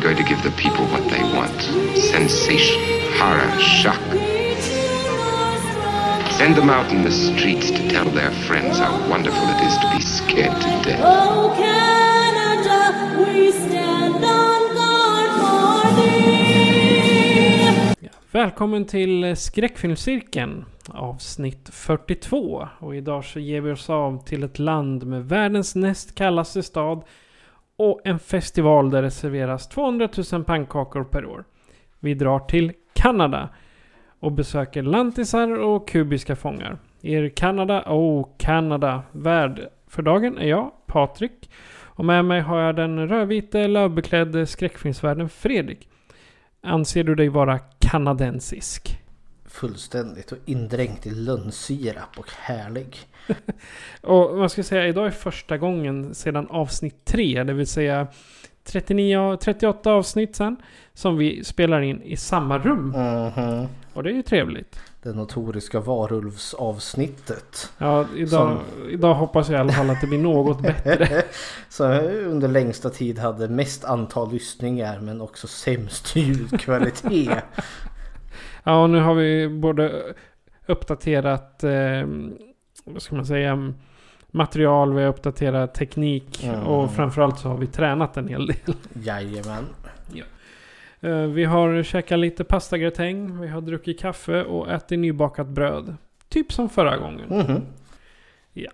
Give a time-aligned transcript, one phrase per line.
[0.00, 1.60] Going to give the people what they want
[1.98, 2.80] sensation,
[3.18, 4.27] horror, shock.
[6.38, 9.90] Send them out in the streets to tell their friends how wonderful it is to
[9.96, 11.00] be scared to death.
[11.04, 16.88] Oh Canada, we stand on guard for thee.
[18.30, 22.68] Välkommen till Skräckfilmscirkeln avsnitt 42.
[22.78, 27.02] Och idag så ger vi oss av till ett land med världens näst kallaste stad
[27.76, 31.44] och en festival där det serveras 200 000 pannkakor per år.
[32.00, 33.48] Vi drar till Kanada
[34.20, 36.78] och besöker lantisar och kubiska fångar.
[37.02, 41.50] Er Kanada, oh Kanada, värd för dagen är jag, Patrik.
[41.98, 45.88] Och med mig har jag den rödvite lövbeklädde skräckfilmsvärden Fredrik.
[46.62, 48.98] Anser du dig vara kanadensisk?
[49.44, 52.96] Fullständigt och indränkt i lönnsirap och härlig.
[54.02, 58.06] Och man ska säga idag är första gången sedan avsnitt 3, det vill säga
[58.64, 60.56] 39, 38 avsnitt sen,
[60.94, 62.88] som vi spelar in i samma rum.
[62.88, 63.68] Mhm.
[63.98, 64.80] Och det är ju trevligt.
[65.02, 67.72] Det notoriska varulvsavsnittet.
[67.78, 68.60] Ja, idag,
[68.90, 71.22] idag hoppas jag i alla fall att det blir något bättre.
[71.68, 77.44] Så under längsta tid hade mest antal lyssningar men också sämst ljudkvalitet.
[78.64, 80.14] Ja, och nu har vi både
[80.66, 81.70] uppdaterat, eh,
[82.84, 83.72] vad ska man säga,
[84.30, 86.66] material, vi har uppdaterat teknik Mm.
[86.66, 88.74] och framförallt så har vi tränat en hel del.
[88.92, 89.64] Jajamän.
[91.00, 95.96] Eh, Vi har käkat lite pastagratäng, vi har druckit kaffe och ätit nybakat bröd.
[96.28, 97.26] Typ som förra gången.
[97.28, 97.62] Mhm.
[98.52, 98.70] Ja.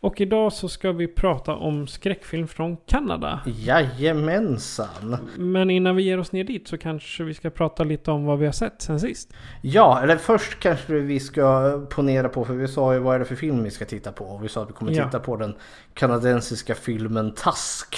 [0.00, 3.40] Och idag så ska vi prata om skräckfilm från Kanada.
[3.46, 5.16] Jajamensan.
[5.36, 8.38] Men innan vi ger oss ner dit så kanske vi ska prata lite om vad
[8.38, 9.32] vi har sett sen sist.
[9.62, 13.24] Ja, eller först kanske vi ska ponera på för vi sa ju vad är det
[13.24, 14.24] för film vi ska titta på.
[14.24, 15.04] Och vi sa att vi kommer Ja.
[15.04, 15.54] titta på den
[15.94, 17.96] kanadensiska filmen Task.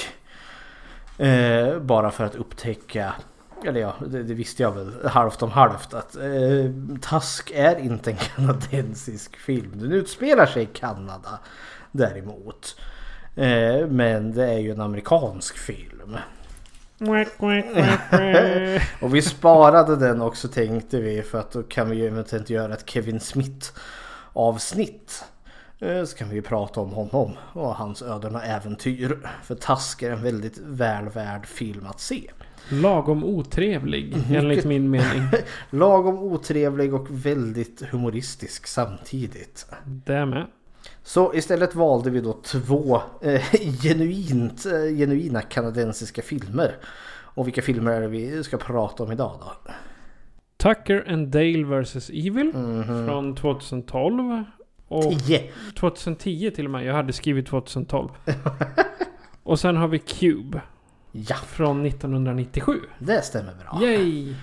[1.18, 3.14] Eh, bara för att upptäcka
[3.64, 8.10] eller ja, det, det visste jag väl halvt om halvt att eh, Task är inte
[8.10, 9.72] en kanadensisk film.
[9.74, 11.38] Den utspelar sig i Kanada
[11.92, 12.80] däremot.
[13.36, 16.16] Eh, men det är ju en amerikansk film.
[19.02, 22.74] Och vi sparade den också tänkte vi för att då kan vi ju eventuellt göra
[22.74, 23.68] ett Kevin Smith
[24.32, 25.24] avsnitt.
[25.78, 29.18] Eh, Så kan vi ju prata om honom och hans öden och äventyr.
[29.42, 32.30] För Task är en väldigt väl värd film att se.
[32.68, 35.22] Lagom otrevlig enligt min mening.
[35.70, 39.66] Lagom otrevlig och väldigt humoristisk samtidigt.
[39.84, 40.46] Det med.
[41.02, 43.42] Så istället valde vi då två eh,
[43.82, 46.76] genuint, eh, genuina kanadensiska filmer.
[47.08, 49.72] Och vilka filmer är det vi ska prata om idag då?
[50.56, 52.10] Tucker and Dale vs.
[52.10, 52.52] Evil
[53.06, 54.44] från 2012.
[54.88, 55.50] Och 10!
[55.78, 56.84] 2010 till och med.
[56.84, 58.08] Jag hade skrivit 2012.
[59.42, 60.60] och sen har vi Cube
[61.28, 62.80] Ja, från 1997.
[62.98, 63.82] det stämmer bra.
[63.82, 64.34] Yay!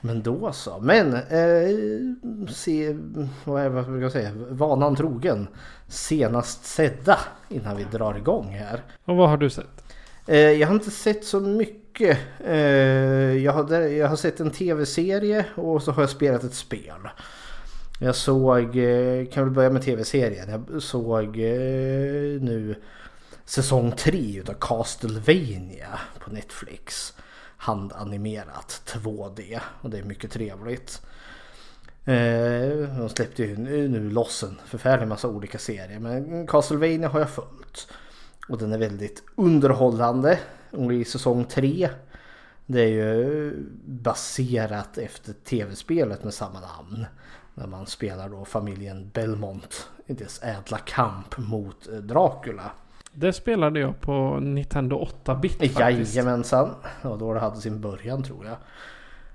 [0.00, 0.78] Men då så.
[0.80, 2.96] Men eh, se,
[3.44, 4.30] vad är vad brukar jag säga?
[4.50, 5.48] Vanan trogen.
[5.88, 8.82] Senast sedda innan vi drar igång här.
[9.04, 9.94] Och vad har du sett?
[10.26, 12.18] Eh, jag har inte sett så mycket.
[12.44, 12.56] Eh,
[13.36, 17.08] jag, har, jag har sett en tv-serie och så har jag spelat ett spel.
[18.00, 20.64] Jag såg, eh, kan väl börja med tv-serien.
[20.72, 22.74] Jag såg eh, nu
[23.44, 27.14] säsong 3 utav Castlevania på Netflix.
[27.56, 31.02] Handanimerat 2D och det är mycket trevligt.
[32.04, 37.20] Eh, de släppte ju nu, nu loss en förfärlig massa olika serier men Castlevania har
[37.20, 37.88] jag följt.
[38.48, 40.38] Och den är väldigt underhållande.
[40.70, 41.90] Och i säsong 3
[42.66, 43.54] det är ju
[43.84, 47.06] baserat efter tv-spelet med samma namn.
[47.54, 52.70] När man spelar då familjen Belmont i dess ädla kamp mot eh, Dracula.
[53.14, 56.14] Det spelade jag på Nintendo 8-bit faktiskt.
[56.14, 56.74] Jajamensan.
[57.02, 58.56] Och då det hade sin början tror jag.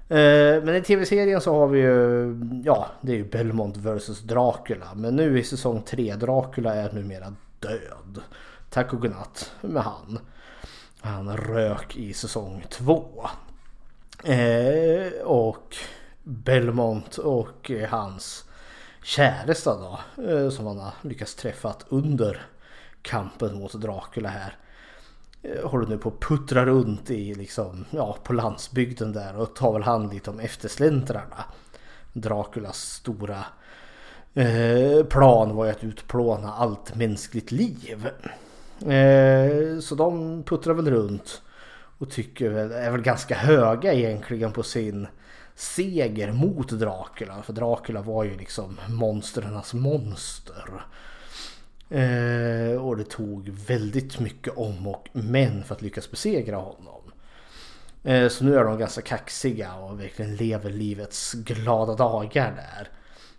[0.09, 2.35] Eh, Men i tv-serien så har vi ju,
[2.65, 4.93] ja det är ju Belmont vs Dracula.
[4.95, 8.21] Men nu i säsong 3, Dracula är numera död.
[8.69, 10.19] Tack och godnatt med han.
[11.01, 13.25] Han rök i säsong 2.
[14.23, 15.75] Eh, och
[16.23, 18.45] Belmont och eh, hans
[19.03, 20.23] käresta då.
[20.23, 22.41] Eh, som han har lyckats träffa under
[23.07, 24.55] kampen mot Dracula här.
[25.41, 29.73] Eh, håller nu på att puttra runt i liksom, ja, på landsbygden där och tar
[29.73, 31.45] väl hand lite om eftersläntrarna.
[32.13, 33.45] Draculas stora
[34.33, 38.09] eh, plan var ju att utplåna allt mänskligt liv.
[38.91, 41.41] Eh, så de puttrar väl runt
[41.97, 45.07] och tycker väl, är väl ganska höga egentligen på sin
[45.55, 47.41] seger mot Dracula.
[47.43, 50.85] För Dracula var ju liksom monsternas monster.
[51.89, 57.11] Eh, och det tog väldigt mycket om och men för att lyckas besegra honom.
[58.03, 62.89] Eh, så nu är de ganska kaxiga och verkligen lever livets glada dagar där.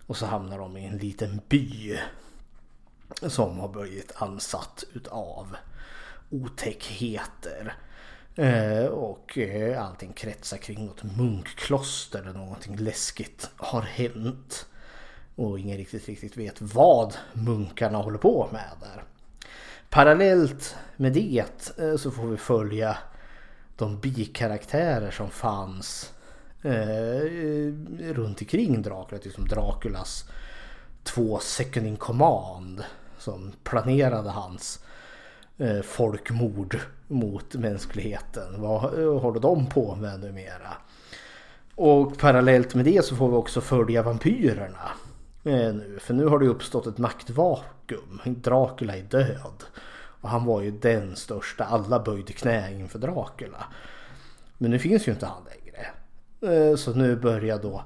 [0.07, 1.99] Och så hamnar de i en liten by.
[3.23, 5.57] Som har blivit ansatt utav
[6.31, 7.75] otäckheter.
[8.35, 14.67] Eh, och eh, allting kretsar kring något munkkloster där någonting läskigt har hänt.
[15.39, 19.03] Och ingen riktigt, riktigt vet vad munkarna håller på med där.
[19.91, 21.45] Parallellt med det
[21.79, 22.99] eh, så får vi följa
[23.77, 26.13] de bikaraktärer som fanns
[26.63, 27.23] eh,
[28.15, 29.21] runt omkring Dracula.
[29.25, 30.25] Liksom Draculas
[31.03, 32.85] två second in command
[33.19, 34.85] som planerade hans
[35.59, 38.61] eh, folkmord mot mänskligheten.
[38.61, 40.73] Vad eh, håller de på med numera?
[41.75, 44.91] Och parallellt med det så får vi också följa vampyrerna.
[45.49, 48.21] Nu, för nu har det uppstått ett maktvakuum.
[48.25, 49.65] Dracula är död.
[50.21, 51.65] Och han var ju den största.
[51.65, 53.65] Alla böjde knä inför Dracula.
[54.59, 55.87] Men nu finns ju inte han längre.
[56.55, 57.85] Eh, så nu börjar då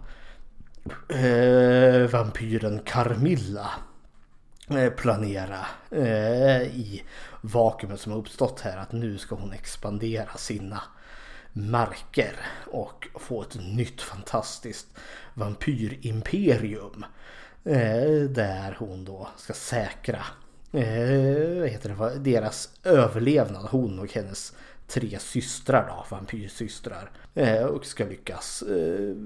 [1.17, 3.70] eh, vampyren Carmilla
[4.97, 5.67] planera
[6.64, 7.03] i
[7.41, 10.82] vakuumet som har uppstått här att nu ska hon expandera sina
[11.53, 12.37] marker
[12.67, 14.87] och få ett nytt fantastiskt
[15.35, 17.05] vampyrimperium.
[17.64, 20.19] Eh, där hon då ska säkra
[20.73, 23.69] eh, heter det, deras överlevnad.
[23.70, 24.56] Hon och hennes
[24.87, 27.11] tre systrar då, vampyrsystrar.
[27.35, 28.64] Eh, och ska lyckas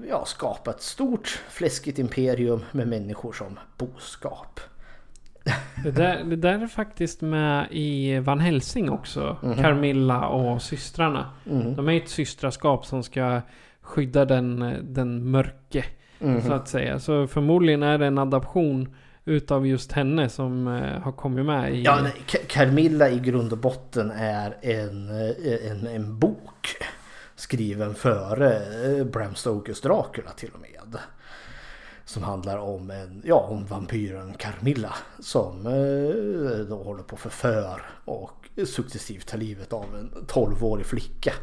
[0.09, 4.59] ja, skapa ett stort fläskigt imperium med människor som boskap.
[5.83, 9.37] Det där, det där är faktiskt med i Van Helsing också.
[9.41, 11.31] Carmilla och systrarna.
[11.75, 13.41] De är ett systraskap som ska
[13.81, 15.85] skydda den, den mörke.
[16.19, 16.99] Så att säga.
[16.99, 18.95] Så förmodligen är det en adaption
[19.27, 21.83] utav just henne som eh, har kommit med i...
[21.83, 22.07] Ja,
[22.47, 26.75] Carmilla i grund och botten är en, eh, en, en bok
[27.35, 28.55] skriven före
[28.85, 30.99] eh, Bram Stokers Dracula till och med.
[32.05, 35.63] Som handlar om, en, ja, om vampyren Carmilla som
[36.69, 41.33] då håller på att förför och successivt tar livet av en 12-årig flicka.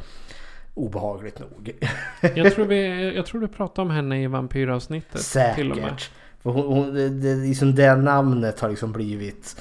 [0.74, 1.72] Obehagligt nog.
[2.34, 5.54] Jag, tror vi, jag tror du pratade om henne i vampyravsnittet.
[5.54, 5.86] Till och med.
[5.86, 6.10] Säkert.
[6.42, 9.56] För hon, hon, det, liksom det namnet har liksom blivit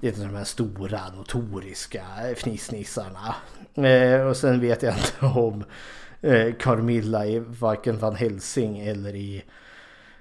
[0.00, 2.02] det är de här stora notoriska
[2.36, 3.34] fnissnissarna.
[3.74, 5.64] Eh, och sen vet jag inte om
[6.20, 9.44] eh, Carmilla i varken Van Helsing eller i,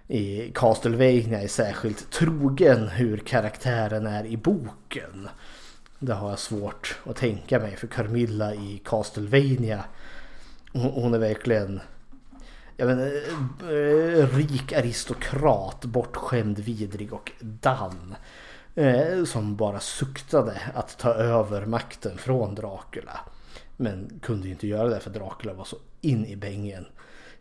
[0.08, 5.30] i Castlevania är särskilt trogen hur karaktären är i boken.
[6.00, 9.84] Det har jag svårt att tänka mig för Carmilla i Castlevania
[10.74, 11.80] hon, hon är verkligen
[12.78, 13.06] jag menar,
[13.62, 18.16] eh, rik aristokrat, bortskämd, vidrig och dan.
[18.76, 23.20] Eh, som bara suktade att ta över makten från Dracula.
[23.78, 26.86] Men kunde ju inte göra det för Dracula var så in i bängen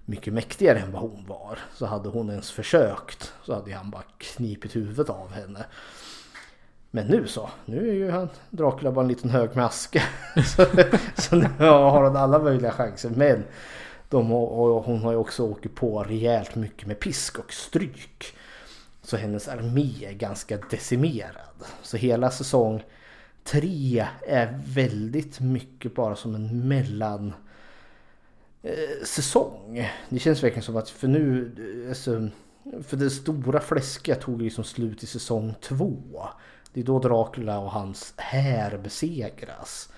[0.04, 1.58] mycket mäktigare än vad hon var.
[1.74, 5.64] Så hade hon ens försökt så hade han bara knipit huvudet av henne.
[6.90, 10.02] Men nu så, nu är ju han Dracula bara en liten hög med aska.
[10.56, 10.66] så,
[11.16, 13.10] så nu har han alla möjliga chanser.
[13.10, 13.44] Men
[14.08, 18.24] de har, och hon har ju också åkt på rejält mycket med pisk och stryk.
[19.02, 21.64] Så hennes armé är ganska decimerad.
[21.82, 22.82] Så hela säsong
[23.44, 27.32] tre är väldigt mycket bara som en mellan
[28.62, 29.88] eh, säsong.
[30.08, 31.52] Det känns verkligen som att för nu,
[31.88, 32.28] alltså,
[32.82, 36.28] för det stora fläsket tog liksom slut i säsong två.
[36.72, 39.88] Det är då Dracula och hans här besegras.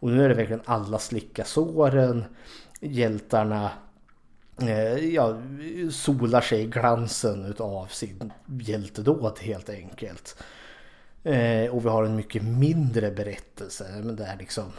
[0.00, 2.24] Och nu är det verkligen alla slicka såren.
[2.80, 3.70] Hjältarna
[4.60, 5.38] eh, ja,
[5.90, 10.42] solar sig i glansen utav sin hjältedåd helt enkelt.
[11.24, 14.00] Eh, och vi har en mycket mindre berättelse.
[14.04, 14.72] Men där liksom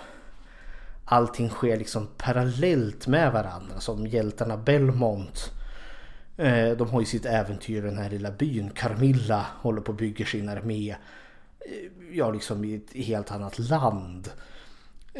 [1.05, 3.79] allting sker liksom parallellt med varandra.
[3.79, 5.51] Som hjältarna Belmont.
[6.37, 8.69] Eh, de har ju sitt äventyr i den här lilla byn.
[8.69, 10.95] Carmilla håller på att bygga sin armé.
[12.11, 14.29] Ja, liksom i ett helt annat land.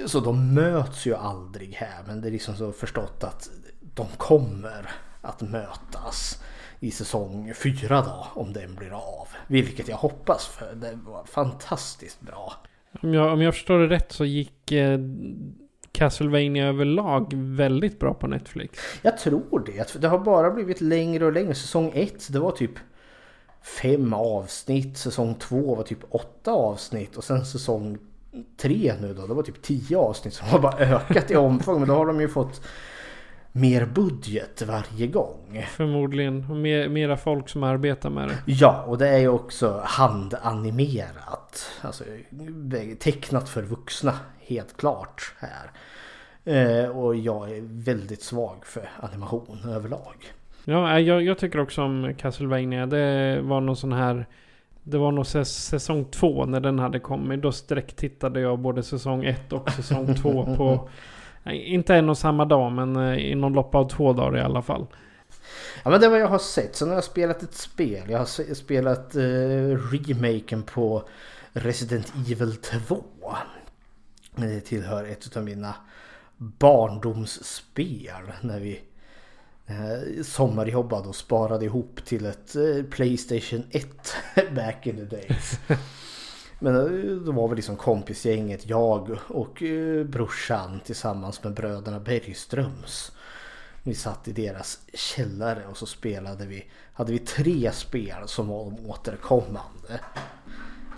[0.05, 2.03] Så de möts ju aldrig här.
[2.08, 3.50] Men det är liksom så förstått att
[3.93, 4.91] de kommer
[5.22, 6.43] att mötas
[6.79, 8.27] i säsong fyra då.
[8.41, 9.27] Om den blir av.
[9.48, 12.53] Vilket jag hoppas för det var fantastiskt bra.
[13.01, 15.00] Om jag, om jag förstår det rätt så gick eh,
[15.91, 18.79] Castlevania överlag väldigt bra på Netflix.
[19.01, 20.01] Jag tror det.
[20.01, 21.55] Det har bara blivit längre och längre.
[21.55, 22.72] Säsong ett det var typ
[23.62, 24.98] fem avsnitt.
[24.98, 27.18] Säsong två var typ åtta avsnitt.
[27.18, 27.98] Och sen säsong
[28.58, 29.28] tre nu då.
[29.28, 31.80] Det var typ tio avsnitt som har bara ökat i omfång.
[31.80, 32.62] Men då har de ju fått
[33.51, 35.66] mer budget varje gång.
[35.70, 36.46] Förmodligen.
[36.50, 38.38] Och mer, mera folk som arbetar med det.
[38.46, 41.72] Ja, och det är ju också handanimerat.
[41.82, 42.04] Alltså
[43.00, 45.72] tecknat för vuxna, helt klart här.
[46.44, 50.16] Eh, och jag är väldigt svag för animation överlag.
[50.66, 52.86] Ja, jag, jag tycker också om Castlevania.
[52.86, 54.25] Det var någon sån här...
[54.84, 57.42] Det var nog säsong två när den hade kommit.
[57.42, 60.89] Då sträcktittade jag både säsong ett och säsong två på...
[61.51, 64.86] Inte en och samma dag men eh, inom lopp av två dagar i alla fall.
[65.84, 66.75] Ja men det är vad jag har sett.
[66.75, 68.10] Sen har jag spelat ett spel.
[68.10, 69.22] Jag har spelat eh,
[69.92, 71.04] remaken på
[71.54, 73.04] Resident Evil 2.
[74.36, 75.75] Det tillhör ett av mina
[76.38, 78.32] barndomsspel.
[78.42, 78.82] När vi
[80.24, 83.88] sommarjobbade och sparade ihop till ett eh, Playstation 1
[84.56, 85.60] back in the days.
[86.60, 93.12] Men eh, då var vi liksom kompisgänget, jag och eh, brorsan tillsammans med bröderna Bergströms.
[93.84, 98.90] Vi satt i deras källare och så spelade vi, hade vi tre spel som var
[98.90, 100.00] återkommande.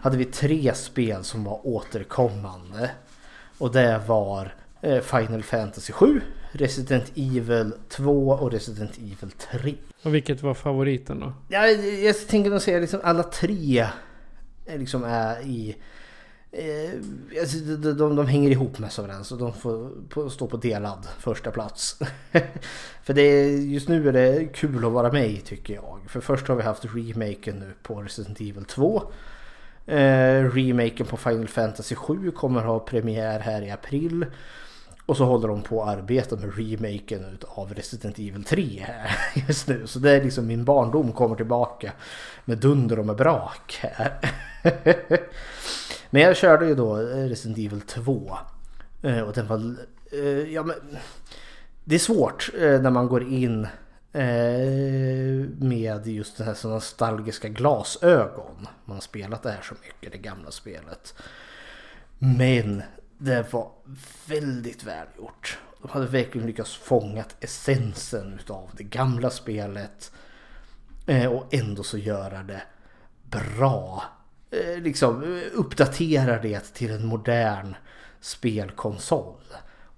[0.01, 2.91] Hade vi tre spel som var återkommande.
[3.57, 9.75] Och det var eh, Final Fantasy 7, Resident Evil 2 och Resident Evil 3.
[10.03, 11.33] Och vilket var favoriten då?
[11.49, 13.87] Ja, jag tänker nog säga liksom alla tre
[14.77, 15.75] liksom är i...
[16.53, 16.91] Eh,
[17.41, 21.07] alltså, de, de, de hänger ihop med varandra så de får på, stå på delad
[21.19, 21.99] första plats.
[23.03, 25.99] För det är, just nu är det kul att vara med i tycker jag.
[26.07, 29.11] För först har vi haft remaken nu på Resident Evil 2.
[29.85, 34.25] Eh, remaken på Final Fantasy 7 kommer ha premiär här i april.
[35.11, 39.67] Och så håller de på att arbeta med remaken av Resident Evil 3 här just
[39.67, 39.87] nu.
[39.87, 41.91] Så det är liksom min barndom kommer tillbaka
[42.45, 44.19] med dunder och med brak här.
[46.09, 48.37] Men jag körde ju då Resident Evil 2.
[49.01, 49.75] Eh, och den var...
[50.11, 50.75] Eh, ja men...
[51.83, 53.67] Det är svårt eh, när man går in
[55.57, 58.67] med just den här så nostalgiska glasögon.
[58.85, 61.13] Man har spelat det här så mycket, det gamla spelet.
[62.17, 62.83] Men
[63.23, 63.71] det var
[64.27, 65.59] väldigt välgjort.
[65.81, 70.11] De hade verkligen lyckats fånga essensen utav det gamla spelet.
[71.07, 72.63] Eh, och ändå så göra det
[73.23, 74.03] bra.
[74.51, 77.75] Eh, liksom eh, uppdatera det till en modern
[78.19, 79.41] spelkonsol.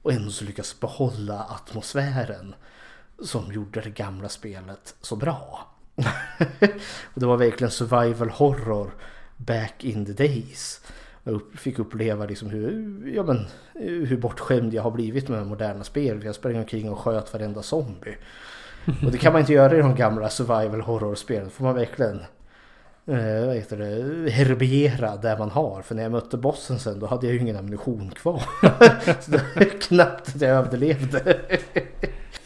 [0.02, 2.56] Och ändå så lyckas behålla atmosfären
[3.24, 5.68] som gjorde det gamla spelet så bra.
[7.04, 8.94] och det var verkligen survival horror
[9.38, 10.82] back in the days.
[11.24, 13.46] Jag fick uppleva liksom hur, ja men,
[14.06, 16.24] hur bortskämd jag har blivit med moderna spel.
[16.26, 18.18] Jag sprang omkring och sköt varenda zombie.
[19.06, 21.50] Och det kan man inte göra i de gamla survival horror-spelen.
[21.50, 22.20] får man verkligen
[23.06, 25.82] eh, vad heter det, herbiera där man har.
[25.82, 28.44] För när jag mötte bossen sen då hade jag ju ingen ammunition kvar.
[29.22, 31.40] så det var knappt att jag överlevde.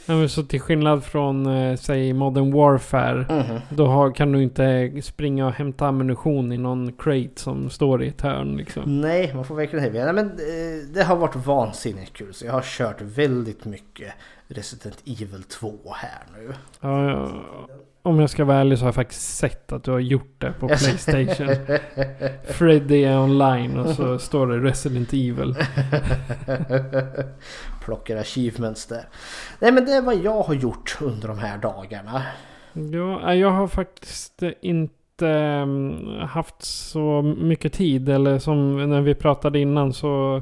[0.07, 3.25] Ja, så till skillnad från eh, säg Modern Warfare.
[3.29, 3.59] Mhm.
[3.69, 8.07] Då har, kan du inte springa och hämta ammunition i någon crate som står i
[8.07, 9.01] ett hörn liksom.
[9.01, 10.05] Nej, man får verkligen heja.
[10.05, 12.33] Nej, men eh, det har varit vansinnigt kul.
[12.33, 14.13] Så jag har kört väldigt mycket
[14.47, 16.53] Resident Evil 2 här nu.
[16.81, 17.29] Ja, ja,
[18.01, 20.53] om jag ska vara ärlig så har jag faktiskt sett att du har gjort det
[20.59, 21.55] på Playstation.
[22.47, 25.55] Freddy är online och så står det Resident Evil.
[27.87, 29.03] Plockar achievements där.
[29.59, 32.21] Nej men det är vad jag har gjort under de här dagarna.
[32.73, 38.09] Ja, jag har faktiskt inte mm, haft så mycket tid.
[38.09, 40.41] Eller som när vi pratade innan så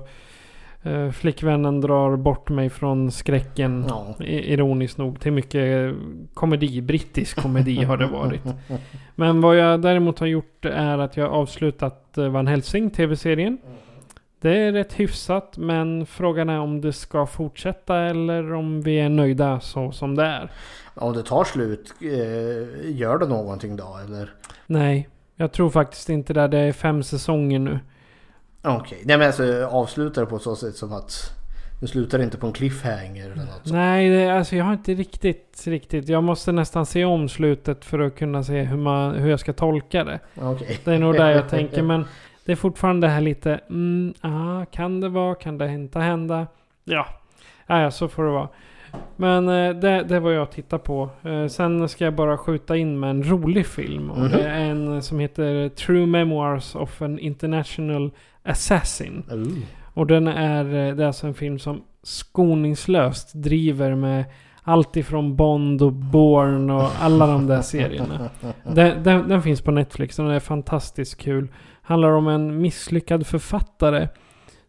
[0.84, 3.86] eh, flickvännen drar bort mig från skräcken.
[3.90, 4.16] Ja.
[4.26, 5.96] Ironiskt nog till mycket
[6.34, 6.82] komedi.
[6.82, 8.42] Brittisk komedi har det varit.
[9.16, 13.58] Men vad jag däremot har gjort är att jag har avslutat eh, Van Helsing tv-serien.
[14.40, 19.10] Det är rätt hyfsat men frågan är om det ska fortsätta eller om vi är
[19.10, 20.52] nöjda så som det är.
[20.94, 24.34] Om det tar slut, eh, gör det någonting då eller?
[24.68, 26.48] Nej, jag tror faktiskt inte det.
[26.48, 27.80] Det är fem säsonger nu.
[28.62, 31.32] Okej, nej men alltså avslutar det på så sätt som att
[31.82, 33.72] Nu slutar inte på en cliffhanger eller något sånt.
[33.72, 36.10] Nej, det, alltså jag har inte riktigt, riktigt.
[36.10, 39.54] Jag måste nästan se om slutet för att kunna se hur, man, hur jag ska
[39.54, 40.20] tolka det.
[40.42, 40.80] Okej.
[40.84, 41.82] Det är nog där jag tänker.
[41.92, 42.06] Men
[42.46, 46.48] det är fortfarande det här lite, mm, ah, kan det vara, kan det inte hända?
[46.84, 47.08] Ja,
[47.68, 48.50] ja så får det vara.
[49.16, 51.10] Men eh, det, det var jag tittar på.
[51.24, 54.12] Eh, sen ska jag bara skjuta in med en rolig film.
[54.32, 58.12] Det är en som heter True Memoirs of an International
[58.44, 59.24] Assassin.
[59.32, 59.58] Ooh.
[59.94, 64.26] Och den är, eh, det är alltså en film som skoningslöst driver med
[64.64, 68.30] allt ifrån Bond och Bourne och alla de där serierna.
[68.64, 71.48] Den, den, den finns på Netflix och den är fantastiskt kul.
[71.86, 74.08] Handlar om en misslyckad författare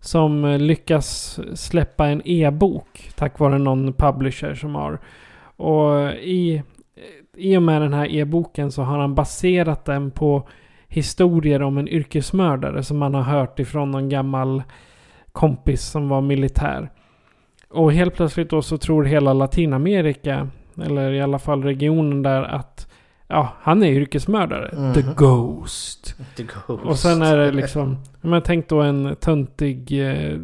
[0.00, 5.00] som eh, lyckas släppa en e-bok tack vare någon publisher som har.
[5.56, 6.62] Och eh, i,
[6.96, 10.48] eh, i och med den här e-boken så har han baserat den på
[10.88, 14.62] historier om en yrkesmördare som man har hört ifrån någon gammal
[15.32, 16.90] kompis som var militär.
[17.70, 20.48] Och helt plötsligt då så tror hela Latinamerika,
[20.84, 22.85] eller i alla fall regionen där att
[23.28, 24.94] ja, han är yrkesmördare.
[24.94, 26.14] The Ghost.
[26.36, 26.84] The Ghost.
[26.84, 30.38] Och sen är det liksom, men tänk då en töntig, eh,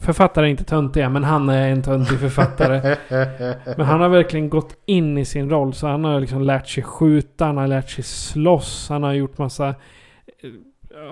[0.00, 2.96] författare är inte töntiga, men han är en töntig författare.
[3.76, 5.74] Men han har verkligen gått in i sin roll.
[5.74, 9.38] Så han har liksom lärt sig skjuta, han har lärt sig slåss, han har gjort
[9.38, 9.74] massa eh,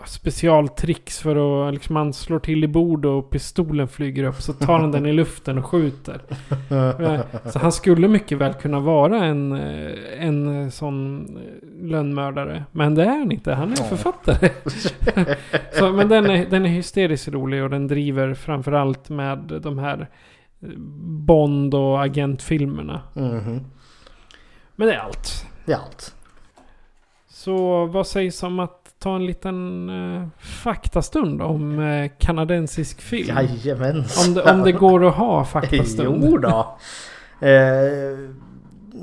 [0.06, 4.42] specialtricks för att liksom han slår till i bord och pistolen flyger upp.
[4.42, 6.20] Så tar han den i luften och skjuter.
[6.70, 7.20] Eh,
[7.50, 11.26] Så han skulle mycket väl kunna vara en, eh, en eh, sån
[11.82, 12.64] lönnmördare.
[12.72, 13.54] Men det är han inte.
[13.54, 14.50] Han är författare.
[15.72, 20.08] Så, men den är, den är hysteriskt rolig och den driver framförallt med de här
[21.26, 23.02] Bond och agentfilmerna.
[23.14, 23.60] Mhm.
[24.76, 25.46] Men det är allt.
[25.66, 26.14] Det är allt.
[27.28, 33.36] Så vad sägs om att ta en liten eh, faktastund om eh, kanadensisk film?
[33.36, 34.28] Jajamensan.
[34.28, 36.24] Om det, om det går att ha faktastund.
[36.28, 36.78] Jo då.
[37.40, 37.50] Eh,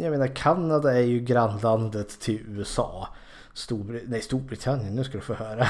[0.02, 3.08] jag menar Kanada är ju grannlandet till USA.
[3.54, 5.68] Storbr Nej, Storbritannien, nu ska du få höra.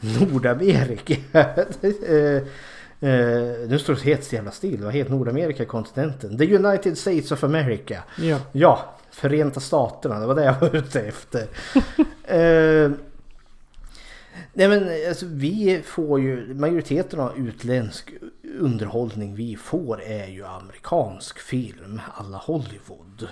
[0.20, 1.14] Nordamerika.
[1.32, 2.42] eh,
[3.68, 4.82] nu står det helt jävla still.
[4.84, 6.38] Vad heter Nordamerika kontinenten?
[6.38, 8.02] The United States of America.
[8.16, 8.38] Ja.
[8.52, 10.18] Ja, Förenta Staterna.
[10.18, 11.40] Det var det jag var ute efter.
[12.24, 12.90] eh,
[14.52, 18.14] nej men alltså, vi får ju majoriteten av utländsk
[18.58, 22.00] underhållning vi får är ju amerikansk film.
[22.14, 23.28] Alla Hollywood.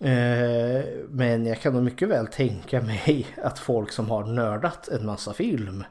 [0.00, 5.06] Eh, men jag kan nog mycket väl tänka mig att folk som har nördat en
[5.06, 5.84] massa film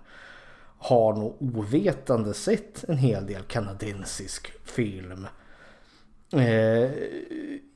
[0.78, 5.28] har nog ovetande sett en hel del kanadensisk film.
[6.34, 6.90] Eh,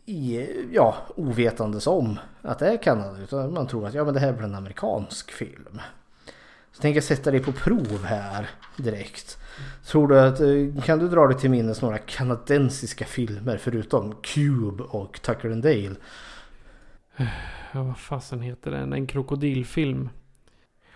[0.05, 3.19] i, ja, ovetandes om att det är Kanada.
[3.19, 5.81] Utan man tror att ja, men det här blir en amerikansk film.
[6.71, 9.37] Så tänker jag sätta dig på prov här direkt.
[9.85, 14.83] Tror du att, eh, kan du dra dig till minnes några kanadensiska filmer förutom Cube
[14.83, 15.95] och Tucker and Dale?
[17.71, 18.93] Ja, vad fasen heter den?
[18.93, 20.09] En krokodilfilm.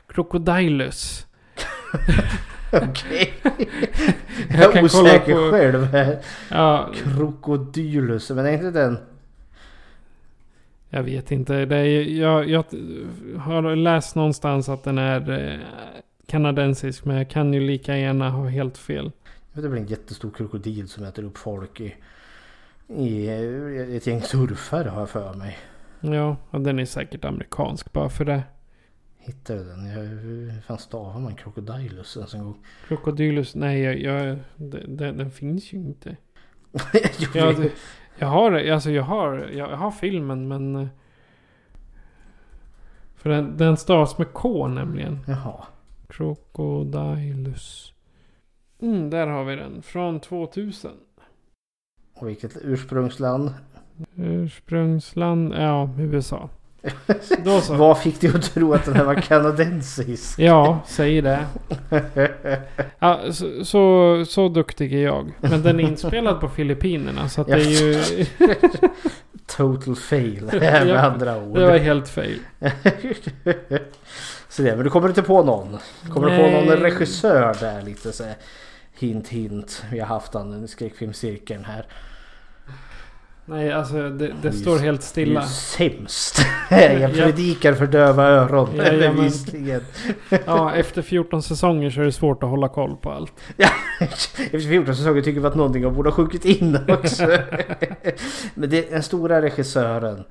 [0.07, 1.27] Crocodilus.
[2.71, 3.33] Okej.
[4.49, 5.87] Jag jag kan är kolla osäker på- själv.
[6.51, 8.97] Ja, Krokodylus, men är inte den?
[10.89, 11.65] jag vet inte.
[11.65, 12.63] Det är, jag, jag
[13.39, 15.59] har läst någonstans att den är eh,
[16.27, 17.05] kanadensisk.
[17.05, 19.11] Men jag kan ju lika gärna ha helt fel.
[19.53, 21.95] Jag det blir en jättestor krokodil som äter upp folk i,
[22.87, 23.27] i
[23.97, 25.57] ett gäng surfare har jag för mig.
[25.99, 28.43] Ja, och den är säkert amerikansk bara för det.
[29.27, 29.85] Hittade den.
[29.85, 32.57] Jag, hur fan stavar man krokodilus ens en gång?
[32.87, 36.17] Krokodilus, nej jag, jag, den, den, finns ju inte.
[37.33, 37.69] jag
[38.19, 40.75] jag har, alltså jag har, jag har filmen men...
[40.75, 40.87] eh,
[43.15, 45.19] För den, den stavas med K nämligen.
[45.27, 45.65] Jaha.
[46.07, 47.93] Crocodilus.
[48.79, 49.81] Mm, där har vi den.
[49.81, 50.91] Från 2000.
[52.13, 53.53] Och vilket ursprungsland?
[54.15, 56.49] Ursprungsland, ja, USA.
[57.43, 57.73] Då så.
[57.73, 60.39] Vad fick dig att tro att den här var kanadensisk?
[60.39, 61.45] Ja, säg det.
[62.99, 65.33] Ja, så, så, så duktig är jag.
[65.39, 68.03] Men den är inspelad på Filippinerna så att det är ju...
[69.47, 71.57] Total fail med Ja, andra ord.
[71.57, 72.39] Det var helt fel.
[74.49, 75.77] så det, men du kommer inte på någon?
[76.09, 76.65] Kommer du på Nej.
[76.65, 78.35] någon regissör där lite så här,
[78.99, 79.83] Hint hint.
[79.91, 81.85] Vi har haft han i skräckfilmscirkeln här.
[83.49, 85.47] Nej, alltså det, det står helt Det är ju stilla.
[85.47, 86.39] sämst.
[86.69, 88.75] jag predikar för döva öron.
[88.75, 89.15] Jajamän.
[89.15, 89.81] Bevisligen.
[90.45, 93.33] Ja, efter 14 säsonger så är det svårt att hålla koll på allt.
[94.39, 97.23] Efter 14 säsonger tycker vi att någonting borde ha sjukit in också.
[98.53, 100.23] Men det, den stora regissören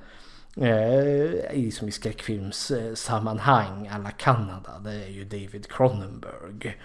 [0.61, 6.77] eh, i, som i skräckfilmssammanhang alla Kanada det är ju David Cronenberg.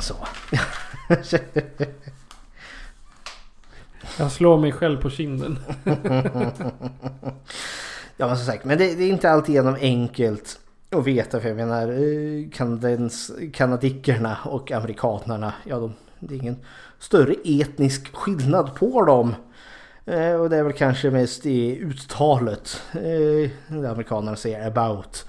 [0.00, 0.14] Så.
[4.18, 5.58] Jag slår mig själv på kinden.
[8.16, 10.58] Ja men som sagt, men det, det är inte alltigenom enkelt
[10.90, 16.56] att veta för jag menar eh, kanadens, kanadickerna och amerikanerna, ja de, det är ingen
[16.98, 19.34] större etnisk skillnad på dem.
[20.06, 22.82] Eh, och det är väl kanske mest i uttalet.
[22.92, 25.26] Eh, amerikanerna säger about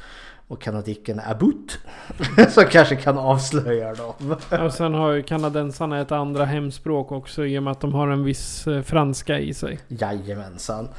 [0.47, 1.79] och kanadickerna about.
[2.53, 4.37] Som kanske kan avslöja dem.
[4.65, 8.07] Och sen har ju kanadensarna ett andra hemspråk också i och med att de har
[8.07, 9.79] en viss eh, franska i sig.
[9.87, 10.89] Jajamensan.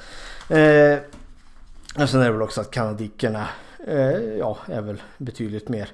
[0.49, 0.99] Eh,
[2.03, 3.49] och sen är det väl också att kanadickerna
[3.87, 5.89] eh, ja, är väl betydligt mer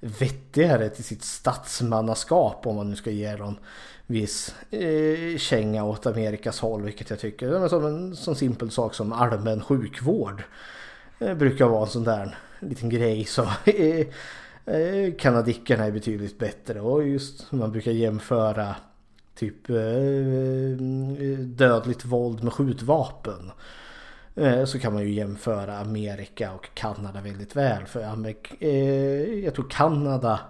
[0.00, 3.56] vettigare till sitt statsmannaskap om man nu ska ge dem
[4.06, 7.68] viss eh, känga åt Amerikas håll vilket jag tycker.
[7.68, 10.42] Som en sån simpel sak som allmän sjukvård.
[11.18, 14.00] Eh, brukar vara en sån där liten grej som är
[14.66, 15.14] eh,
[15.86, 18.76] är betydligt bättre och just man brukar jämföra
[19.40, 23.50] typ eh, eh, dödligt våld med skjutvapen.
[24.36, 27.86] Eh, så kan man ju jämföra Amerika och Kanada väldigt väl.
[27.86, 28.00] För
[29.44, 30.40] jag tror Kanada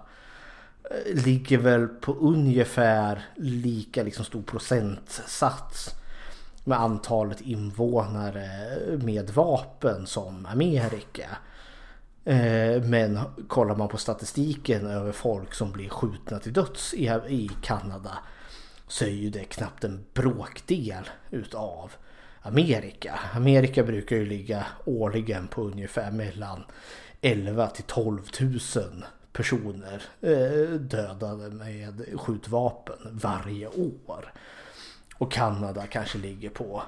[1.13, 5.95] ligger väl på ungefär lika liksom stor procentsats
[6.63, 8.49] med antalet invånare
[8.97, 11.27] med vapen som Amerika.
[12.25, 18.17] Eh, men kollar man på statistiken över folk som blir skjutna till döds i, Kanada
[18.87, 21.91] så är ju det knappt en bråkdel utav
[22.41, 23.19] Amerika.
[23.33, 26.63] Amerika brukar ju ligga årligen på ungefär mellan
[27.21, 28.59] 11 till 12 000
[29.33, 34.33] personer eh, dödade med skjutvapen varje år.
[35.17, 36.83] Och Kanada kanske ligger på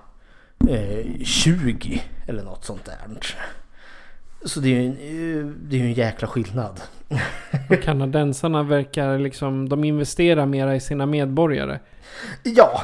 [0.70, 2.98] eh, 20 eller något sånt där.
[4.46, 6.82] Så det är ju en, det är en jäkla skillnad.
[7.84, 11.80] Kanadensarna verkar liksom, de investerar mera i sina medborgare.
[12.44, 12.84] Ja,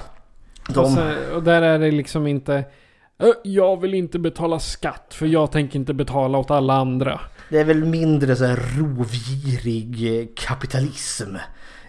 [0.70, 0.80] de...
[0.80, 2.64] Och, så, och där är det liksom inte
[3.20, 7.20] "Ö, jag vill inte betala skatt för jag tänker inte betala åt alla andra.
[7.50, 11.36] Det är väl mindre så här rovgirig kapitalism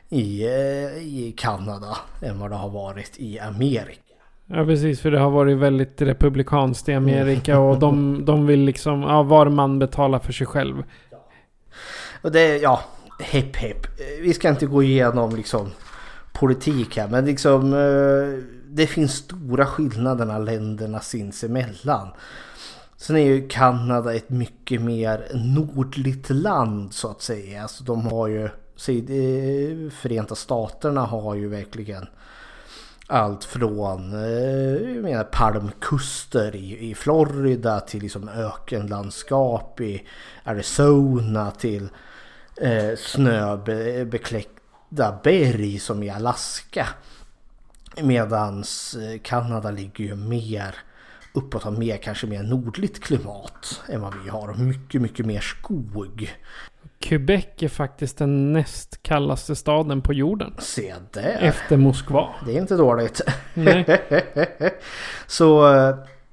[0.09, 4.10] i, eh, i Kanada än vad det har varit i Amerika.
[4.53, 9.03] Ja precis, för det har varit väldigt republikanskt i Amerika och de, de vill liksom,
[9.03, 10.83] ja var man betalar för sig själv.
[12.23, 12.81] Och det är, ja,
[13.21, 13.87] hepp hepp.
[14.23, 15.71] Vi ska inte gå igenom liksom
[16.33, 22.09] politik här men liksom eh, det finns stora skillnader länderna sinsemellan.
[22.97, 27.63] Sen är ju Kanada ett mycket mer nordligt land så att säga.
[27.63, 32.07] Alltså de har ju, eh, Förenta Staterna har ju verkligen
[33.11, 40.07] allt från eh, jag menar, palmkuster i, i Florida till liksom ökenlandskap i
[40.45, 41.89] Arizona till
[42.57, 46.89] eh, snöbekläckta berg som i Alaska.
[48.03, 50.75] Medans eh, Kanada ligger ju mer
[51.33, 54.55] uppåt har mer kanske mer nordligt klimat än vad vi har.
[54.55, 56.35] Mycket, mycket mer skog.
[57.01, 60.55] Quebec är faktiskt den näst kallaste staden på jorden.
[60.59, 61.39] Se där.
[61.41, 62.29] Efter Moskva.
[62.47, 63.21] Det är inte dåligt.
[65.27, 65.69] Så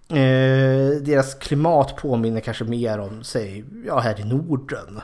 [0.10, 5.02] eh, deras klimat påminner kanske mer om, säg, ja här i Norden.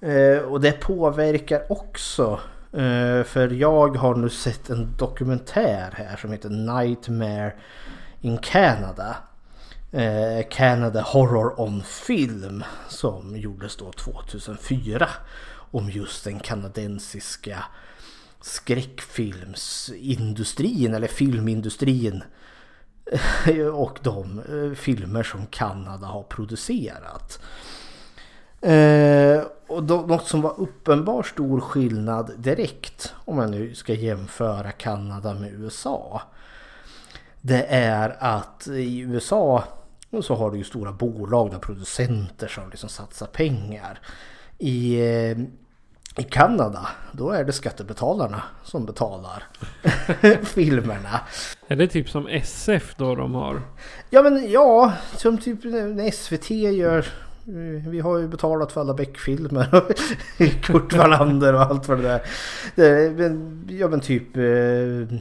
[0.00, 2.40] Eh, och det påverkar också.
[2.72, 7.52] Eh, för jag har nu sett en dokumentär här som heter Nightmare
[8.20, 9.16] in Canada.
[9.92, 15.08] Eh, Canada Horror on Film som gjordes då 2004
[15.70, 17.64] om just den kanadensiska
[18.40, 22.22] skräckfilmsindustrin eller filmindustrin
[23.72, 27.40] och de eh, filmer som Kanada har producerat.
[28.60, 34.72] Eh, och då, något som var uppenbar stor skillnad direkt om man nu ska jämföra
[34.72, 36.22] Kanada med USA.
[37.40, 39.64] Det är att i USA
[40.22, 44.00] så har du ju stora bolag och producenter som liksom satsar pengar.
[44.58, 45.38] I, eh,
[46.16, 49.44] I Kanada då är det skattebetalarna som betalar
[50.44, 51.20] filmerna.
[51.66, 53.62] Är det typ som SF då de har?
[54.10, 57.06] Ja men ja, som typ när SVT gör
[57.88, 59.92] vi har ju betalat för alla Beck-filmer och
[60.62, 62.22] Kurt Wallander och allt vad det där.
[62.74, 65.18] Det, men, ja men typ eh,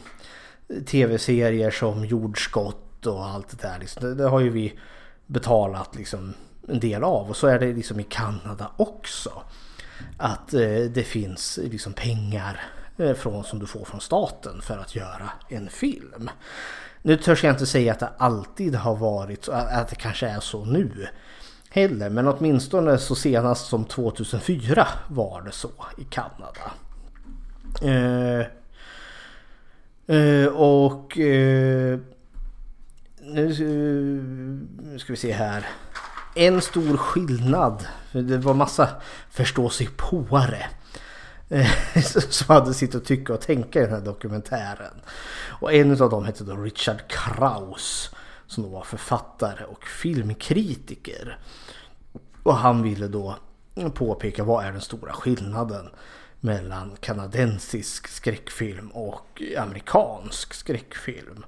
[0.86, 3.80] tv-serier som Jordskott och allt det där.
[3.80, 4.04] Liksom.
[4.04, 4.80] Det, det har ju vi
[5.26, 6.34] betalat liksom
[6.68, 7.30] en del av.
[7.30, 9.32] Och så är det liksom i Kanada också.
[10.18, 12.62] Att eh, det finns liksom pengar
[12.98, 16.30] eh, från, som du får från staten för att göra en film.
[17.02, 20.40] Nu törs jag inte säga att det alltid har varit så, att det kanske är
[20.40, 21.08] så nu
[21.70, 22.10] heller.
[22.10, 26.72] Men åtminstone så senast som 2004 var det så i Kanada.
[27.82, 28.46] Eh,
[30.18, 32.00] eh, och eh,
[33.36, 33.50] Eh,
[34.84, 35.66] nu ska vi se här.
[36.36, 37.88] En stor skillnad.
[38.12, 38.90] För det var massa
[39.30, 40.66] förståsigpåare.
[41.50, 41.72] Eh,
[42.30, 45.02] som hade sitt och tycka och tänka i den här dokumentären.
[45.62, 48.12] Och en av dem hette då Richard Kraus.
[48.48, 51.38] Som då var författare och filmkritiker.
[52.44, 53.36] Och han ville då
[53.94, 55.90] påpeka vad är den stora skillnaden
[56.40, 61.46] mellan kanadensisk skräckfilm och amerikansk skräckfilm.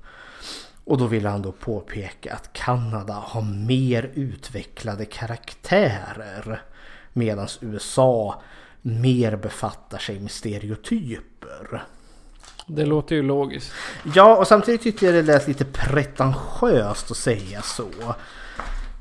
[0.90, 6.62] Och då ville han då påpeka att Kanada har mer utvecklade karaktärer
[7.14, 8.42] medan USA
[8.82, 11.84] mer befattar sig med stereotyper.
[12.68, 13.72] Det låter ju logiskt.
[14.16, 18.16] Ja, och samtidigt tyckte jag det lät lite pretentiöst att säga så.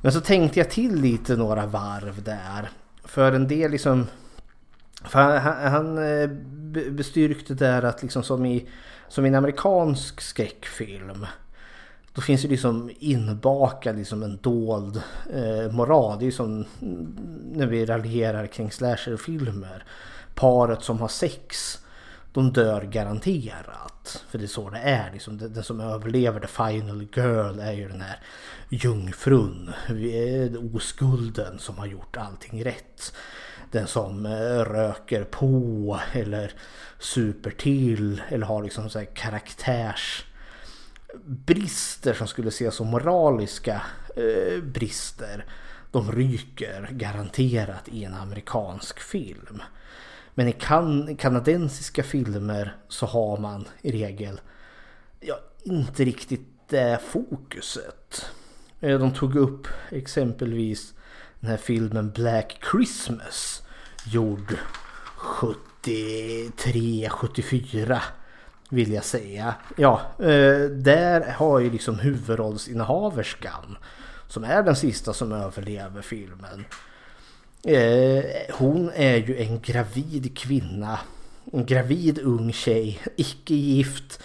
[0.03, 2.71] Men så tänkte jag till lite några varv där.
[3.05, 4.07] För en del liksom...
[5.03, 5.39] Han,
[5.73, 6.29] han, eh,
[6.73, 8.69] be- bestyrkte där att liksom som i,
[9.09, 11.27] som i en amerikansk skräckfilm.
[12.19, 15.03] Då finns det liksom inbakad liksom en dold
[15.33, 16.19] eh, moral.
[16.19, 16.65] Det är som
[17.53, 19.85] när vi raljerar kring slasherfilmer.
[20.35, 21.79] Paret som har sex.
[22.33, 24.25] De dör garanterat.
[24.29, 25.13] För det är så det är.
[25.13, 28.21] Liksom, den som överlever the final girl är ju den här
[28.69, 29.73] jungfrun.
[30.75, 33.13] Oskulden som har gjort allting rätt.
[33.71, 36.53] Den som eh, röker på eller
[36.99, 40.25] super till eller har liksom så här karaktärs
[41.25, 43.83] brister som skulle ses som moraliska
[44.17, 45.45] eh, brister.
[45.91, 49.63] De ryker garanterat i en amerikansk film.
[50.35, 54.41] Men i kan kanadensiska filmer så har man i regel
[55.21, 58.31] ja, inte riktigt det fokuset.
[58.81, 60.95] Eh, De tog upp exempelvis
[61.41, 63.63] den här filmen Black Christmas.
[64.05, 64.57] Gjord
[65.17, 68.03] 73, 74
[68.69, 69.55] vill jag säga.
[69.77, 73.79] Ja, eh, där har ju liksom huvudrollsinnehaverskan
[74.29, 76.65] som är den sista som överlever filmen.
[77.65, 80.99] Eh, hon är ju en gravid kvinna.
[81.53, 84.23] En gravid ung tjej, icke gift,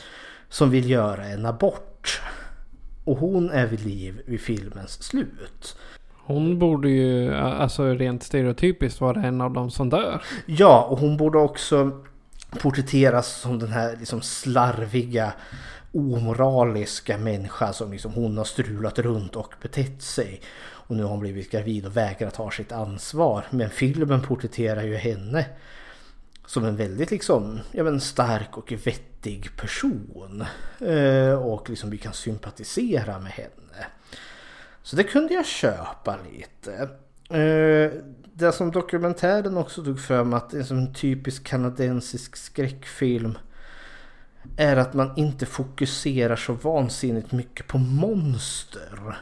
[0.50, 2.22] som vill göra en abort.
[3.04, 5.78] Och hon är vid liv vid filmens slut.
[6.26, 10.24] Hon borde ju, alltså rent stereotypiskt, vara en av de som dör.
[10.46, 11.92] Ja, och hon borde också
[12.60, 15.34] porträtteras som den här liksom slarviga,
[15.92, 20.42] omoraliska människa som liksom hon har strulat runt och betett sig.
[20.62, 23.46] Och nu har hon blivit gravid och vägrar ta sitt ansvar.
[23.50, 25.46] Men filmen porträtterar ju henne
[26.46, 30.46] som en väldigt liksom, ja men stark och vettig person.
[30.80, 33.86] Eh, och liksom vi kan sympatisera med henne.
[34.84, 36.90] Så det kunde jag köpa lite.
[37.38, 37.92] Eh,
[38.34, 43.38] det som dokumentären också tog fram att det är som en typisk kanadensisk skräckfilm
[44.58, 49.18] är att man inte fokuserar så vansinnigt mycket på monster.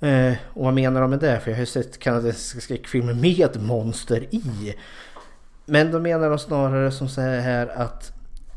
[0.00, 1.40] Eh, och vad menar de med det?
[1.40, 4.74] För jag har ju sett kanadensiska skräckfilmer med monster i.
[5.64, 8.12] Men då menar de snarare som så här att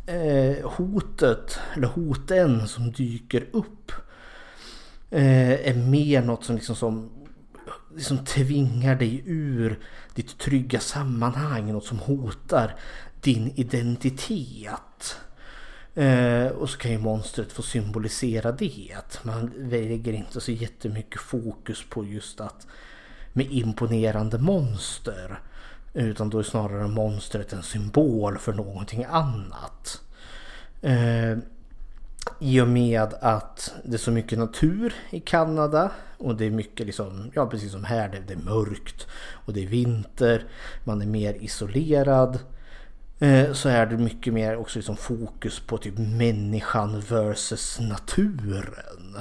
[0.08, 3.92] eh, hotet, eller hoten som dyker upp
[5.10, 7.19] eh, är mer något som liksom som
[7.96, 9.80] liksom tvingar dig ur
[10.14, 11.72] ditt trygga sammanhang.
[11.72, 12.76] Något som hotar
[13.22, 15.16] din identitet.
[15.96, 18.96] Eh, och så kan ju monstret få symbolisera det.
[18.98, 22.68] Att man lägger inte så jättemycket fokus på just att
[23.34, 25.40] med imponerande monster.
[25.94, 30.02] Utan då är snarare monstret en symbol för någonting annat.
[30.82, 31.38] Eh,
[32.40, 36.86] i och med att det är så mycket natur i Kanada och det är mycket
[36.86, 40.44] liksom, ja precis som här, det, det är mörkt och det är vinter,
[40.84, 42.40] man är mer isolerad.
[43.20, 49.18] Eh, så är det mycket mer också liksom fokus på typ människan versus naturen.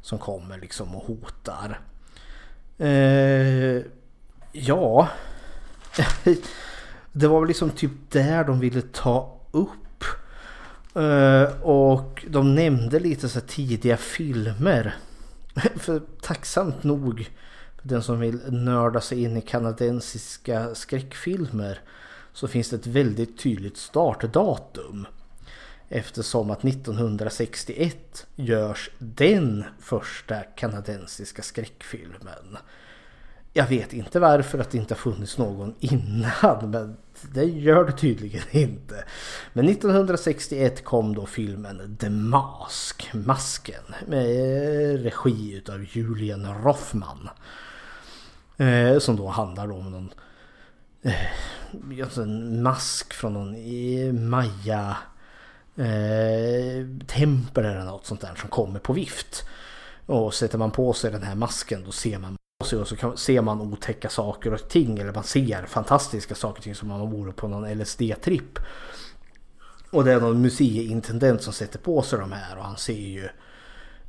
[0.00, 1.80] Som kommer liksom och hotar.
[2.78, 3.82] Eh,
[4.52, 5.08] ja.
[7.12, 9.83] det var väl liksom typ där de ville ta upp.
[10.94, 14.94] Eh, och de nämnde lite så här tidiga filmer.
[15.76, 17.28] För tacksamt nog,
[17.80, 21.80] för den som vill nörda sig in i kanadensiska skräckfilmer,
[22.32, 25.06] så finns det ett väldigt tydligt startdatum.
[25.88, 32.58] Eftersom att 1961 görs den första kanadensiska skräckfilmen.
[33.52, 36.96] Jag vet inte varför att det inte har funnits någon innan, men
[37.32, 39.04] det gör det tydligen inte.
[39.52, 47.28] Men 1961 kom då filmen The Mask, Masken, med eh, regi utav Julian Roffman.
[48.56, 50.12] Eh, som då handlar om någon,
[51.02, 54.96] eh, alltså en mask från någon Maya
[55.76, 59.48] eh, tempel eller något sånt där som kommer på vift.
[60.06, 63.16] Och sätter man på sig den här masken då ser man sig och så kan,
[63.16, 64.98] ser man otäcka saker och ting.
[64.98, 68.58] Eller man ser fantastiska saker och ting som om man vore på någon LSD-tripp.
[69.90, 73.28] Och det är någon museiintendent som sätter på sig de här och han ser ju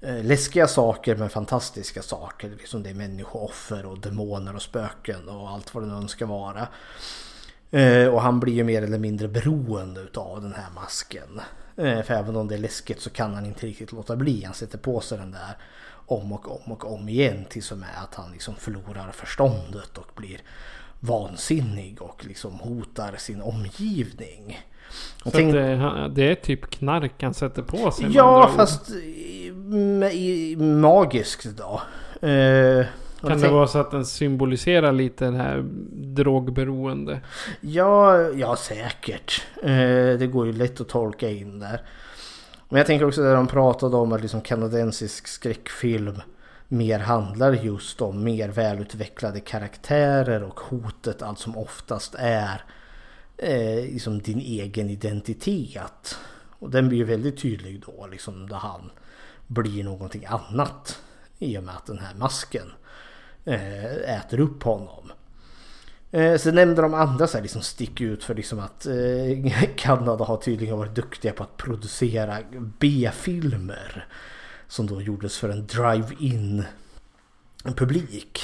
[0.02, 2.50] eh, läskiga saker men fantastiska saker.
[2.50, 6.68] Liksom det är människooffer och demoner och spöken och allt vad det nu ska vara.
[7.72, 11.42] Eh, och han blir ju mer eller mindre beroende utav den här masken.
[11.78, 14.44] Eh, för även om det är läskigt så kan han inte riktigt låta bli.
[14.44, 15.58] Han sätter på sig den där
[16.06, 20.12] om och om och om igen tills som är att han liksom förlorar förståndet och
[20.16, 20.38] blir
[21.00, 24.60] vansinnig och liksom hotar sin omgivning.
[25.24, 28.06] Så tänk- det, det är typ knark han sätter på sig.
[28.06, 29.48] med Ja, fast i,
[30.14, 31.82] i, magiskt då.
[32.28, 32.86] Eh,
[33.22, 37.20] och Kan det tänk- vara så att den symboliserar lite det här drogberoende?
[37.62, 39.44] Ja, ja säkert.
[39.64, 39.70] Eh,
[40.20, 41.82] det går ju lätt att tolka in där.
[42.70, 46.22] Men jag tänker också där de pratade om att liksom kanadensisk skräckfilm
[46.68, 52.64] mer handlar just om mer välutvecklade karaktärer och hotet allt som oftast är
[53.38, 56.18] eh, liksom din egen identitet.
[56.60, 58.92] Och den blir ju väldigt tydlig då liksom där han
[59.48, 61.00] blir någonting annat
[61.40, 62.72] i och med att den här masken
[63.46, 65.12] eh, äter upp honom.
[66.16, 70.24] Eh, Sen nämnde de andra så här, liksom stick ut för liksom att eh, Kanada
[70.26, 72.38] har tydligen varit duktiga på att producera
[72.80, 74.08] B-filmer.
[74.68, 76.64] Som då gjordes för en drive-in
[77.76, 78.40] publik.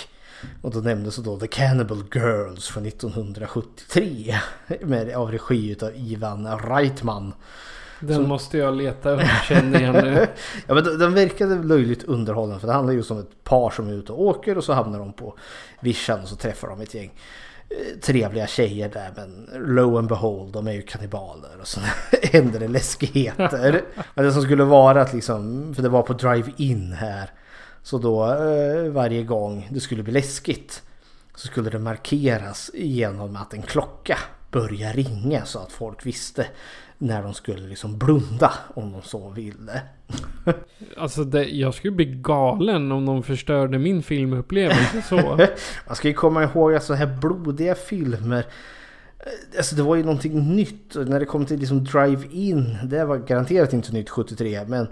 [0.61, 4.35] Och då nämndes då The Cannibal Girls från 1973.
[4.81, 7.33] Med, av regi av Ivan Reitman.
[7.99, 10.27] Den måste jag leta upp känner jag nu.
[10.67, 13.87] Ja men de, de verkade löjligt underhållande för det handlar ju om ett par som
[13.87, 15.37] är ute och åker och så hamnar de på
[15.79, 17.11] vischan och så träffar de ett gäng
[18.01, 21.79] trevliga tjejer där men lo and behold de är ju kannibaler och så
[22.23, 23.83] händer det läskigheter.
[24.15, 27.29] Men det som skulle vara att liksom, för det var på drive-in här
[27.83, 30.83] så då eh, varje gång det skulle bli läskigt
[31.35, 34.17] så skulle det markeras genom att en klocka
[34.51, 36.47] börjar ringa så att folk visste
[37.01, 39.81] när de skulle liksom blunda om de så ville.
[40.97, 45.15] Alltså det, jag skulle bli galen om de förstörde min filmupplevelse så.
[45.87, 48.45] Man ska ju komma ihåg att så här blodiga filmer
[49.19, 52.77] eh, Alltså det var ju någonting nytt när det kom till liksom drive-in.
[52.83, 54.87] Det var garanterat inte nytt 73 men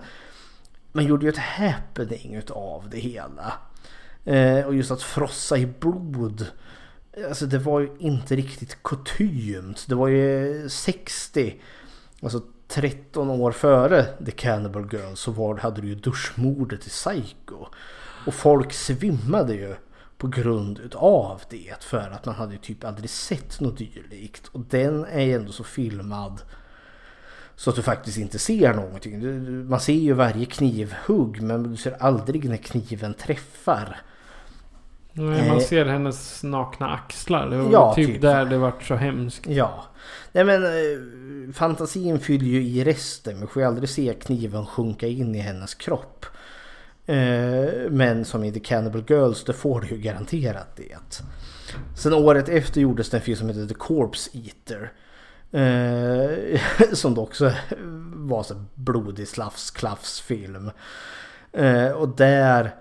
[0.91, 3.53] man gjorde ju ett happening utav det hela.
[4.25, 6.45] Eh, och just att frossa i blod.
[7.27, 9.85] Alltså det var ju inte riktigt kutymt.
[9.87, 11.61] Det var ju 60.
[12.21, 17.65] Alltså 13 år före The Cannibal Girl så var, hade du ju duschmordet i Psycho.
[18.25, 19.75] Och folk svimmade ju
[20.17, 21.83] på grund utav det.
[21.83, 24.47] För att man hade ju typ aldrig sett något dylikt.
[24.47, 26.41] Och den är ju ändå så filmad.
[27.55, 29.69] Så att du faktiskt inte ser någonting.
[29.69, 34.01] Man ser ju varje knivhugg men du ser aldrig när kniven träffar.
[35.25, 37.49] Nej, man ser hennes nakna axlar.
[37.49, 38.21] Det var Ja, typ, typ.
[38.21, 39.47] där det vart så hemskt.
[39.47, 39.83] Ja.
[40.31, 43.41] Nej men eh, fantasin fyller ju i resten.
[43.41, 46.25] Vi får ju aldrig se kniven sjunka in i hennes kropp.
[47.05, 50.97] Eh, men som i The Cannibal Girls, det får du ju garanterat det.
[51.95, 54.91] Sen året efter gjordes det en film som heter The Corpse Eater.
[55.51, 56.61] Eh,
[56.93, 57.51] som då också
[58.13, 60.71] var så blodig slafs-klafs-film.
[61.53, 62.71] Eh, och där eh,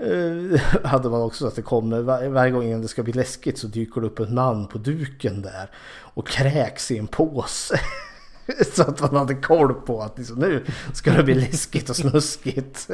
[0.84, 3.66] hade man också så att det kommer var, varje gång det ska bli läskigt så
[3.66, 5.70] dyker det upp en man på duken där
[6.14, 7.80] och kräks i en påse.
[8.72, 12.88] så att man hade koll på att liksom, nu ska det bli läskigt och snuskigt.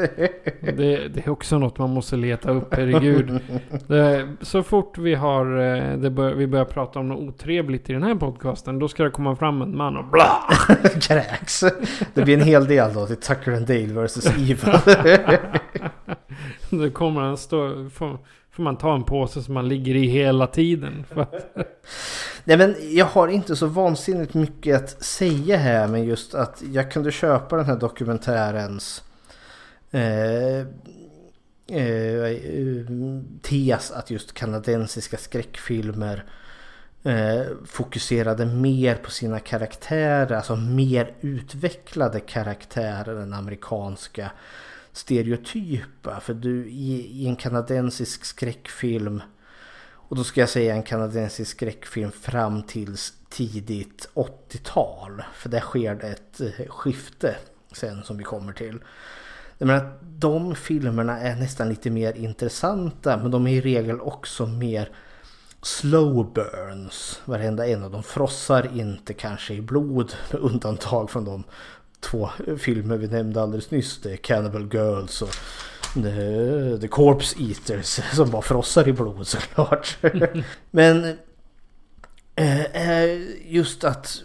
[0.60, 3.40] Det, det är också något man måste leta upp, herregud.
[3.86, 8.02] Det, så fort vi har, eh, bör, vi börjar prata om något otrevligt i den
[8.02, 10.42] här podcasten, då ska det komma fram en man och bla.
[11.00, 11.64] kräks.
[12.14, 14.26] Det blir en hel del då till Tucker and Dale vs.
[14.26, 15.60] Evil.
[16.70, 18.18] Då kommer han stå, får,
[18.50, 21.04] får man ta en påse som man ligger i hela tiden.
[22.44, 26.92] Nej men jag har inte så vansinnigt mycket att säga här men just att jag
[26.92, 29.02] kunde köpa den här dokumentärens
[29.90, 30.58] eh,
[31.78, 32.36] eh,
[33.42, 36.24] tes att just kanadensiska skräckfilmer
[37.02, 44.30] eh, fokuserade mer på sina karaktärer, alltså mer utvecklade karaktärer än amerikanska
[44.96, 46.20] stereotypa.
[46.20, 49.22] För du i, i en kanadensisk skräckfilm
[50.08, 52.96] och då ska jag säga en kanadensisk skräckfilm fram till
[53.28, 55.22] tidigt 80-tal.
[55.34, 57.36] För där sker det ett eh, skifte
[57.72, 58.78] sen som vi kommer till.
[59.58, 64.46] Jag menar, de filmerna är nästan lite mer intressanta men de är i regel också
[64.46, 64.90] mer
[65.62, 67.20] slow burns.
[67.24, 71.44] Varenda en av dem frossar inte kanske i blod med undantag från de
[72.00, 74.00] två filmer vi nämnde alldeles nyss.
[74.00, 75.34] Det är Cannibal Girls och
[76.80, 79.98] The, Corpse Eaters som bara frossar i blod såklart.
[80.70, 81.18] Men
[82.36, 84.22] eh, eh, just att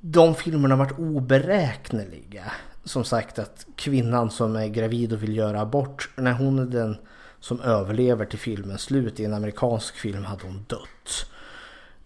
[0.00, 2.52] de filmerna har varit oberäkneliga.
[2.84, 6.96] Som sagt att kvinnan som är gravid och vill göra abort, när hon är den
[7.40, 9.20] som överlever till filmens slut.
[9.20, 11.26] I en amerikansk film hade hon dött.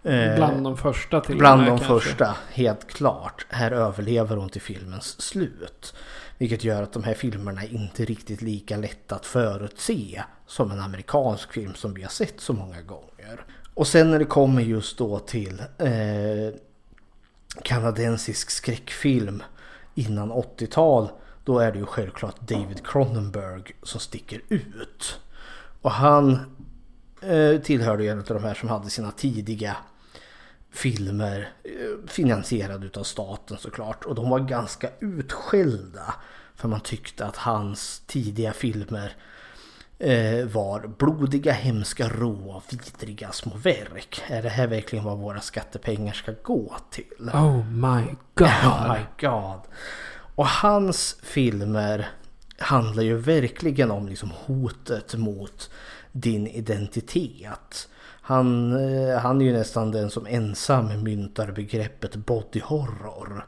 [0.02, 1.86] Eh, Bland de första till Bland de kanske.
[1.86, 3.46] första, helt klart.
[3.48, 5.94] Här överlever hon till filmens slut.
[6.38, 10.80] Vilket gör att de här filmerna är inte riktigt lika lätta att förutse som en
[10.80, 13.44] amerikansk film som vi har sett så många gånger.
[13.74, 16.54] Och sen när det kommer just då till eh,
[17.62, 19.42] kanadensisk skräckfilm
[19.94, 21.08] innan 80-tal.
[21.44, 25.20] Då är det ju självklart David Cronenberg som sticker ut.
[25.82, 26.38] Och han
[27.20, 29.76] eh, tillhörde ju en av de här som hade sina tidiga
[30.72, 34.04] filmer eh, finansierade utav staten såklart.
[34.04, 36.14] Och de var ganska utskällda.
[36.54, 39.16] För man tyckte att hans tidiga filmer
[39.98, 44.22] eh, var blodiga, hemska, råa, vidriga små verk.
[44.26, 47.30] Är det här verkligen vad våra skattepengar ska gå till?
[47.32, 48.04] Oh my
[48.34, 48.48] god.
[48.64, 49.60] Oh my god.
[50.34, 52.08] Och hans filmer
[52.58, 55.70] handlar ju verkligen om liksom hotet mot
[56.12, 57.88] din identitet.
[58.24, 63.46] Han, eh, han är ju nästan den som ensam myntar begreppet body horror.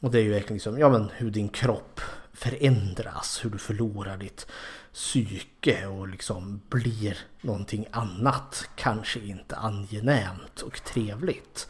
[0.00, 2.00] Och det är ju verkligen liksom, ja men hur din kropp
[2.32, 4.46] förändras, hur du förlorar ditt
[4.92, 8.68] psyke och liksom blir någonting annat.
[8.74, 11.68] Kanske inte angenämt och trevligt.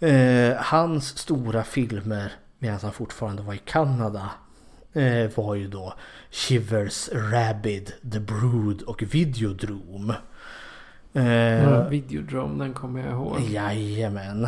[0.00, 4.30] Eh, hans stora filmer medan han fortfarande var i Kanada
[4.92, 5.94] eh, var ju då
[6.30, 10.14] Shivers, Rabid, The Brood och Videodrome.
[11.14, 13.40] Eh, Ja, Videodrome, den kommer jag ihåg.
[13.40, 14.44] Jajamän.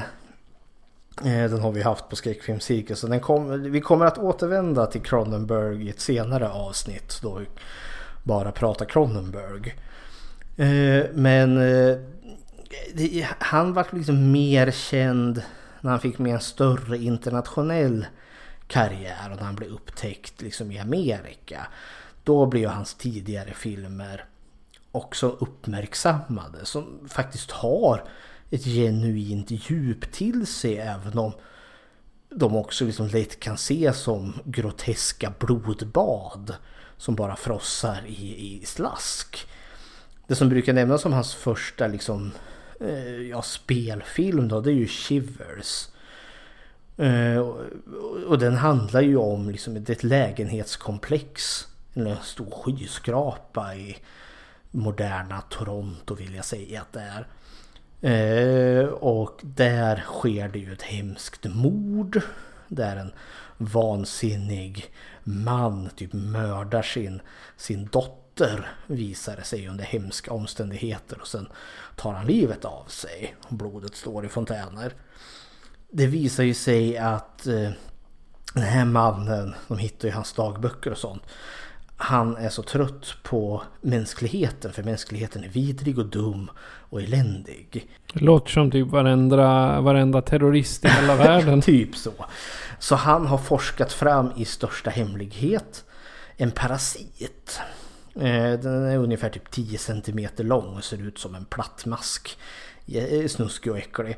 [1.25, 2.97] Eh, Den har vi haft på.
[2.97, 7.19] Så den kom, vi kommer att återvända till Cronenberg i ett senare avsnitt.
[7.23, 7.47] Då vi
[8.23, 9.75] bara pratar Cronenberg.
[10.57, 11.97] Eh, Men eh,
[13.39, 15.43] han var liksom mer känd
[15.81, 18.07] när han fick med en större internationell
[18.69, 21.67] karriär och när han blev upptäckt liksom i Amerika.
[22.25, 24.25] Då blev hans tidigare filmer
[24.97, 28.05] också uppmärksammade som faktiskt har
[28.51, 31.32] ett genuint djup till sig även om
[32.30, 36.55] de också liksom lätt kan ses som groteska blodbad
[36.97, 39.49] som bara frossar i, i slask.
[40.26, 42.32] Det som brukar nämnas som hans första liksom,
[42.80, 45.88] eh, ja, spelfilm då, det är ju Shivers.
[46.97, 47.61] Eh, och,
[48.26, 51.66] och den handlar ju om liksom ett lägenhetskomplex.
[51.94, 53.97] En stor skyskrapa i
[54.71, 57.27] moderna Toronto vill jag säga att det är.
[58.01, 62.21] Eh, och där sker det ju ett hemskt mord.
[62.69, 63.12] Där en
[63.57, 64.91] vansinnig
[65.23, 67.23] man typ mördar sin,
[67.57, 71.49] sin dotter visar det sig under hemska omständigheter och sen
[71.97, 73.37] tar han livet av sig.
[73.49, 74.93] Blodet står i fontäner.
[75.91, 77.71] Det visar ju sig att eh,
[78.55, 81.23] den här mannen, de hittar ju hans dagböcker och sånt.
[81.97, 87.88] Han är så trött på mänskligheten för mänskligheten är vidrig och dum och eländig.
[88.12, 91.62] Det låter som typ varenda, varenda terrorist i hela världen.
[91.62, 92.12] Typ så.
[92.78, 95.84] Så han har forskat fram i största hemlighet
[96.36, 97.61] en parasit.
[98.14, 102.38] Eh, Den är ungefär typ 10 cm lång och ser ut som en plattmask.
[102.86, 104.16] Eh, Snuskig och äcklig.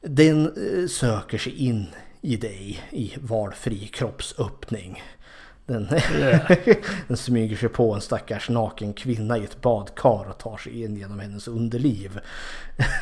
[0.00, 1.86] Den eh, söker sig in
[2.20, 5.02] i dig i valfri kroppsöppning.
[5.68, 5.88] Den,
[7.08, 10.96] den smyger sig på en stackars naken kvinna i ett badkar och tar sig in
[10.96, 12.20] genom hennes underliv.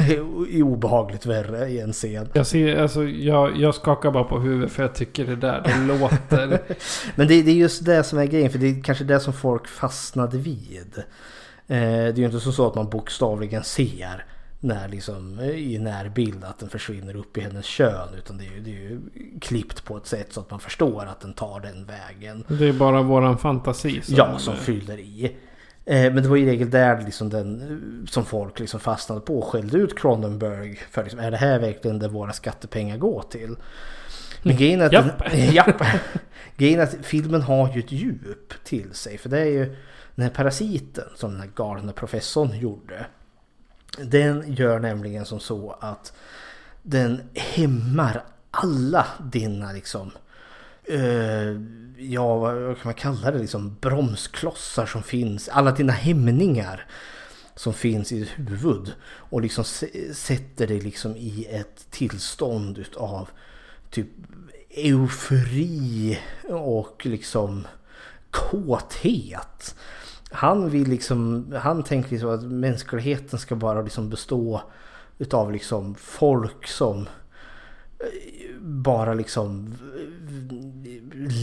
[0.48, 2.28] I obehagligt värre i en scen.
[2.32, 5.98] Jag, ser, alltså, jag, jag skakar bara på huvudet för jag tycker det där det
[5.98, 6.62] låter...
[7.16, 9.32] Men det, det är just det som är grejen, för det är kanske det som
[9.32, 10.92] folk fastnade vid.
[11.66, 14.24] Eh, det är ju inte så, så att man bokstavligen ser
[14.61, 18.09] när liksom, i närbild att den försvinner upp i hennes kön.
[18.18, 19.00] Utan det är, ju, det är ju
[19.40, 22.44] klippt på ett sätt så att man förstår att den tar den vägen.
[22.48, 24.14] Det är bara våran fantasi som...
[24.14, 25.36] Ja, som fyller i.
[25.84, 29.38] Eh, Men det var i regel där liksom den, eh, som folk liksom fastnade på
[29.38, 30.76] och skällde ut Cronenberg.
[30.90, 33.57] För liksom, är det här verkligen det våra skattepengar går till?
[34.42, 35.30] Men grejen är att, Japp.
[35.30, 35.82] Den, japp.
[36.57, 39.18] grejen att filmen har ju ett djup till sig.
[39.18, 39.76] För det är ju
[40.14, 43.07] den här parasiten som den här galna professorn gjorde.
[43.97, 46.12] Den gör nämligen som så att
[46.82, 50.11] den hämmar alla dina liksom
[50.84, 51.61] eh,
[51.99, 55.49] ja, vad kan man kalla det, liksom bromsklossar som finns.
[55.49, 56.86] Alla dina hämningar.
[57.57, 58.92] som finns i ditt huvud.
[59.03, 59.64] Och liksom
[60.12, 63.28] sätter dig liksom i ett tillstånd utav
[63.90, 64.09] typ
[64.70, 66.18] eufori
[66.49, 67.66] och liksom
[68.30, 69.74] kåthet.
[70.37, 74.62] Han vill liksom, han tänker liksom att mänskligheten ska bara liksom bestå
[75.18, 77.01] utav liksom folk som
[77.99, 79.74] eh, bara liksom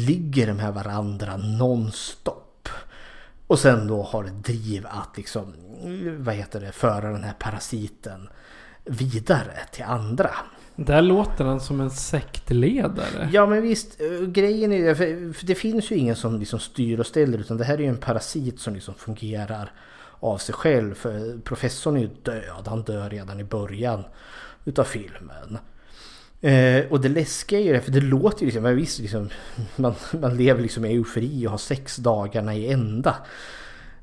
[0.08, 2.70] ligger med varandra nonstop.
[3.48, 5.54] Och sen då har ett driv att liksom,
[6.18, 8.30] vad heter det, föra den här parasiten
[8.84, 10.30] vidare till andra.
[10.76, 13.30] Där låter han som en sektledare.
[13.32, 14.96] Ja men visst, eh, grejen är ju,
[15.34, 17.88] för, det finns ju ingen som liksom styr och ställer utan det här är ju
[17.88, 19.72] en parasit som liksom fungerar
[20.20, 20.94] av sig själv.
[20.94, 24.04] För professorn är ju död, han dör redan i början
[24.66, 25.58] utav filmen.
[26.42, 29.30] Eh, och det läskiga är ju det, för det låter ju liksom, men visst, liksom,
[29.76, 33.16] man, man lever liksom i eufori och har sex dagarna i ända.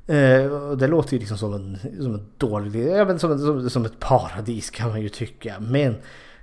[0.07, 3.69] Eh, och det låter ju liksom som en, som en dålig, ja, men som, som,
[3.69, 5.59] som ett paradis kan man ju tycka.
[5.59, 5.95] Men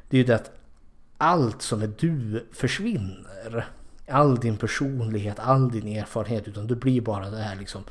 [0.08, 0.50] det är ju det att
[1.18, 3.66] allt som är du försvinner.
[4.08, 6.48] All din personlighet, all din erfarenhet.
[6.48, 7.84] Utan du blir bara det här liksom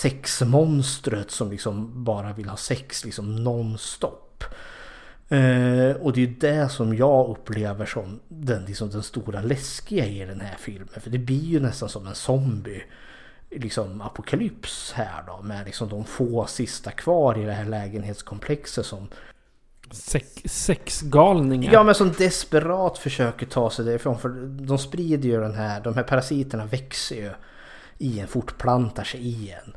[0.00, 4.44] sexmonstret som liksom bara vill ha sex liksom nonstop.
[5.28, 10.06] Eh, och det är ju det som jag upplever som den, liksom den stora läskiga
[10.06, 11.00] i den här filmen.
[11.00, 12.82] För det blir ju nästan som en zombie
[13.50, 15.42] liksom apokalyps här då.
[15.42, 19.08] Med liksom de få sista kvar i det här lägenhetskomplexet som
[19.90, 21.72] Sex, sexgalningar.
[21.72, 24.18] Ja men som desperat försöker ta sig därifrån.
[24.18, 24.28] För
[24.66, 27.30] de sprider ju den här, de här parasiterna växer ju
[27.98, 29.72] i en, fortplantar sig i en.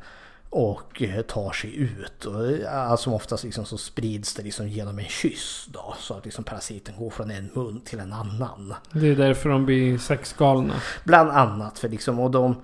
[0.50, 2.24] Och eh, tar sig ut.
[2.24, 5.94] Och eh, allt som oftast liksom så sprids det liksom genom en kyss då.
[5.98, 8.74] Så att liksom parasiten går från en mun till en annan.
[8.92, 10.74] Det är därför de blir sexgalna.
[11.04, 12.56] Bland annat för liksom, och de...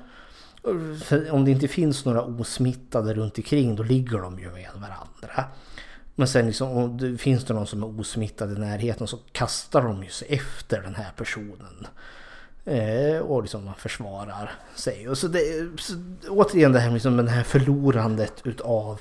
[1.30, 5.44] Om det inte finns några osmittade runt omkring då ligger de ju med varandra.
[6.20, 9.82] Men sen liksom, om det finns det någon som är osmittad i närheten så kastar
[9.82, 11.86] de ju sig efter den här personen.
[12.64, 15.08] Eh, och liksom man försvarar sig.
[15.08, 15.40] Och så det,
[15.78, 15.94] så,
[16.28, 19.00] återigen det här liksom det här förlorandet utav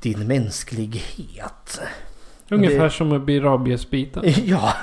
[0.00, 1.80] din mänsklighet.
[2.50, 4.22] Ungefär Det- som att bli rabiesbiten.
[4.44, 4.74] Ja,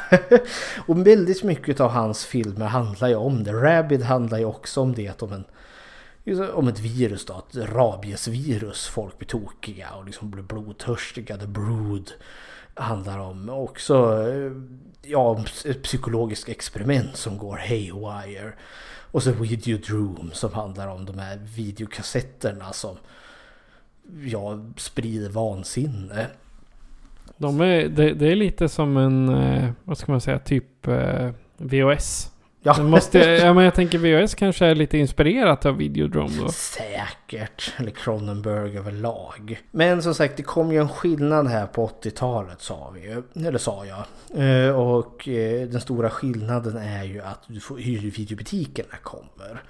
[0.88, 3.51] och väldigt mycket av hans filmer handlar ju om det.
[3.53, 5.43] Rabid handlar ju också om det, om, en,
[6.53, 8.88] om ett virus då, ett rabiesvirus.
[8.88, 11.38] Folk blir tokiga och liksom blir blodtörstiga.
[11.38, 12.11] The Brood
[12.73, 14.51] handlar om också eh,
[15.11, 18.53] ja, ett psykologiskt experiment som går haywire.
[19.11, 22.97] Och så Videodroom som handlar om de här videokassetterna som
[24.23, 26.27] ja, sprider vansinne.
[27.38, 31.32] De är, det, det är lite som en, eh, vad ska man säga, typ eh,
[31.57, 32.32] VHS.
[32.64, 36.49] Ja, måste, ja, men jag tänker VHS kanske är lite inspirerat av Videodrome då.
[36.49, 37.74] Säkert.
[37.78, 39.62] Eller Cronenberg överlag.
[39.72, 43.24] Men som sagt, det kom ju en skillnad här på 80-talet sa vi ju.
[43.47, 44.03] Eller sa jag.
[44.68, 49.64] Eh, Och eh, den stora skillnaden är ju att du får hyrvideobutikerna kommer.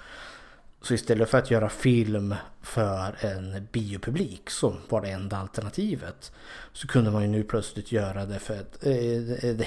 [0.81, 6.31] Så istället för att göra film för en biopublik som var det enda alternativet.
[6.73, 9.61] Så kunde man ju nu plötsligt göra det för ett, eh, ett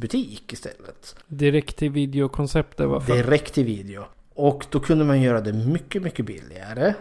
[0.00, 1.16] hemmavideobutik istället.
[1.28, 3.14] Direkt till videokonceptet var för.
[3.14, 4.04] Direkt till video.
[4.34, 6.94] Och då kunde man göra det mycket, mycket billigare.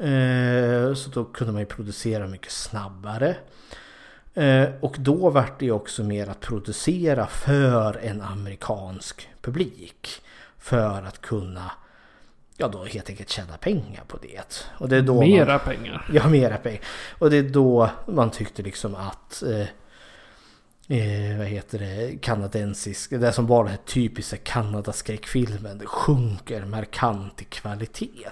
[0.00, 3.36] Eh, Så då kunde man ju producera mycket snabbare.
[4.34, 10.08] Eh, Och då vart det ju också mer att producera för en amerikansk publik.
[10.58, 11.70] För att kunna,
[12.56, 14.64] ja då helt enkelt tjäna pengar på det.
[14.78, 16.10] Och det är då man- Mera pengar.
[16.12, 16.80] Ja, mera pengar.
[17.18, 19.66] Och det är då man tyckte liksom att eh,
[20.88, 27.42] eh, vad heter det, kanadensisk, det som var den här typiska Kanadaskräckfilmen, det sjunker markant
[27.42, 28.30] i kvalitet.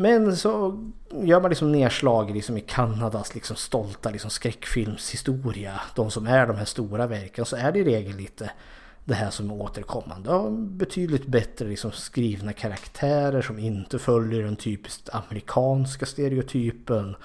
[0.00, 5.80] Men så gör man liksom nedslag liksom i Kanadas liksom stolta liksom skräckfilmshistoria.
[5.94, 8.50] De som är de här stora verken så är det i regel lite
[9.04, 10.30] det här som är återkommande.
[10.30, 17.16] Ja, betydligt bättre liksom skrivna karaktärer som inte följer den typiskt amerikanska stereotypen.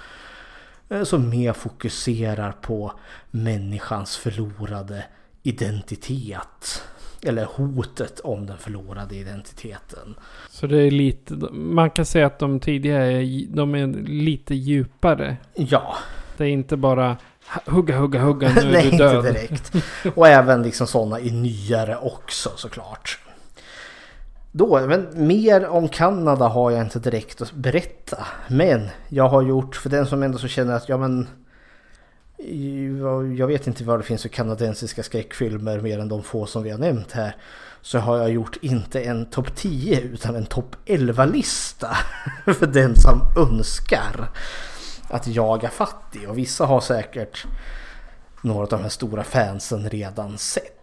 [0.89, 2.93] Eh, Som mer fokuserar på
[3.31, 5.05] människans förlorade
[5.43, 6.84] identitet.
[7.25, 10.15] Eller hotet om den förlorade identiteten.
[10.49, 15.38] Så det är lite, man kan säga att de tidigare är, de är lite djupare.
[15.55, 15.95] Ja,
[16.38, 17.17] Det är inte bara
[17.65, 19.23] hugga, hugga, hugga, nu är nej du inte död.
[19.23, 19.73] direkt.
[20.15, 23.19] Och även liksom sådana i nyare också såklart.
[24.56, 28.28] Då, men mer om Kanada har jag inte direkt att berätta.
[28.47, 31.28] Men jag har gjort, för den som ändå så känner att ja men
[33.38, 36.70] jag vet inte vad det finns för kanadensiska skräckfilmer mer än de få som vi
[36.70, 37.36] har nämnt här.
[37.82, 41.97] så har jag gjort inte en topp 10 utan en topp 11-lista
[42.45, 44.32] för den som önskar
[45.10, 46.30] att jaga fattig.
[46.30, 47.45] Och vissa har säkert
[48.41, 50.82] några av de här stora fansen redan sett.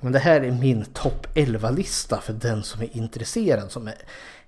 [0.00, 3.94] Men det här är min topp 11-lista för den som är intresserad som är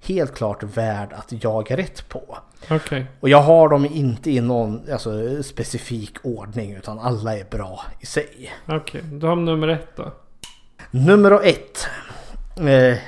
[0.00, 2.38] helt klart värd att jaga rätt på.
[2.70, 3.06] Okej.
[3.20, 8.06] Och jag har dem inte i någon alltså, specifik ordning utan alla är bra i
[8.06, 8.52] sig.
[8.66, 10.12] Okej, då har vi nummer ett då.
[10.90, 11.88] Nummer ett.
[12.56, 12.98] Eh,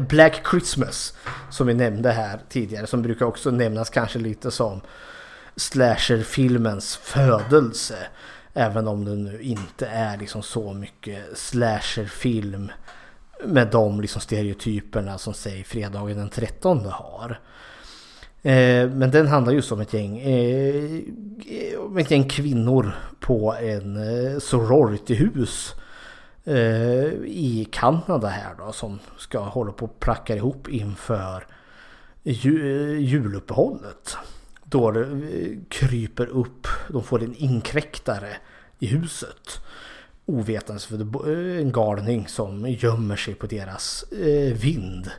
[0.00, 1.14] Black Christmas.
[1.50, 2.86] Som vi nämnde här tidigare.
[2.86, 4.80] Som brukar också nämnas kanske lite som
[5.56, 7.96] slasherfilmens födelse.
[8.58, 12.70] Även om det nu inte är liksom så mycket slasherfilm
[13.44, 17.40] med de liksom stereotyperna som säg fredagen den 13 har.
[18.42, 21.00] Eh, men den handlar just om ett gäng, eh,
[21.78, 25.74] om ett gäng kvinnor på en eh, sororityhus
[26.44, 31.46] eh, i Kanada här då som ska hålla på och placka ihop inför
[32.22, 34.16] ju, eh, juluppehållet.
[34.64, 38.36] Då det eh, kryper upp, de får en inkräktare
[38.78, 39.60] i huset.
[40.26, 45.10] Ovetandes för eh, en galning som gömmer sig på deras eh, vind.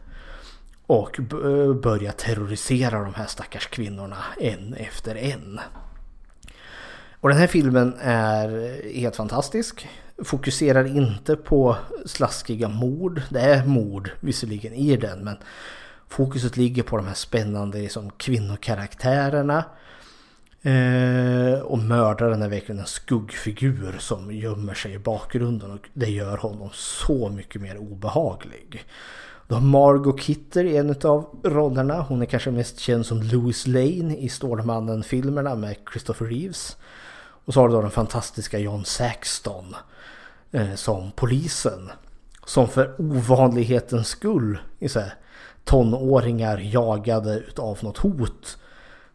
[0.85, 5.59] Och eh, börjar terrorisera de här stackars kvinnorna en efter en.
[7.21, 9.87] Och den här filmen är helt fantastisk.
[10.23, 13.21] Fokuserar inte på slaskiga mord.
[13.29, 15.37] Det är mord visserligen i den men
[16.07, 19.63] fokuset ligger på de här spännande liksom, kvinnokaraktärerna.
[20.61, 26.37] Eh, och mördaren är verkligen en skuggfigur som gömmer sig i bakgrunden och det gör
[26.37, 28.85] honom så mycket mer obehaglig.
[29.47, 32.01] Då har Margot Kidder i en av rollerna.
[32.01, 36.77] Hon är kanske mest känd som Louis Lane i Stålmannen-filmerna med Christopher Reeves.
[37.45, 39.75] Och så har du då den fantastiska John Saxton
[40.51, 41.89] eh, som polisen.
[42.45, 45.13] Som för ovanlighetens skull i så här,
[45.63, 48.57] tonåringar jagade utav något hot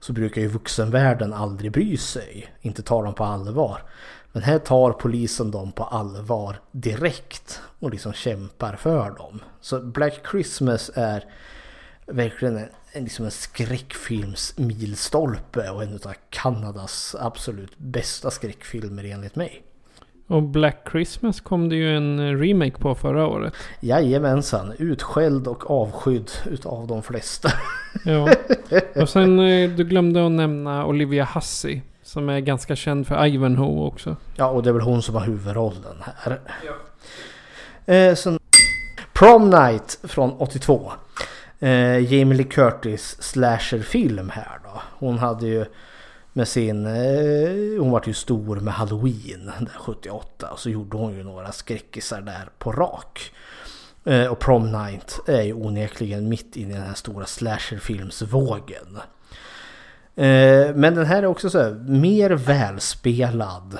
[0.04, 2.54] så brukar ju vuxenvärlden aldrig bry sig.
[2.60, 3.82] Inte ta dem på allvar.
[4.32, 9.42] Men här tar polisen dem på allvar direkt och liksom kämpar för dem.
[9.60, 11.24] Så Black Christmas är
[12.06, 19.36] verkligen en, en, liksom en skräckfilms milstolpe och en av Kanadas absolut bästa skräckfilmer enligt
[19.36, 19.62] mig.
[20.26, 23.54] Och Black Christmas kom det ju en remake på förra året.
[23.80, 27.48] Jajamensan, utskälld och avskydd utav de flesta.
[28.04, 28.28] Ja.
[28.96, 31.80] Och sen eh, du glömde att nämna Olivia Hussey.
[32.02, 34.16] Som är ganska känd för Ivanhoe också.
[34.36, 36.40] Ja, och det är väl hon som har huvudrollen här.
[37.86, 38.38] Eh, sen
[39.12, 40.92] Prom Night från 82.
[41.60, 44.82] Eh, Jamie Lee Curtis slasherfilm här då.
[44.98, 45.64] Hon hade ju
[46.36, 46.86] med sin...
[46.86, 50.50] Eh, hon var ju stor med Halloween där 78.
[50.50, 53.32] Och så gjorde hon ju några skräckisar där på rak.
[54.04, 58.98] Eh, och Prom Night är ju onekligen mitt inne i den här stora slasherfilmsvågen.
[60.16, 63.78] Eh, men den här är också så här, mer välspelad.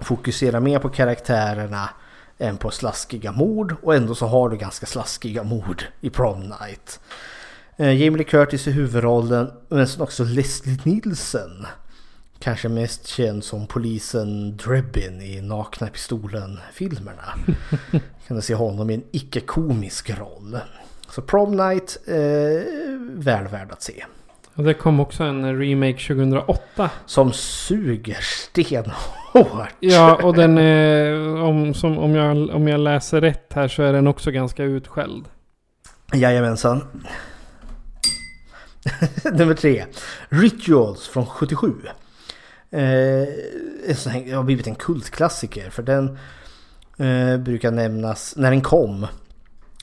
[0.00, 1.90] Fokuserar mer på karaktärerna
[2.38, 3.74] än på slaskiga mord.
[3.82, 7.00] Och ändå så har du ganska slaskiga mord i Prom Night.
[7.80, 11.66] Eh, Jamie Lee Curtis i huvudrollen, men sen också Leslie Nielsen.
[12.38, 17.34] Kanske mest känd som polisen Drebbin i Nakna Pistolen-filmerna.
[18.26, 20.58] kan du se honom i en icke-komisk roll.
[21.10, 22.14] Så Prom Night, eh,
[23.10, 24.04] väl värd att se.
[24.54, 26.90] Och det kom också en remake 2008.
[27.06, 29.74] Som suger stenhårt.
[29.80, 31.14] Ja, och den är...
[31.42, 35.24] Om, som, om, jag, om jag läser rätt här så är den också ganska utskälld.
[36.12, 36.84] Jajamensan.
[39.32, 39.84] Nummer tre.
[40.28, 41.72] Rituals från 77.
[42.70, 42.80] Eh,
[43.86, 46.18] det har blivit en kultklassiker för den
[46.98, 49.06] eh, brukar nämnas när den kom.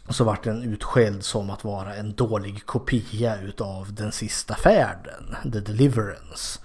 [0.10, 5.60] Så vart den utskälld som att vara en dålig kopia utav den sista färden, The
[5.60, 6.60] Deliverance.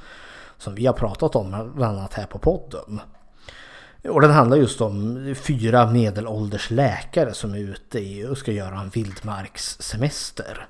[0.59, 3.01] Som vi har pratat om bland annat här på podden.
[4.09, 8.81] Och den handlar just om fyra medelålders läkare som är ute i och ska göra
[8.81, 10.67] en vildmarkssemester.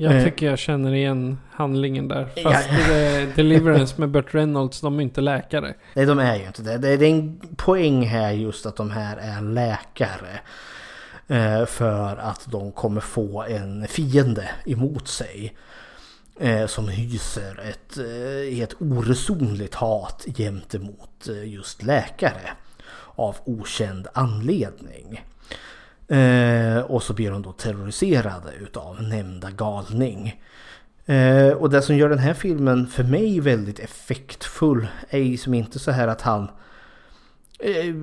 [0.00, 0.24] Jag Eh.
[0.24, 2.28] tycker jag känner igen handlingen där.
[2.34, 2.52] Ja.
[2.52, 5.74] Fast det är Deliverance med Burt Reynolds, de är inte läkare.
[5.94, 6.78] Nej, de är ju inte det.
[6.78, 10.40] Det är en poäng här just att de här är läkare.
[11.28, 15.54] Eh, För att de kommer få en fiende emot sig.
[16.40, 17.98] eh, Som hyser ett
[18.54, 22.50] helt oresonligt hat gentemot just läkare.
[23.14, 25.24] Av okänd anledning.
[26.08, 30.42] Eh, och så blir de då terroriserade utav nämnda galning.
[31.06, 35.54] Eh, och det som gör den här filmen för mig väldigt effektfull är ju som
[35.54, 36.42] inte så här att han...
[37.58, 37.94] Eh,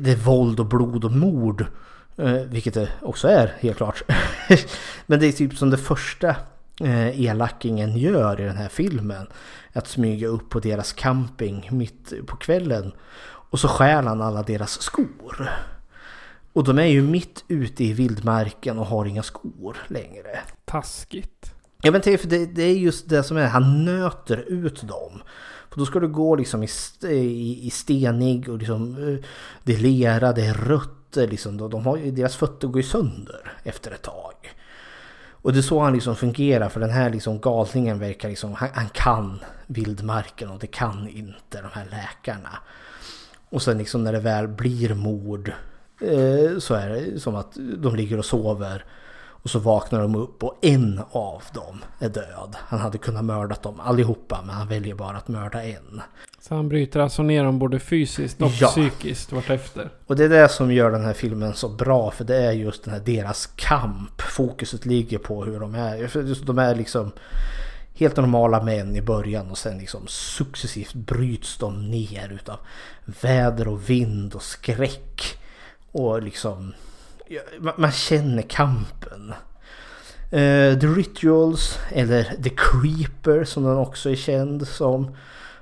[0.00, 1.66] det är våld och blod och mord.
[2.16, 4.02] Eh, vilket det också är helt klart.
[5.06, 6.28] Men det är typ som det första
[6.80, 9.26] eh, elakingen gör i den här filmen.
[9.72, 12.92] Att smyga upp på deras camping mitt på kvällen.
[13.50, 15.50] Och så stjäl han alla deras skor.
[16.58, 20.38] Och de är ju mitt ute i vildmarken och har inga skor längre.
[20.64, 21.54] Taskigt.
[21.82, 25.22] Ja men för det, det är just det som är, han nöter ut dem.
[25.70, 26.68] För då ska du gå liksom i,
[27.02, 29.24] i, i stenig och liksom eh,
[29.64, 31.56] det är lera, det är rötter liksom.
[31.56, 34.34] De, har, deras fötter går ju sönder efter ett tag.
[35.30, 38.68] Och det är så han liksom fungerar för den här liksom galningen verkar liksom, han,
[38.74, 42.58] han kan vildmarken och det kan inte de här läkarna.
[43.50, 45.52] Och sen liksom när det väl blir mord
[46.60, 48.84] så är det som att de ligger och sover.
[49.42, 52.56] Och så vaknar de upp och en av dem är död.
[52.58, 56.00] Han hade kunnat mörda dem allihopa men han väljer bara att mörda en.
[56.40, 58.68] Så han bryter alltså ner dem både fysiskt och Ja.
[58.68, 59.90] psykiskt vartefter.
[60.06, 62.84] Och det är det som gör den här filmen så bra för det är just
[62.84, 64.22] den här deras kamp.
[64.22, 66.06] Fokuset ligger på hur de är.
[66.06, 67.12] För de är liksom
[67.94, 72.56] helt normala män i början och sen liksom successivt bryts de ner utav
[73.04, 75.38] väder och vind och skräck.
[75.92, 76.74] Och liksom
[77.76, 79.32] man- känner kampen.
[80.32, 85.16] Uh, The Rituals eller The Creeper som den också är känd som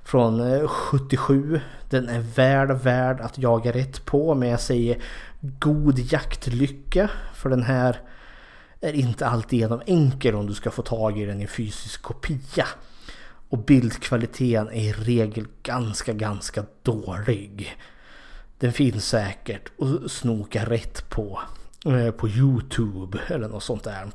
[0.04, 1.60] från eh, 77.
[1.90, 4.98] Den är väl värd att jaga rätt på men jag säger
[5.40, 8.00] god jaktlycka för den här
[8.80, 12.66] är inte alltigenom enkel om du ska få tag i den i fysisk kopia.
[13.48, 17.76] Och bildkvaliteten är i regel ganska, ganska dålig.
[18.58, 21.40] Den finns säkert att snoka rätt på
[21.86, 24.10] eh, på Youtube eller något sånt där.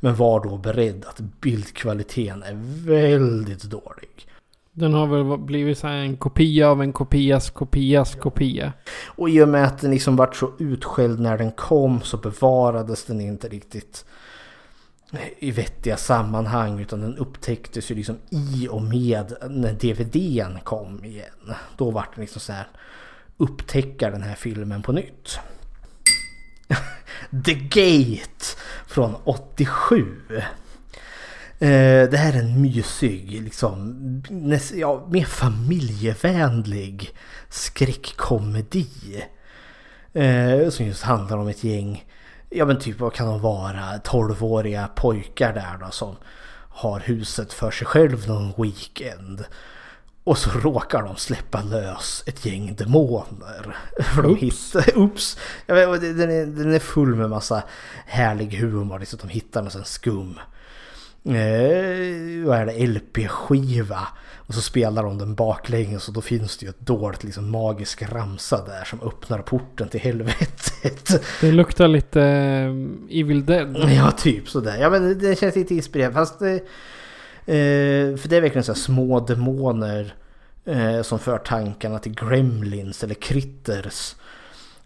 [0.00, 2.54] Men var då beredd att bildkvaliteten är
[2.86, 4.28] väldigt dålig.
[4.72, 8.72] Den har väl blivit så här en kopia av en kopias kopias kopia.
[9.06, 13.04] Och i och med att den liksom vart så utskälld när den kom så bevarades
[13.04, 14.04] den inte riktigt
[15.38, 21.54] i vettiga sammanhang utan den upptäcktes ju liksom i och med när DVDn kom igen.
[21.76, 22.66] Då vart den liksom så här
[23.36, 25.38] upptäcka den här filmen på nytt.
[27.44, 28.44] The Gate
[28.86, 30.16] från 87.
[31.58, 33.94] Eh, det här är en mysig, liksom,
[34.30, 37.14] näst, ja, mer familjevänlig
[37.48, 39.24] skräckkomedi.
[40.12, 42.04] Eh, som just handlar om ett gäng,
[42.50, 46.16] ja men typ vad kan de vara, 12-åriga pojkar där då som
[46.68, 49.44] har huset för sig själv någon weekend.
[50.26, 53.76] Och så råkar de släppa lös ett gäng demoner.
[54.14, 54.76] För de Oops.
[54.94, 55.38] oops.
[55.66, 57.62] Vet, den, är, den är full med massa
[58.06, 58.98] härlig humor.
[58.98, 60.38] Liksom, de hittar någon sån skum.
[61.24, 62.86] Eh, vad är det?
[62.86, 64.08] LP-skiva.
[64.46, 68.02] Och så spelar de den baklänges och då finns det ju ett dolt liksom, magisk
[68.02, 71.24] ramsa där som öppnar porten till helvetet.
[71.40, 73.76] Det luktar lite eh, Evil Dead.
[73.96, 74.76] Ja, typ sådär.
[74.80, 76.14] Ja, men det- det känns lite inspirerande.
[76.14, 76.60] Fast det, eh,
[77.46, 80.14] Eh, för det är verkligen så här små demoner
[80.64, 84.14] eh, som för tankarna till Gremlins eller Critters.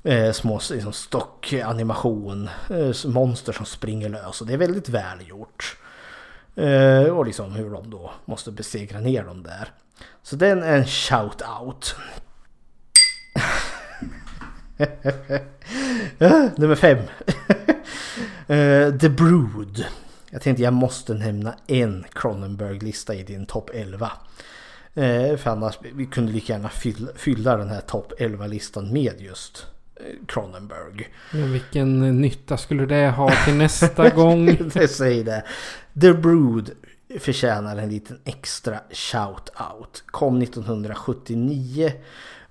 [0.03, 2.49] Eh, små liksom, stockanimation.
[2.71, 4.41] Eh, monster som springer lös.
[4.41, 5.77] Och det är väldigt välgjort.
[6.57, 9.73] Eh, och liksom hur de då måste besegra ner dem där.
[10.23, 11.95] Så den är en shout-out.
[16.19, 16.99] Eh, nummer fem.
[18.47, 19.85] Eh, The Brood.
[20.31, 24.13] Jag tänkte jag måste nämna en Cronenberg-lista i din topp 11.
[24.95, 29.67] Eh, för annars vi kunde lika gärna fylla, fylla den här topp 11-listan med just
[29.97, 31.09] eh, Cronenberg.
[31.33, 34.71] Men vilken nytta skulle det ha till nästa gång?
[34.75, 35.45] det säger det.
[36.01, 36.71] The Brood
[37.21, 40.03] förtjänar en liten extra shout-out.
[40.07, 41.93] Kom 1979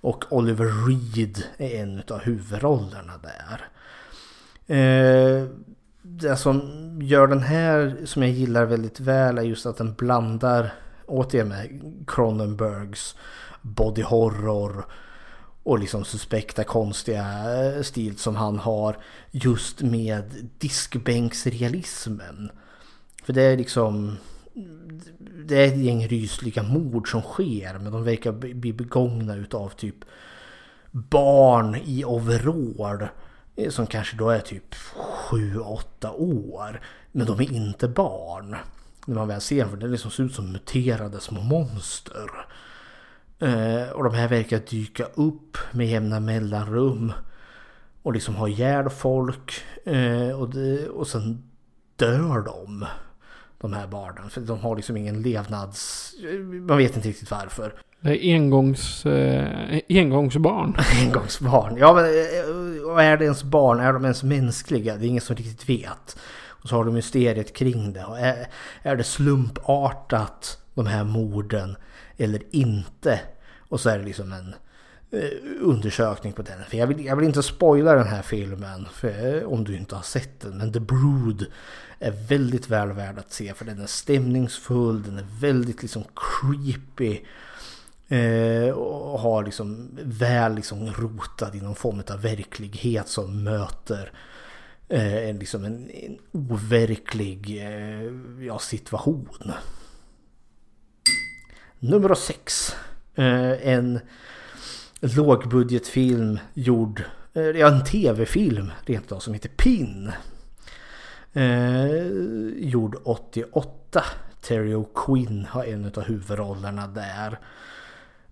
[0.01, 3.69] och Oliver Reed är en av huvudrollerna där.
[4.67, 5.45] Eh,
[6.19, 6.61] det som
[7.01, 10.73] gör den här som jag gillar väldigt väl är just att den blandar
[11.05, 13.15] återigen med Cronenbergs
[13.61, 14.85] body horror
[15.63, 18.97] och liksom suspekta konstiga eh, stil som han har
[19.31, 22.51] just med diskbänksrealismen.
[23.23, 24.17] För det är liksom
[25.45, 29.95] det är ett gäng rysliga mord som sker men de verkar bli begångna utav typ
[30.91, 33.07] barn i overall
[33.59, 34.75] Eh, som kanske då är typ
[35.29, 36.81] 7-8 år.
[37.11, 38.55] Men de är inte barn.
[39.05, 42.29] När man väl ser dem, för det liksom ser ut som muterade små monster.
[43.39, 47.13] Eh, och de här verkar dyka upp med jämna mellanrum.
[48.03, 49.63] Och liksom ha ihjäl folk.
[49.85, 51.49] Eh, och, det, och sen
[51.95, 52.85] dör de.
[53.57, 54.29] De här barnen.
[54.29, 56.13] För de har liksom ingen levnads...
[56.67, 57.81] Man vet inte riktigt varför.
[58.01, 60.75] Det är engångs, eh, engångsbarn.
[61.01, 61.77] Engångsbarn.
[61.77, 63.79] Ja men eh, och är det ens barn?
[63.79, 64.95] Är de ens mänskliga?
[64.95, 66.17] Det är ingen som riktigt vet.
[66.61, 68.05] Och så har de mysteriet kring det.
[68.05, 68.47] Och är,
[68.81, 71.75] är det slumpartat de här morden
[72.17, 73.19] eller inte?
[73.69, 74.55] Och så är det liksom en
[75.11, 75.29] eh,
[75.61, 76.63] undersökning på den.
[76.69, 79.95] För jag vill, jag vill inte spoila den här filmen för, eh, om du inte
[79.95, 80.57] har sett den.
[80.57, 81.45] Men The Brood
[81.99, 87.19] är väldigt väl värd att se för den är stämningsfull, den är väldigt liksom creepy.
[88.09, 94.11] Eh, och har liksom väl liksom rotad i någon form av verklighet som möter
[94.87, 98.13] eh, en, liksom en, en overklig eh,
[98.45, 99.51] ja, situation.
[101.79, 102.75] Nummer sex.
[103.15, 103.99] Eh, en
[104.99, 107.03] lågbudgetfilm gjord,
[107.33, 110.11] eh, ja en tv-film rent av som heter Pin.
[111.33, 112.07] Eh,
[112.69, 114.03] gjord 88.
[114.41, 117.39] Terry O'Quinn har en av huvudrollerna där.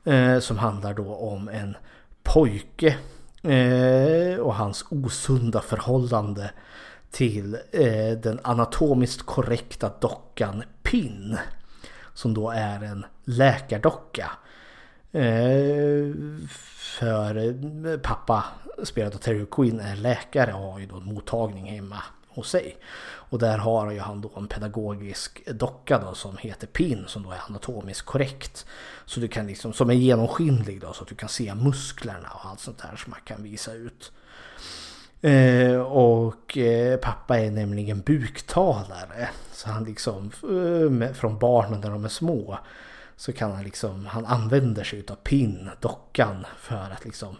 [0.07, 1.77] Eh, som handlar då om en
[2.23, 2.97] pojke
[3.41, 6.51] eh, och hans osunda förhållande
[7.11, 11.37] till eh, den anatomiskt korrekta dockan Pin.
[12.13, 14.31] Som då är en läkardocka.
[15.11, 16.13] Eh,
[16.99, 18.45] för eh, pappa,
[18.83, 22.03] spelad av Terry Quinn, är läkare och har ju då en mottagning hemma
[22.37, 22.77] hos sig.
[23.29, 27.31] Och där har ju han då en pedagogisk docka då som heter PIN som då
[27.31, 28.65] är anatomiskt korrekt.
[29.05, 32.49] Så du kan liksom, som är genomskinlig då så att du kan se musklerna och
[32.49, 34.11] allt sånt där som man kan visa ut.
[35.21, 39.29] Eh, och eh, pappa är nämligen buktalare.
[39.51, 42.59] Så han liksom, eh, från barnen när de är små.
[43.15, 47.37] Så kan han liksom, han använder sig av PIN, dockan, för att liksom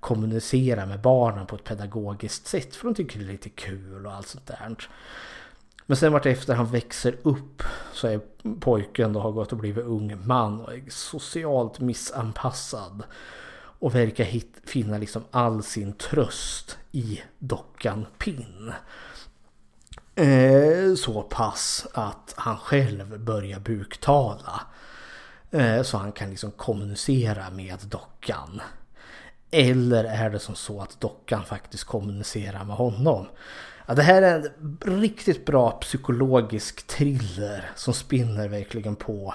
[0.00, 2.76] kommunicera med barnen på ett pedagogiskt sätt.
[2.76, 4.76] För de tycker det är lite kul och allt sånt där.
[5.86, 8.20] Men sen vart efter han växer upp så är
[8.60, 13.02] pojken då har gått och blivit ung man och är socialt missanpassad.
[13.78, 18.72] Och verkar hit, finna liksom all sin tröst i dockan Pin.
[20.14, 24.60] Eh, så pass att han själv börjar buktala.
[25.50, 28.60] Eh, så han kan liksom kommunicera med dockan.
[29.50, 33.26] Eller är det som så att dockan faktiskt kommunicerar med honom?
[33.86, 39.34] Ja, det här är en riktigt bra psykologisk thriller som spinner verkligen på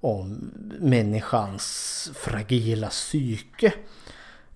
[0.00, 3.72] om människans fragila psyke.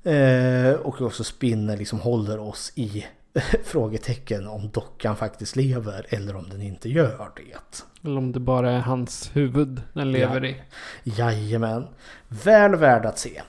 [0.02, 3.06] Eh, och också spinner, liksom håller oss i
[3.64, 7.82] frågetecken om dockan faktiskt lever eller om den inte gör det.
[8.08, 10.48] Eller om det bara är hans huvud den lever Ja.
[10.48, 10.56] i.
[11.04, 11.86] Jajamän.
[12.28, 13.42] Väl värd att se.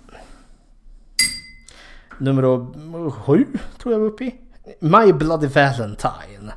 [2.18, 3.46] Nummer sju
[3.78, 4.36] tror jag var uppe i.
[4.80, 6.54] My Bloody Valentine.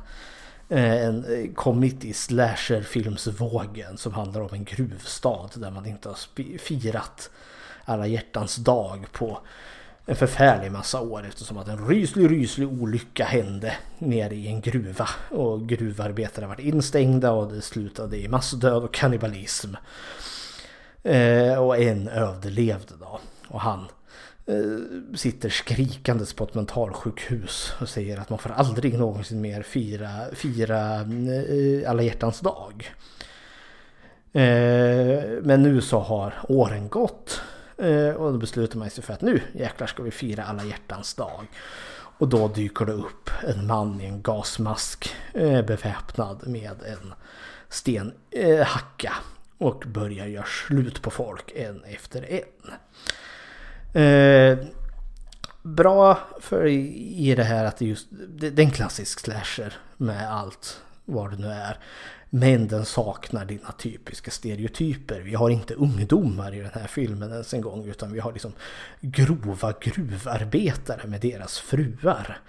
[0.69, 6.17] Eh, en eh, kommit i slasherfilmsvågen som handlar om en gruvstad där man inte har
[6.57, 7.29] firat
[7.85, 9.39] alla hjärtans dag på
[10.05, 15.09] en förfärlig massa år eftersom att en ryslig, ryslig olycka hände nere i en gruva.
[15.29, 19.75] Och gruvarbetare varit instängda och det slutade i massdöd och kannibalism.
[21.03, 23.19] Eh, och en överlevde då.
[23.47, 23.85] Och han
[24.49, 30.09] Eh, sitter skrikandes på ett mentalsjukhus och säger att man får aldrig någonsin mer fira,
[30.33, 32.91] fira eh, alla hjärtans dag.
[34.33, 37.41] Eh, men nu så har åren gått
[38.17, 41.47] och då beslutar man sig för att nu jäklar ska vi fira alla hjärtans dag.
[42.17, 45.15] Och då dyker det upp en man i en gasmask
[45.67, 47.13] beväpnad med en
[47.69, 49.13] stenhacka
[49.57, 52.73] och börjar göra slut på folk en efter en.
[53.93, 54.57] Eh,
[55.63, 60.31] bra för i, det här att det just det, det är en klassisk slasher med
[60.31, 61.77] allt vad det nu är.
[62.29, 65.19] Men den saknar dina typiska stereotyper.
[65.19, 68.53] Vi har inte ungdomar i den här filmen ens en gång utan vi har liksom
[69.01, 72.39] grova gruvarbetare med deras fruar.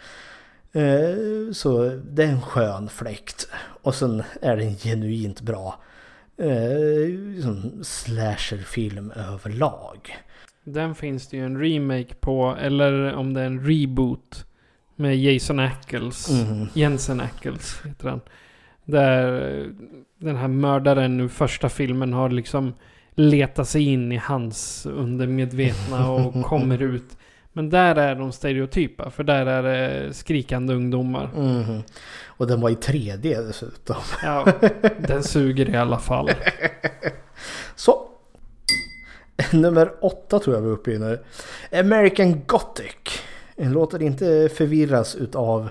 [0.72, 3.48] Eh, så det är en skön fläkt.
[3.82, 5.80] Och sen är det en genuint bra
[6.36, 10.16] eh, liksom slasherfilm överlag.
[10.72, 14.44] Den finns det ju en remake på, eller om det är en reboot.
[14.96, 16.30] Med Jason Ackles.
[16.30, 16.68] Mhm.
[16.72, 18.20] Jensen Ackles heter han.
[18.84, 19.66] Där eh,
[20.18, 22.74] den här mördaren nu första filmen har liksom
[23.14, 27.16] letat sig in i hans undermedvetna och kommer ut.
[27.52, 31.30] Men där är de stereotypa, för där är det skrikande ungdomar.
[31.36, 31.82] Mhm.
[32.26, 33.96] Och den var i 3D dessutom.
[34.22, 34.46] Ja,
[34.98, 36.30] den suger i alla fall.
[37.74, 38.04] Så.
[39.52, 41.18] Nummer åtta tror jag vi är uppe i nu.
[41.72, 43.22] American Gothic.
[43.56, 45.68] Låter inte förvirras utav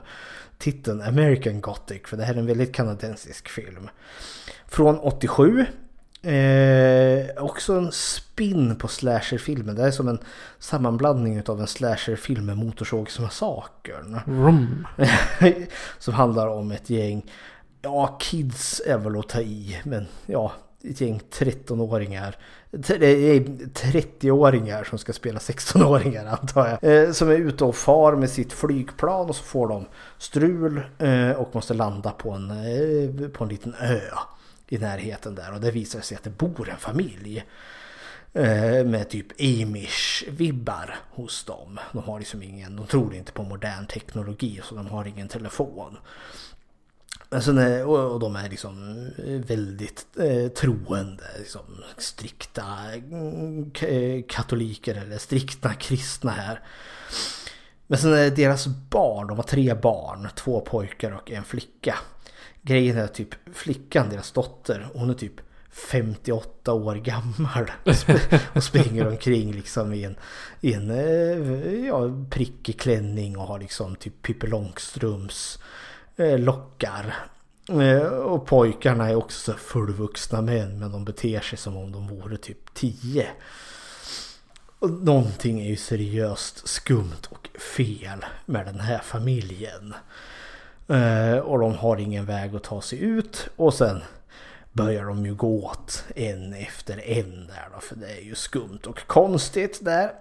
[0.57, 2.01] titeln American Gothic.
[2.05, 3.89] För det här är en väldigt kanadensisk film.
[4.68, 5.65] Från 87.
[6.22, 9.76] Eh, också en spin på slasherfilmen.
[9.76, 10.20] Det är som en
[10.59, 14.20] sammanblandning av en slasherfilm med Motorsågsmassakern.
[14.26, 14.88] Rum.
[15.99, 17.32] som handlar om ett gäng,
[17.82, 20.51] ja kids är väl att ta i, men ja
[20.89, 22.35] ett gäng 13-åringar.
[22.71, 27.03] 30-åringar som ska spela 16-åringar antar jag.
[27.03, 29.85] Eh, som är ute och far med sitt flygplan och så får de
[30.17, 34.01] strul eh, och måste landa på en, eh, på en liten ö
[34.67, 35.53] i närheten där.
[35.53, 37.45] Och det visar sig att det bor en familj.
[38.85, 41.79] Med typ Amish-vibbar hos dem.
[41.91, 45.97] De har liksom ingen, de tror inte på modern teknologi så de har ingen telefon.
[47.30, 54.23] Men sen är, och, de är liksom eh, väldigt eh, troende, liksom strikta mm, eh,
[54.28, 56.61] katoliker eller strikta kristna här.
[57.88, 61.95] Men sen är deras barn, de har tre barn, två pojkar och en flicka.
[62.61, 67.71] Grejen är att typ flickan, deras dotter, hon är typ 58 år gammal.
[68.53, 70.15] Och springer omkring liksom i en,
[70.61, 75.86] i en eh, ja, prickig klänning och har liksom typ Pippi Långstrumps eh,
[76.18, 77.15] Eh, lockar.
[77.70, 82.07] Eh, Och pojkarna är också så fullvuxna män men de beter sig som om de
[82.07, 83.28] vore typ 10.
[84.80, 89.93] Och någonting är ju seriöst skumt och fel med den här familjen.
[90.88, 93.47] Eh, Och de har ingen väg att ta sig ut.
[93.55, 94.01] Och sen
[94.72, 97.80] börjar de ju gå åt en efter en där då.
[97.80, 100.11] För det är ju skumt och konstigt där.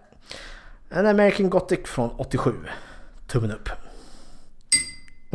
[0.90, 2.52] En American Gothic från 87.
[3.26, 3.68] Tummen upp.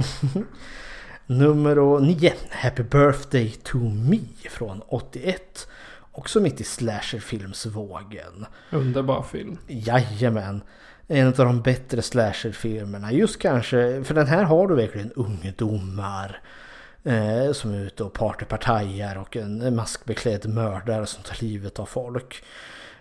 [1.26, 2.34] Nummer 9.
[2.49, 5.68] Happy Birthday to Me från 81.
[6.12, 8.45] Också mitt i slasherfilmsvågen.
[8.72, 9.58] Underbar film.
[9.68, 10.62] Jajamän.
[11.08, 13.12] En av de bättre slasherfilmerna.
[13.12, 16.41] Just kanske, för den här har du verkligen ungdomar.
[17.04, 22.43] Eh, som är ute och partypartajar och en maskbeklädd mördare som tar livet av folk.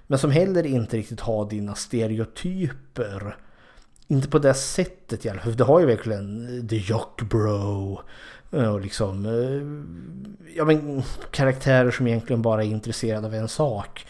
[0.06, 3.36] Men som heller inte riktigt har dina stereotyper.
[4.10, 5.56] Inte på det sättet i alla fall.
[5.56, 8.00] Det har ju verkligen eh, The Jock Bro.
[8.52, 14.06] Eh, och liksom eh, ja, men, karaktärer som egentligen bara är intresserade av en sak.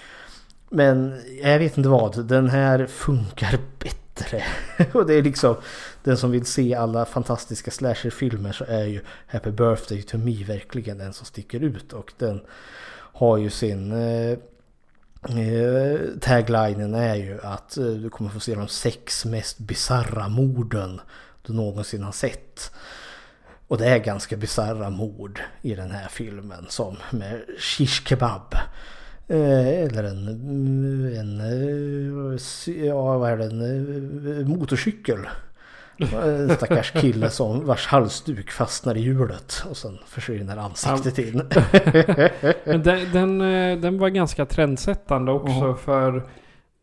[0.70, 4.42] Men jag vet inte vad, den här funkar bättre.
[4.92, 5.56] Och det är liksom
[6.04, 10.98] den som vill se alla fantastiska slasherfilmer så är ju Happy Birthday to Me verkligen
[10.98, 11.92] den som sticker ut.
[11.92, 12.40] Och den
[13.12, 13.92] har ju sin
[15.28, 21.00] eh, taglinen är ju att eh, du kommer få se de sex mest bizarra morden
[21.46, 22.72] du någonsin har sett.
[23.68, 28.54] Och det är ganska bizarra mord i den här filmen som med shish kebab.
[29.28, 30.28] Eh, Eller en,
[31.16, 35.18] en, eh, ja vad är det, en eh, motorcykel.
[36.24, 41.36] En stackars kille som vars halsduk fastnar i hjulet och sen försvinner ansiktet in.
[42.64, 45.74] Men den, den, eh, den var ganska trendsättande också Ja.
[45.74, 46.22] för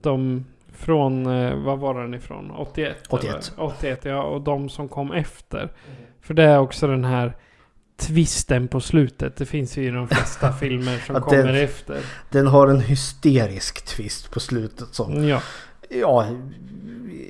[0.03, 2.51] de från, eh, vad var den ifrån?
[2.51, 2.95] 81?
[3.09, 3.51] 81.
[3.57, 3.67] eller?
[3.67, 5.69] 81 ja, och de som kom efter.
[6.21, 7.35] För det är också den här
[7.99, 9.35] twisten på slutet.
[9.37, 11.97] Det finns ju i de flesta filmer som kommer den- efter.
[12.29, 15.41] Den har en hysterisk twist på slutet som Ja,
[15.89, 16.25] Ja,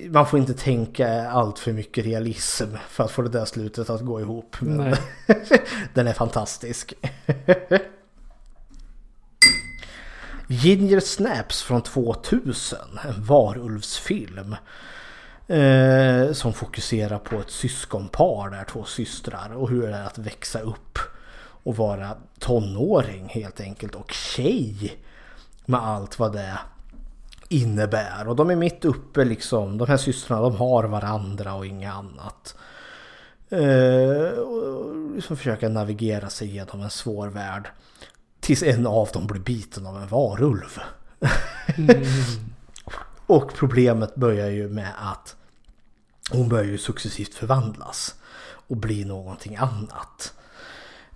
[0.10, 4.02] man får inte tänka allt för mycket realism för att få det där slutet att
[4.02, 4.56] gå ihop.
[4.60, 4.96] Men
[5.94, 6.94] den är fantastisk.
[10.48, 14.56] Ginger Snaps från 2000, en varulvsfilm.
[15.48, 20.60] Eh, som fokuserar på ett syskonpar där, två systrar och hur det är att växa
[20.60, 21.00] upp
[21.64, 24.98] och vara tonåring helt enkelt och tjej
[25.66, 26.60] med allt vad det
[27.50, 28.28] innebär.
[28.28, 32.56] Och de är mitt uppe liksom, de här systrarna de har varandra och inget annat.
[33.50, 37.70] Eh, och liksom försöka navigera sig genom en svår värld.
[38.40, 40.80] Tills en av dem blir biten av en varulv.
[43.28, 45.36] och problemet börjar ju med att
[46.32, 48.16] hon börjar ju successivt förvandlas.
[48.70, 50.34] Och bli någonting annat.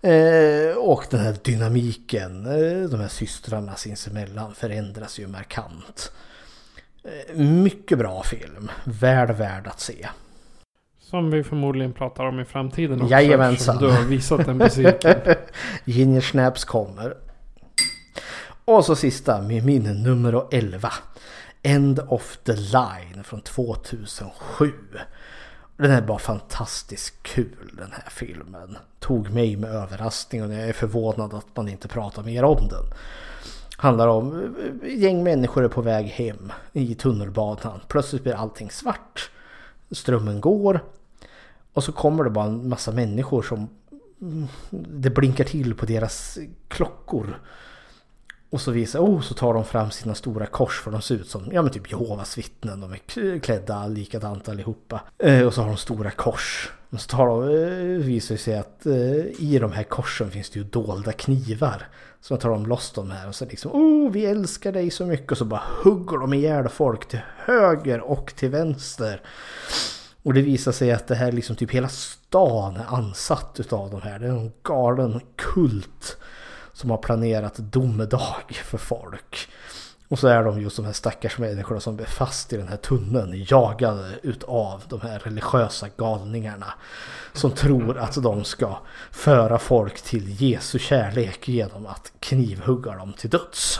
[0.04, 6.12] Eh, och den här dynamiken, eh, de här systrarna sinsemellan förändras ju markant.
[7.04, 10.08] Eh, mycket bra film, väl värd att se.
[10.99, 13.12] Som vi förmodligen pratar om i framtiden också.
[13.12, 13.78] Jajamensan.
[13.78, 15.36] Du har visat den cirkeln.
[15.86, 17.18] Ginger Snaps kommer.
[18.66, 20.93] Och så sista med min nummer 11.
[21.64, 24.72] End of the Line från 2007.
[25.82, 28.77] Den är bara fantastiskt kul den här filmen.
[28.99, 32.84] Tog mig med överraskning och jag är förvånad att man inte pratar mer om den.
[33.77, 37.79] Handlar om eh, gäng människor är på väg hem i tunnelbanan.
[37.88, 39.32] Plötsligt blir allting svart.
[39.91, 40.84] Strömmen går.
[41.73, 43.69] Och så kommer det bara en massa människor som
[44.21, 47.39] mm, det blinkar till på deras klockor.
[48.52, 51.30] Och så visar, oh, så tar de fram sina stora kors för de ser ut
[51.30, 52.82] som, ja men typ Jehovas vittnen.
[52.82, 55.02] De är klädda likadant allihopa.
[55.18, 56.72] Eh, och så har de stora kors.
[56.89, 60.49] Men så tar de, eh, visar det sig att eh, i de här korsen finns
[60.49, 61.88] det ju dolda knivar.
[62.22, 65.32] Så tar de loss de här och så liksom, oh vi älskar dig så mycket.
[65.32, 69.22] Och så bara hugger de ihjäl folk till höger och till vänster.
[70.24, 74.02] Och det visar sig att det här liksom typ hela stan är ansatt utav de
[74.02, 74.20] här.
[74.20, 76.18] Det är en galen kult
[76.74, 79.47] som har planerat domedag för folk.
[80.07, 82.78] Och så är de just de här stackars människorna som är fast i den här
[82.78, 86.74] tunneln jagade utav de här religiösa galningarna.
[87.34, 88.78] Som tror att de ska
[89.11, 93.80] föra folk till Jesu kärlek genom att knivhugga dem till döds.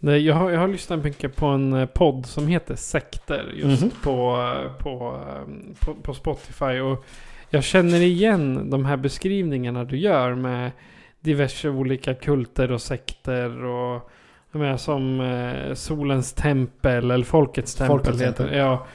[0.00, 3.52] Jag, har, jag har lyssnat mycket på en eh, podd som heter Sekter.
[3.54, 3.90] Just Mhm.
[4.02, 6.80] på, eh, på, eh, på, på Spotify.
[6.80, 7.04] Och
[7.50, 10.70] jag känner igen de här beskrivningarna du gör med
[11.22, 13.64] diverse olika kulter och sekter.
[13.64, 14.10] Och
[14.52, 17.96] jag menar, som eh, Solens tempel eller Folkets tempel.
[17.98, 18.58] Folkets heter tempel.
[18.58, 18.86] Ja,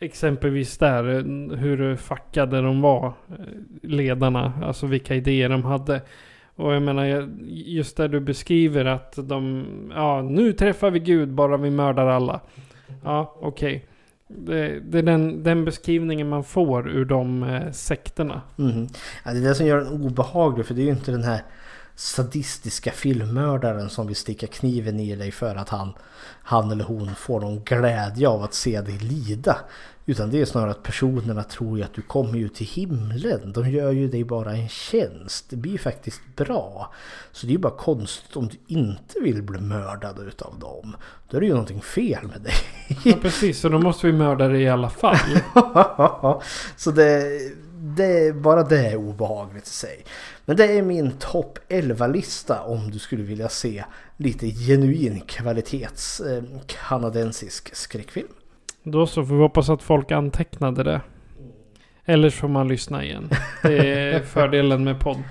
[0.00, 1.08] exempelvis där.
[1.08, 3.06] eh, Hur fackade de var.
[3.06, 3.34] eh,
[3.82, 4.52] Ledarna.
[4.62, 6.00] Alltså vilka idéer de hade.
[6.56, 9.64] Och jag menar, just där du beskriver att de,
[9.94, 12.40] ja nu träffar vi Gud bara vi mördar alla.
[13.04, 13.84] Ja, okej.
[14.28, 18.40] Det, det är den, den beskrivningen man får ur de eh, sekterna.
[18.56, 18.86] Mhm.
[19.24, 21.40] Ja, det är det som gör den obehaglig för det är ju inte den här
[21.98, 25.92] sadistiska filmmördaren som vill sticka kniven i dig för att han,
[26.42, 29.56] han eller hon får någon glädje av att se dig lida.
[30.06, 33.52] Utan det är snarare att personerna tror ju att du kommer ju till himlen.
[33.52, 35.50] De gör ju dig bara en tjänst.
[35.50, 36.92] Det blir ju faktiskt bra.
[37.32, 40.96] Så det är ju bara konstigt om du inte vill bli mördad utav dem.
[41.30, 42.54] Då är det ju någonting fel med dig.
[43.04, 43.60] Ja, precis.
[43.60, 45.16] Så då måste vi mörda det i alla fall.
[46.76, 47.40] Så det,
[47.96, 50.04] det, bara det är obehagligt i sig.
[50.48, 53.84] Men det är min topp 11-lista om du skulle vilja se
[54.16, 58.28] lite genuin kvalitets eh, kanadensisk skräckfilm.
[58.82, 61.00] Då så får vi hoppas att folk antecknade det.
[62.04, 63.30] Eller så får man lyssna igen.
[63.62, 65.22] Det är fördelen med podd.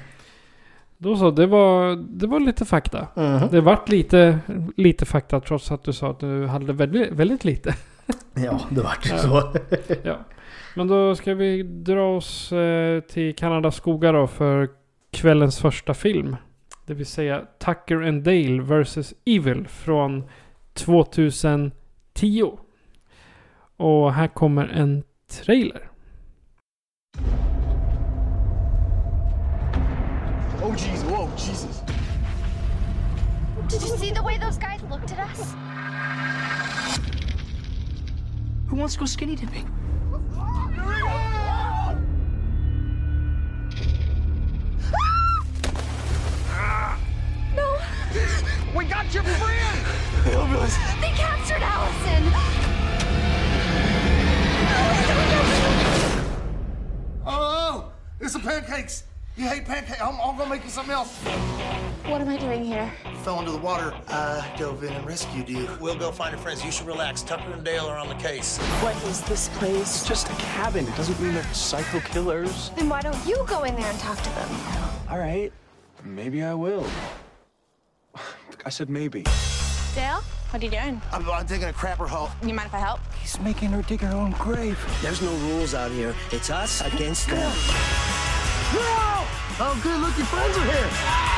[0.98, 3.08] Då så, det var, det var lite fakta.
[3.16, 3.48] Mhm.
[3.52, 4.40] Det vart lite,
[4.76, 7.76] lite fakta trots att du sa att du hade väldigt, väldigt lite.
[8.34, 9.54] Ja, det vart ju så.
[10.04, 10.18] Ja.
[10.76, 14.70] Men då ska vi dra oss eh, till Kanadas skogar då för
[15.18, 16.36] kvällens första film.
[16.86, 19.14] Det vill säga Tucker and Dale vs.
[19.26, 20.30] Evil från
[20.74, 21.72] 2010.
[23.78, 25.90] Och här kommer en trailer.
[30.64, 31.04] Oh, jeez.
[31.04, 31.82] Whoa, Jesus.
[33.70, 35.56] Did you see the way those guys looked at us?
[38.70, 39.68] Who wants to go skinny dipping?
[48.76, 49.80] We got your friend!
[50.24, 50.76] Hillbillies.
[51.02, 52.24] they captured Allison.
[57.26, 59.04] Oh, oh, oh, it's some pancakes.
[59.36, 60.02] You hate pancakes.
[60.02, 61.18] I'm, I'm gonna make you something else.
[62.06, 62.92] What am I doing here?
[63.28, 65.68] fell into the water, I dove in and rescued you.
[65.82, 66.64] We'll go find your friends.
[66.64, 67.22] You should relax.
[67.22, 68.58] Tucker and Dale are on the case.
[68.82, 69.82] What is this place?
[69.82, 70.88] It's just a cabin.
[70.88, 72.72] It doesn't mean they're psycho killers.
[72.78, 74.50] Then why don't you go in there and talk to them?
[75.10, 75.52] All right.
[76.06, 76.88] Maybe I will.
[78.66, 79.24] I said maybe.
[79.96, 81.02] Dale, what are you doing?
[81.12, 82.30] I'm, I'm taking a crapper hole.
[82.44, 83.00] You mind if I help?
[83.20, 84.78] He's making her dig her own grave.
[85.02, 86.14] There's no rules out here.
[86.32, 87.52] It's us against them.
[89.60, 90.00] Oh, good.
[90.00, 91.37] Look, your friends are here.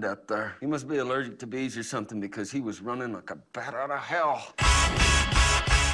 [0.00, 0.54] Friend out there.
[0.60, 3.74] He must be allergic to bees or something because he was running like a bat
[3.74, 4.54] out of hell.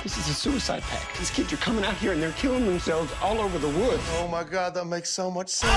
[0.03, 1.19] This is a suicide pact.
[1.19, 4.03] These kids are coming out here and they're killing themselves all over the woods.
[4.19, 5.73] Oh my God, that makes so much sense.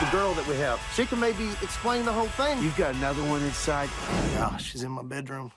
[0.00, 2.62] The girl that we have, she can maybe explain the whole thing.
[2.62, 3.88] You've got another one inside.
[4.38, 5.50] Oh, she's in my bedroom.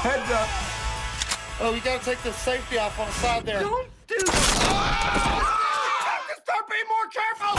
[0.00, 0.67] Heads up.
[1.60, 3.58] Oh, you gotta take the safety off on the side there.
[3.60, 5.44] Don't do that.
[6.28, 7.58] Just start being more careful.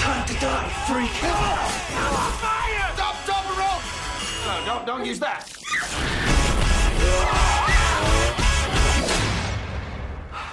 [0.00, 1.10] Time to die, freak.
[2.38, 2.92] Fire!
[2.94, 3.82] Stop, double rope.
[4.46, 5.50] No, don't, don't use that.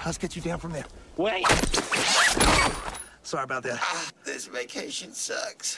[0.04, 0.86] Let's get you down from there.
[1.18, 1.48] Wait.
[3.22, 3.78] Sorry about that.
[3.80, 5.76] Ah, this vacation sucks.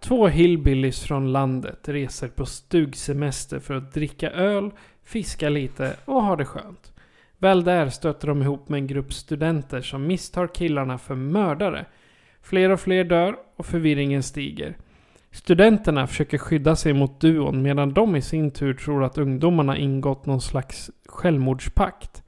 [0.00, 4.70] Två hillbillies från landet reser på stugsemester för att dricka öl,
[5.04, 6.92] fiska lite och ha det skönt.
[7.38, 11.86] Väl där stöter de ihop med en grupp studenter som misstar killarna för mördare.
[12.42, 14.76] Fler och fler dör och förvirringen stiger.
[15.30, 20.26] Studenterna försöker skydda sig mot duon medan de i sin tur tror att ungdomarna ingått
[20.26, 22.22] någon slags självmordspakt.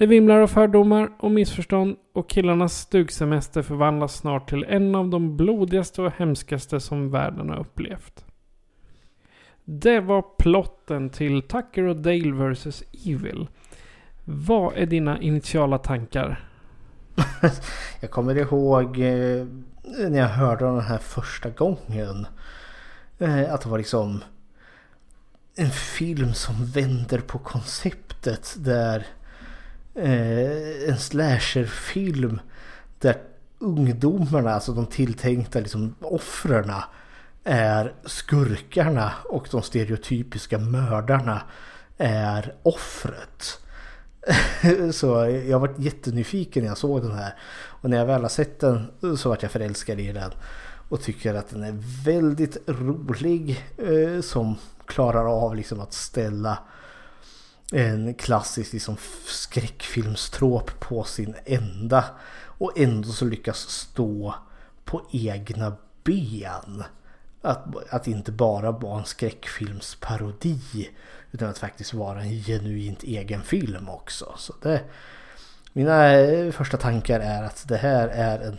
[0.00, 5.36] Det vimlar av fördomar och missförstånd och killarnas stugsemester förvandlas snart till en av de
[5.36, 8.24] blodigaste och hemskaste som världen har upplevt.
[9.64, 12.82] Det var plotten till Tucker och Dale vs.
[13.06, 13.48] Evil.
[14.24, 16.48] Vad är dina initiala tankar?
[18.00, 19.46] Jag kommer ihåg eh,
[20.08, 22.26] när jag hörde den här första gången.
[23.18, 24.24] Eh, att det var liksom
[25.56, 29.06] en film som vänder på konceptet där
[29.94, 32.40] eh, en slasherfilm
[32.98, 33.16] där
[33.58, 36.72] ungdomarna, alltså de tilltänkta liksom offren
[37.44, 41.42] är skurkarna och de stereotypiska mördarna
[41.98, 43.60] är offret.
[44.92, 45.06] Så
[45.48, 47.34] jag var jättenyfiken när jag såg den här.
[47.52, 50.30] Och när jag väl har sett den så vart jag förälskad i den.
[50.88, 53.64] Och tycker att den är väldigt rolig.
[53.76, 54.56] Eh, som
[54.86, 56.58] klarar av liksom att ställa
[57.72, 62.04] en klassisk liksom skräckfilmstrop på sin ända.
[62.44, 64.34] Och ändå så lyckas stå
[64.84, 66.84] på egna ben.
[67.42, 70.90] Att, att inte bara vara en skräckfilmsparodi.
[71.32, 74.34] Utan att faktiskt vara en genuint egen film också.
[74.36, 74.80] Så det,
[75.72, 78.58] mina eh, första tankar är att det här är en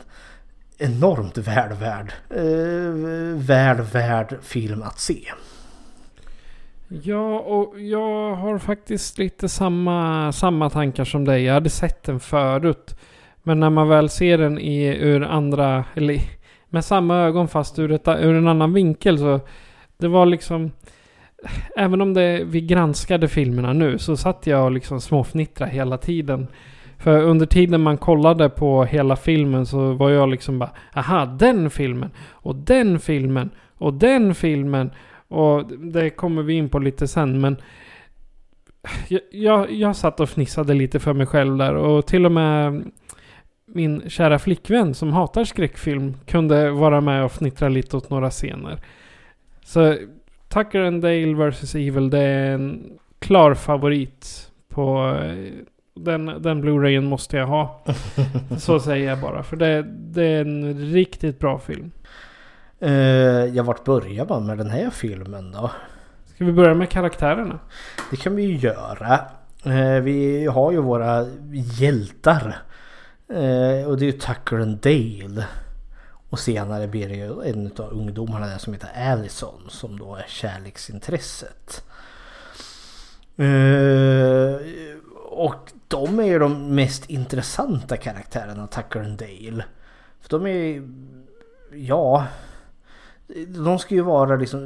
[0.77, 5.31] enormt väl värd, eh, väl värd film att se.
[6.93, 11.43] Ja, och jag har faktiskt lite samma, samma tankar som dig.
[11.43, 12.95] Jag hade sett den förut.
[13.43, 16.18] Men när man väl ser den i, ur andra, eller
[16.69, 19.39] med samma ögon fast ur, ett, ur en annan vinkel så
[19.97, 20.72] det var liksom
[21.77, 26.47] Även om det, vi granskade filmerna nu så satt jag och liksom småfnittrade hela tiden.
[26.97, 31.69] För under tiden man kollade på hela filmen så var jag liksom bara Aha, den
[31.69, 32.09] filmen!
[32.31, 33.49] Och den filmen!
[33.77, 34.91] Och den filmen!
[35.31, 37.57] Och det kommer vi in på lite sen men
[39.07, 42.83] jag, jag, jag satt och fnissade lite för mig själv där och till och med
[43.65, 48.79] min kära flickvän som hatar skräckfilm kunde vara med och fnittra lite åt några scener.
[49.63, 49.97] Så
[50.47, 51.75] Tucker and Dale vs.
[51.75, 55.17] Evil det är en klar favorit på
[55.95, 57.83] den, den Blu-rayen måste jag ha.
[58.57, 59.43] Så säger jag bara.
[59.43, 61.91] För det, det är en riktigt bra film.
[62.83, 65.71] Uh, ja, vart börjar man med den här filmen då?
[66.35, 67.59] Ska vi börja med karaktärerna?
[68.11, 69.19] Det kan vi ju göra.
[69.65, 71.25] Uh, vi har ju våra
[71.79, 72.61] hjältar.
[73.31, 75.45] Uh, och det är ju Tucker and Dale.
[76.29, 80.25] Och senare blir det ju en av ungdomarna där som heter Allison som då är
[80.27, 81.83] kärleksintresset.
[85.31, 89.63] och de är ju de mest intressanta karaktärerna, Tucker and Dale.
[90.21, 90.83] För de är
[91.73, 92.27] ja...
[93.47, 94.59] De ska ju vara liksom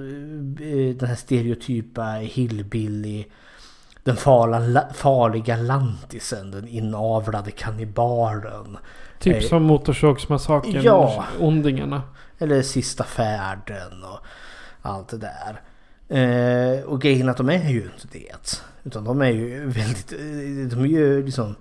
[0.98, 3.26] den här stereotypa hillbilly
[4.06, 8.78] den farliga, farliga lantisen, den inavlade kannibalen.
[9.20, 11.26] Typ som Motorsågsmassakern, ja.
[11.40, 12.02] Ondingarna.
[12.40, 14.20] Eller Sista färden och
[14.82, 15.62] allt det där.
[16.08, 18.62] Eh, och grejen att de är ju inte det.
[18.84, 20.10] Utan de är ju väldigt,
[20.72, 21.56] de är ju liksom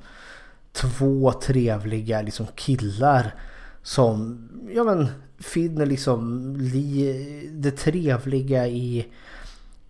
[0.73, 3.35] två trevliga liksom killar
[3.83, 5.09] som, ja men
[5.39, 9.07] finner liksom li, det trevliga i,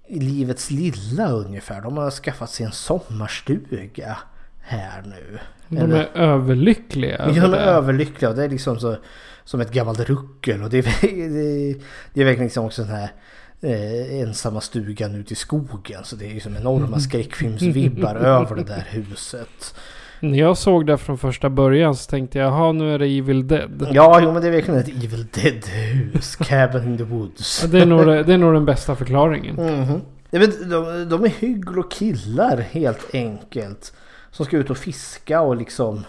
[0.07, 1.81] i livets lilla ungefär.
[1.83, 4.19] De har skaffat sig en sommarstuga
[4.61, 5.39] här nu.
[5.69, 7.31] De Eller, är överlyckliga.
[7.35, 8.97] Ja, de är överlyckliga och det är liksom så,
[9.45, 10.63] som ett gammalt ruckel.
[10.63, 10.83] Och det är,
[11.29, 11.81] det,
[12.15, 13.13] det är verkligen liksom också den här
[13.61, 16.05] eh, ensamma stugan ute i skogen.
[16.05, 19.75] Så det är ju som enorma skräckfilmsvibbar över det där huset.
[20.21, 23.49] När jag såg det från första början så tänkte jag, jaha nu är det Evil
[23.49, 23.89] Dead.
[23.93, 26.37] Ja, jo men det är verkligen ett Evil Dead-hus.
[26.41, 27.63] Cabin in the Woods.
[27.63, 29.59] det, är nog, det är nog den bästa förklaringen.
[29.59, 30.71] Mm -hmm.
[30.71, 33.93] de, de är hygglo killar helt enkelt.
[34.31, 36.05] Som ska ut och fiska och liksom...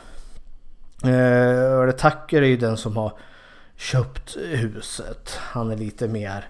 [1.04, 3.14] Eh, Tucker är ju den som har
[3.76, 5.40] köpt huset.
[5.40, 6.46] Han är lite mer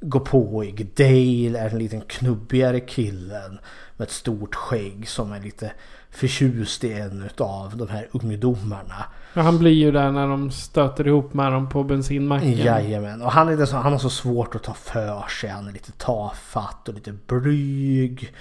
[0.00, 0.86] gåpåig.
[0.96, 3.58] Dale är en liten knubbigare killen
[3.96, 5.72] med ett stort skägg som är lite
[6.10, 9.04] förtjust i en av de här ungdomarna.
[9.34, 12.52] Ja, han blir ju där när de stöter ihop med dem på bensinmacken.
[12.52, 13.22] Jajamän.
[13.22, 15.50] Och han, är så, han har så svårt att ta för sig.
[15.50, 18.32] Han är lite tafatt och lite blyg.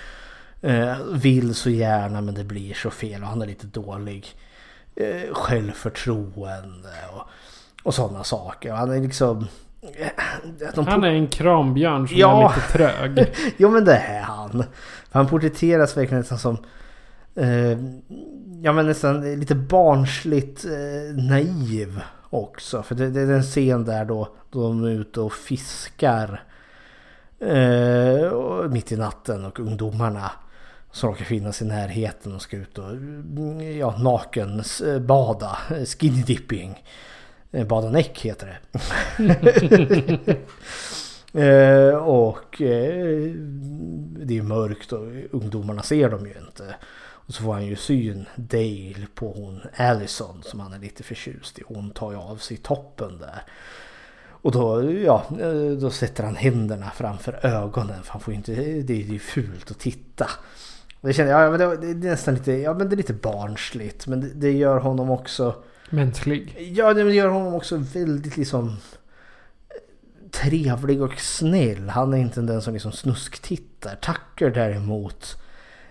[0.61, 3.23] Eh, vill så gärna men det blir så fel.
[3.23, 4.35] Och han är lite dålig
[4.95, 6.89] eh, självförtroende.
[7.13, 7.23] Och,
[7.83, 8.71] och sådana saker.
[8.71, 9.47] Och han är liksom
[10.75, 12.43] de Han är en krambjörn som Ja.
[12.51, 13.33] är lite trög.
[13.57, 14.51] jo men det är han.
[15.11, 16.57] För han porträtteras verkligen som...
[17.37, 17.77] Eh,
[18.61, 22.83] ja men nästan lite barnsligt eh, naiv också.
[22.83, 26.43] För det, det är en scen där då, då de är ute och fiskar.
[27.39, 30.31] Eh, och mitt i natten och ungdomarna
[30.91, 34.63] som råkar finnas i närheten och ska ut och mm, ja, naken.
[35.85, 36.83] Skinny dipping.
[37.51, 40.35] Eh, bada näck heter det.
[41.33, 43.31] Eh, och eh,
[44.25, 46.75] det är mörkt och ungdomarna ser dem ju inte.
[47.27, 51.59] Och så får han ju syn Dale på hon Allison som han är lite förtjust
[51.59, 51.63] i.
[51.67, 53.43] Hon tar ju av sig toppen där.
[54.29, 55.25] Och då, ja,
[55.79, 59.79] då sätter han händerna framför ögonen för han får inte, det är ju fult att
[59.79, 60.25] titta.
[61.01, 62.97] Och det känner jag, ja, men det, det är nästan lite, ja men det är
[62.97, 65.55] lite barnsligt men det, det gör honom också
[65.89, 66.71] Mänsklig.
[66.75, 68.77] Ja, det gör honom också väldigt liksom
[70.31, 71.89] trevlig och snäll.
[71.89, 73.95] Han är inte den som liksom snusktittar.
[73.95, 75.37] Tucker däremot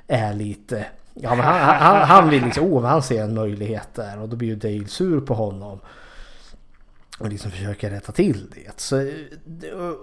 [0.06, 0.86] är lite...
[1.20, 2.64] Ja, men han, han, han vill liksom...
[2.64, 4.20] Åh, han ser en möjlighet där.
[4.20, 5.80] Och då blir ju Dale sur på honom.
[7.18, 8.80] Och liksom försöker rätta till det.
[8.80, 9.10] Så,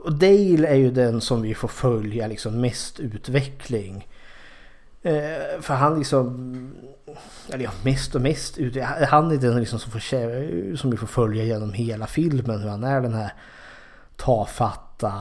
[0.04, 4.08] och Dale är ju den som vi får följa liksom mest utveckling.
[5.02, 6.74] Eh, för han liksom...
[7.50, 8.78] Eller ja, mest och mest ut.
[9.08, 12.62] Han är den liksom som, får, som vi får följa genom hela filmen.
[12.62, 13.34] Hur han är den här
[14.18, 15.14] tafatta,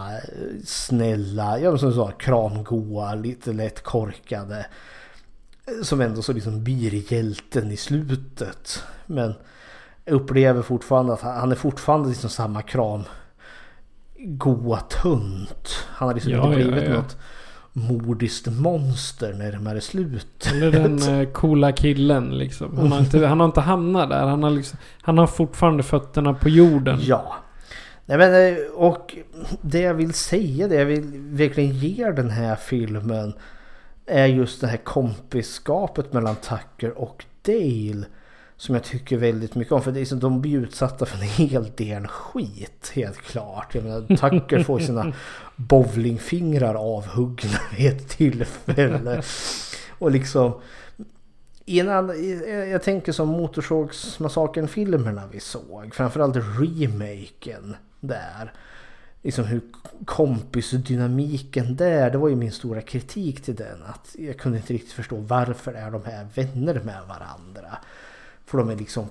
[0.64, 4.66] snälla, ja men som du sa, kramgoa, lite lätt korkade.
[5.82, 8.82] Som ändå så liksom blir hjälten i slutet.
[9.06, 9.34] Men
[10.04, 13.02] jag upplever fortfarande att han är fortfarande liksom samma kram
[14.18, 15.86] goa tunt.
[15.88, 16.94] Han har liksom Ja, inte ja, blivit ja.
[16.94, 17.16] något
[17.72, 20.52] mordiskt monster närmare slutet.
[20.52, 22.76] Eller den eh, coola killen liksom.
[22.78, 24.26] Han har, inte, han har inte hamnat där.
[24.26, 26.98] Han har, liksom, han har fortfarande fötterna på jorden.
[27.02, 27.34] Ja.
[28.06, 29.16] Nej, men, eh, och
[29.60, 33.34] det jag vill säga, det jag vill verkligen ge den här filmen
[34.06, 38.06] är just det här kompiskapet mellan Tucker och Dale.
[38.56, 39.82] Som jag tycker väldigt mycket om.
[39.82, 42.92] För det är som de blir utsatta för en hel del skit.
[42.94, 43.74] Helt klart.
[43.74, 45.12] Jag menar, Tucker får sina
[45.56, 49.22] bowlingfingrar avhuggna vid ett tillfälle.
[49.98, 50.52] Och liksom...
[51.64, 52.12] Innan,
[52.70, 55.94] jag tänker som Motorsågsmassakern-filmerna vi såg.
[55.94, 58.52] Framförallt remaken där.
[59.22, 59.60] Liksom hur
[60.04, 62.10] kompisdynamiken där.
[62.10, 63.82] Det var ju min stora kritik till den.
[63.82, 67.78] Att jag kunde inte riktigt förstå varför är de här vänner med varandra.
[68.44, 69.06] För de är liksom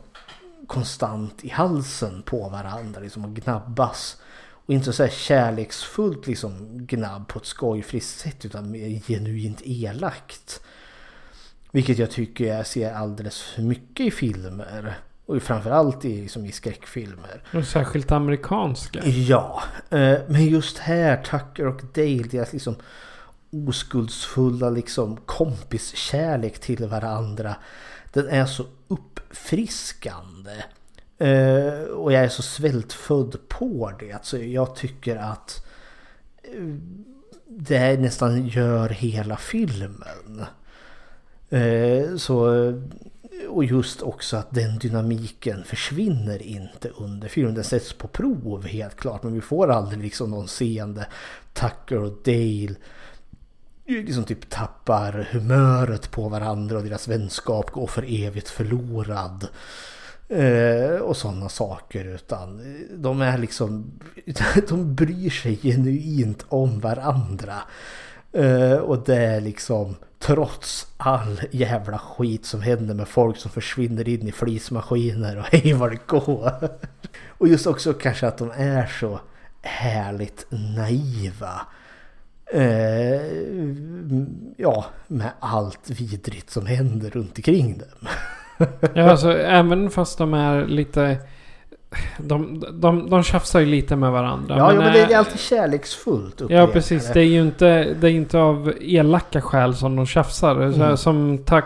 [0.68, 3.02] konstant i halsen på varandra.
[3.02, 4.22] Liksom och gnabbas.
[4.66, 8.46] Och inte så här kärleksfullt liksom gnabb på ett skojfriskt sätt.
[8.46, 10.62] Utan mer genuint elakt.
[11.72, 15.00] Vilket jag tycker jag ser alldeles för mycket i filmer.
[15.32, 17.44] Och framförallt i, som i skräckfilmer.
[17.54, 19.06] Och särskilt amerikanska.
[19.06, 22.76] Ja, eh, men just här Tucker och Dale, deras liksom
[23.52, 27.56] oskuldsfulla liksom kompiskärlek till varandra.
[28.14, 30.64] Den är så uppfriskande.
[31.18, 34.12] Eh, och jag är så svältfödd på det.
[34.12, 35.66] Alltså jag tycker att
[36.44, 36.76] eh,
[37.48, 40.46] det nästan gör hela filmen.
[41.50, 42.74] Eh, så,
[43.50, 47.56] och just också att den dynamiken försvinner inte under filmen.
[47.56, 49.24] Den sätts på prov helt klart.
[49.24, 51.08] Men vi får aldrig liksom någon seende
[51.54, 52.76] Tucker och Dale
[53.86, 59.48] liksom typ tappar humöret på varandra och deras vänskap går för evigt förlorad.
[60.30, 62.62] Eh, och sådana saker utan
[62.96, 63.92] de är liksom
[64.70, 67.56] de bryr sig genuint om varandra.
[68.32, 74.10] Eh, och det är liksom trots all jävla skit som händer med folk som försvinner
[74.10, 76.52] in i flismaskiner och hej vad det går.
[77.28, 79.20] Och just också kanske att de är så
[79.62, 81.62] härligt naiva.
[82.54, 83.22] Eh,
[84.58, 88.10] ja, med allt vidrigt som händer runt omkring dem.
[88.94, 91.18] Ja, alltså även fast de är lite...
[92.18, 94.58] De, de, de tjafsar ju lite med varandra.
[94.58, 96.42] Ja, men, ja, men det är alltid kärleksfullt.
[96.50, 97.12] Ja precis.
[97.14, 100.62] Det är ju inte, det är inte av elaka skäl som de tjafsar.
[100.62, 100.98] Mm.
[100.98, 101.66] Som tack,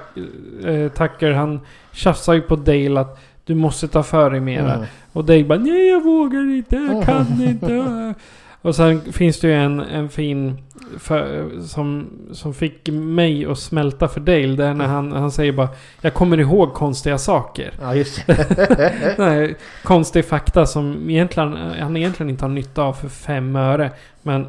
[0.65, 1.59] eh, Tucker han
[1.91, 4.73] tjafsar ju på Dale att du måste ta för dig mera.
[4.73, 4.85] Mm.
[5.13, 8.13] Och Dale bara nej jag vågar inte, jag kan inte.
[8.61, 10.57] Och sen finns det ju en, en fin
[10.99, 14.55] för, som, som fick mig att smälta för Dale.
[14.55, 15.69] Det är när han, han säger bara
[16.01, 17.73] Jag kommer ihåg konstiga saker.
[17.81, 19.15] Ja, just det.
[19.17, 23.91] Nej, konstig fakta som egentligen, han egentligen inte har nytta av för fem öre.
[24.21, 24.47] Men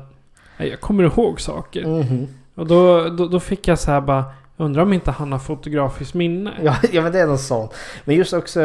[0.57, 1.87] jag kommer ihåg saker.
[1.87, 2.29] Mhm.
[2.55, 4.25] Och då, då, då fick jag så här bara
[4.59, 6.53] Undrar om inte han har fotografiskt minne?
[6.63, 7.75] Ja, ja, men det är något sånt.
[8.05, 8.61] Men just också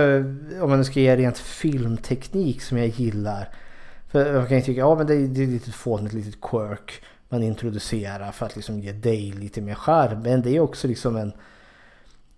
[0.61, 3.49] om man nu ska ge rent filmteknik som jag gillar.
[4.11, 7.02] För man kan ju tycka, ja men det är, det är lite fånigt litet quirk
[7.32, 10.22] man introducerar för att liksom ge dig lite mer charm.
[10.22, 11.34] Men det är också liksom en,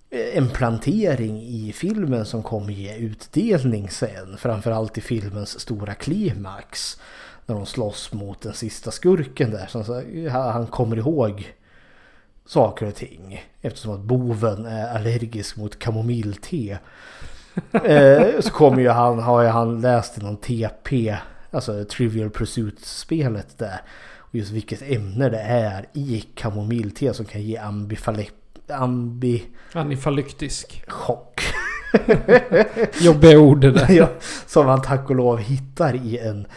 [0.09, 4.37] en plantering i filmen som kommer ge utdelning sen.
[4.37, 6.99] Framförallt i filmens stora klimax.
[7.45, 9.67] När de slåss mot den sista skurken där.
[9.67, 11.53] Så han kommer ihåg
[12.45, 13.45] saker och ting.
[13.61, 16.79] Eftersom att boven är allergisk mot kamomillte.
[17.71, 21.17] eh, så kommer ju han, har ju han läst i någon TP,
[21.51, 23.81] alltså Trivial Pursuit-spelet där.
[24.35, 28.25] Just vilket ämne det är i kamomillte som kan ge ambifale...
[28.69, 29.43] ambi...
[29.73, 30.83] Anifalyktisk.
[30.87, 31.41] chock.
[33.01, 33.89] Jobbiga ord det där.
[33.93, 34.09] ja,
[34.47, 36.47] som han tack och lov hittar i en,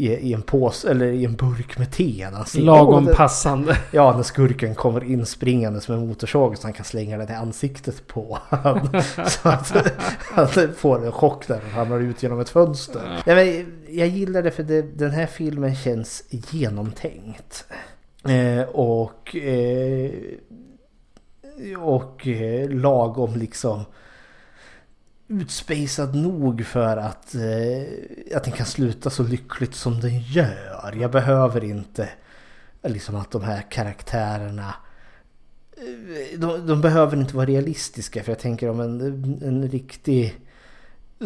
[0.00, 2.26] i, i en påse eller i en burk med te.
[2.32, 3.76] han ser- Lagom det- passande.
[3.90, 8.06] Ja, när skurken kommer in springandes med motorsåg så han kan slänga den i ansiktet
[8.06, 8.88] på han.
[9.26, 9.72] Så att
[10.22, 13.22] han får en chock där och ramlar ut genom ett fönster.
[13.26, 17.64] Ja, men jag gillar det för det, den här filmen känns genomtänkt.
[18.28, 20.10] Eh, och eh,
[21.78, 23.84] och eh, lagom liksom
[25.30, 30.94] utspejsad nog för att, eh, att den kan sluta så lyckligt som den gör.
[31.00, 32.08] Jag behöver inte
[32.82, 34.74] liksom att de här karaktärerna
[35.76, 39.00] eh, de, de behöver inte vara realistiska för jag tänker om en,
[39.42, 40.40] en riktig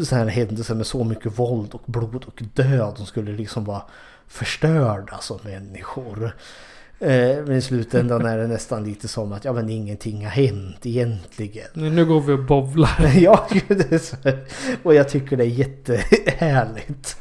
[0.02, 3.82] sån här händelse med så mycket våld och blod och död De skulle liksom vara
[4.26, 6.36] förstörda som människor.
[7.00, 10.86] Eh, Men i slutändan är det nästan lite som att ja men ingenting har hänt
[10.86, 11.66] egentligen.
[11.74, 12.90] Nu går vi och bovlar.
[13.16, 13.48] Ja,
[14.82, 17.16] och jag tycker det är jättehärligt.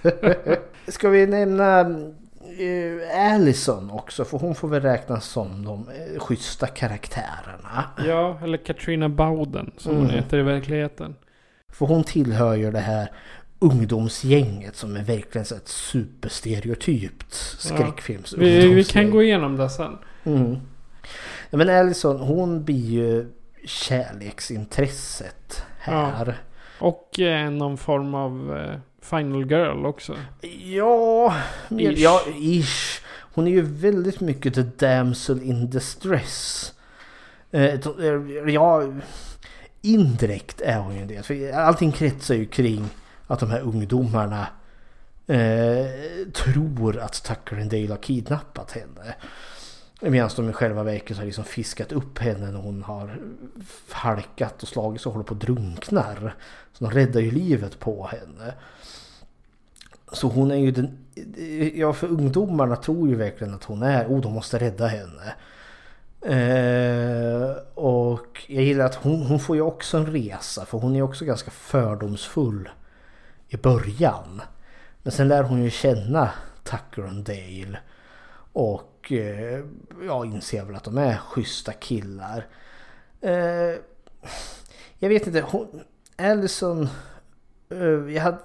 [0.88, 4.26] Ska vi nämna eh, Allison också?
[4.26, 7.84] För hon får väl räknas som de eh, schyssta karaktärerna.
[8.08, 10.16] Ja, eller Katrina Bowden som hon Mm.
[10.16, 11.16] heter i verkligheten.
[11.70, 13.12] För hon tillhör ju det här
[13.64, 19.98] ungdomsgänget som är verkligen så ett superstereotypt skräckfilms Vi, vi kan gå igenom det sen.
[20.24, 20.56] Mm.
[21.50, 23.26] Ja, men Allison hon blir ju
[23.66, 26.42] kärleksintresset här.
[26.80, 30.16] Och eh, någon form av eh, Final Girl också.
[30.64, 31.36] Ja,
[31.70, 32.00] Ish.
[32.00, 33.02] ja, ish.
[33.34, 36.74] Hon är ju väldigt mycket the damsel in distress.
[37.52, 37.80] Eh, eh,
[38.48, 38.84] ja,
[39.82, 41.24] indirekt är hon ju del.
[41.24, 42.90] För allting kretsar ju kring
[43.28, 44.48] att de här ungdomarna
[45.28, 45.88] eh,
[46.34, 49.16] tror att Tucker and Dale har kidnappat henne.
[50.02, 53.18] Medan de i själva verket har liksom fiskat upp henne när hon har
[53.92, 56.36] halkat och slagits och håller på att drunknar.
[56.74, 58.54] Så de räddar ju livet på henne.
[60.12, 60.98] Så hon är ju den...
[61.76, 64.08] Ja, för ungdomarna tror ju verkligen att hon är...
[64.08, 65.34] Oh, de måste rädda henne.
[66.22, 70.66] Eh, och jag gillar att hon, hon får ju också en resa.
[70.66, 72.70] För hon är också ganska fördomsfull
[73.54, 74.42] i början.
[75.04, 76.32] Men sen lär hon ju känna
[76.64, 77.80] Tucker och Dale.
[78.54, 79.64] Och eh,
[80.08, 82.48] ja, inser väl att de är schyssta killar.
[83.22, 83.76] Eh,
[85.00, 85.42] jag vet inte.
[85.42, 85.84] Hon,
[86.18, 86.90] Allison...
[87.70, 88.40] Eh, jag hade...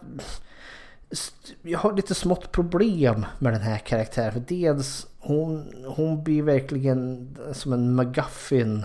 [1.62, 4.32] Jag har lite smått problem med den här karaktären.
[4.32, 8.84] För dels hon, hon blir verkligen som en McGuffin.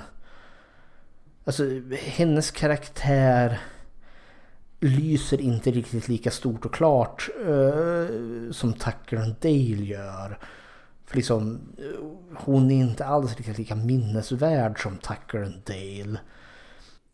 [1.45, 1.63] Alltså
[1.97, 3.59] hennes karaktär
[4.87, 10.37] lyser inte riktigt lika stort och klart eh, som Tucker and Dale gör.
[11.05, 12.05] För liksom, eh,
[12.35, 16.19] hon är inte alls riktigt lika minnesvärd som Tucker and Dale.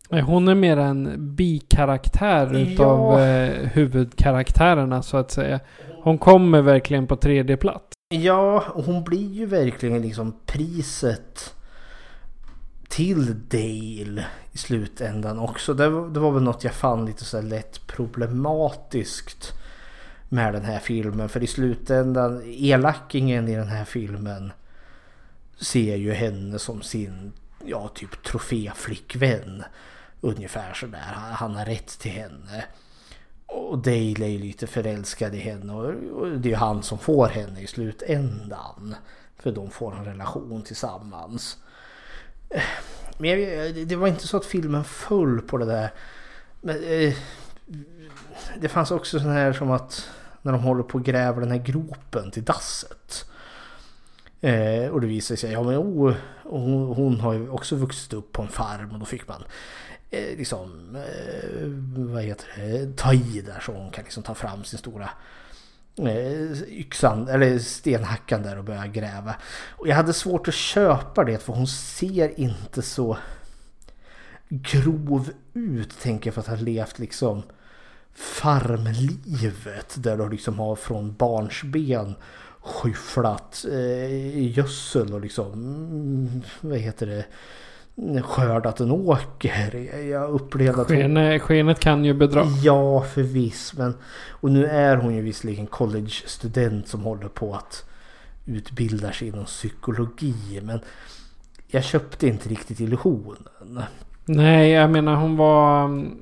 [0.10, 3.26] Nej, Hon är mer en bikaraktär utav Ja.
[3.26, 5.60] eh, huvudkaraktärerna så att säga.
[6.04, 7.86] Hon kommer verkligen på tredje plats.
[8.16, 11.56] Ja, och hon blir ju verkligen liksom priset
[12.90, 15.74] till Dale i slutändan också.
[15.74, 19.54] Det var, det var väl något jag fann lite så här lätt problematiskt
[20.30, 21.30] med den här filmen.
[21.30, 24.52] För i slutändan, elakingen i den här filmen
[25.58, 27.32] ser ju henne som sin,
[27.66, 29.64] ja typ troféflickvän.
[30.22, 31.04] Ungefär sådär.
[31.32, 32.66] Han, har rätt till henne.
[33.46, 36.98] Och Dale är ju lite förälskad i henne och och det är ju han som
[36.98, 38.96] får henne i slutändan.
[39.38, 41.58] För de får en relation tillsammans.
[43.18, 45.94] Men jag, det var inte så att filmen föll på det där.
[46.62, 47.14] Men, eh,
[48.60, 50.10] det fanns också sån här som att
[50.42, 53.26] när de håller på och gräver den här gropen till dasset.
[54.42, 56.14] Eh, och det visar sig, ja men oh,
[56.44, 59.44] hon, hon har ju också vuxit upp på en farm och då fick man
[60.10, 61.68] eh, liksom, eh,
[62.14, 65.10] vad heter det, ta i där så hon kan liksom ta fram sin stora eh,
[66.08, 69.36] Eh, yxan eller stenhackan där och börja gräva.
[69.70, 73.18] Och jag hade svårt att köpa det för hon ser inte så
[74.50, 77.44] grov ut tänker jag för att ha levt liksom
[78.14, 82.16] farmlivet där du liksom har från barnsben
[82.62, 87.26] skyfflat eh, gödsel och liksom, mm, vad heter det,
[88.24, 89.76] skördat en åker.
[90.10, 91.40] Jag upplevde att hon...
[91.40, 92.46] Skenet, kan ju bedra.
[92.64, 93.74] Ja, förviss.
[93.78, 93.94] Men,
[94.30, 97.86] och nu är hon ju visserligen college-student som håller på att
[98.46, 100.60] utbilda sig inom psykologi.
[100.64, 100.80] Men
[101.68, 103.84] jag köpte inte riktigt illusionen.
[104.26, 105.84] Nej, jag menar hon var...
[105.86, 106.18] mm,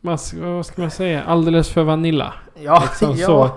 [0.00, 1.22] Vad ska, man säga?
[1.22, 2.34] Alldeles för vanilla.
[2.62, 3.26] Ja, Liksom ja.
[3.26, 3.50] så.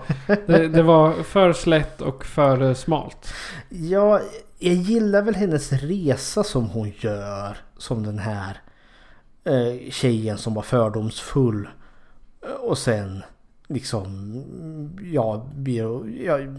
[0.47, 3.33] Det, det var för slätt och för smalt.
[3.69, 4.21] Ja,
[4.65, 7.57] jag gillar väl hennes resa som hon gör.
[7.77, 8.61] Som den här
[9.43, 11.69] eh, tjejen som var fördomsfull.
[12.41, 13.23] Eh, och sen
[13.67, 14.43] liksom,
[15.01, 15.49] ja,
[16.19, 16.55] jag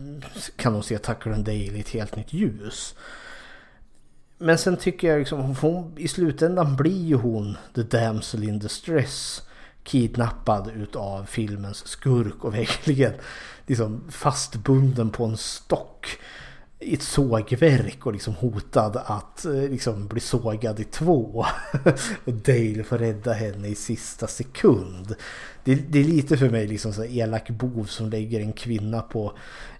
[0.57, 2.95] kan hon se Tucker and Dale i ett helt nytt ljus.
[4.39, 9.43] Men sen tycker jag liksom, hon, i slutändan blir ju hon the damsel in distress.
[9.83, 13.13] Kidnappad utav filmens skurk och verkligen
[13.67, 16.19] liksom fastbunden på en stock
[16.81, 21.45] i ett sågverk och liksom hotad att eh, liksom bli sågad i två.
[22.25, 25.15] och Dale får rädda henne i sista sekund.
[25.65, 29.03] Det, det är lite för mig liksom så här elak bov som lägger en kvinna
[29.03, 29.33] på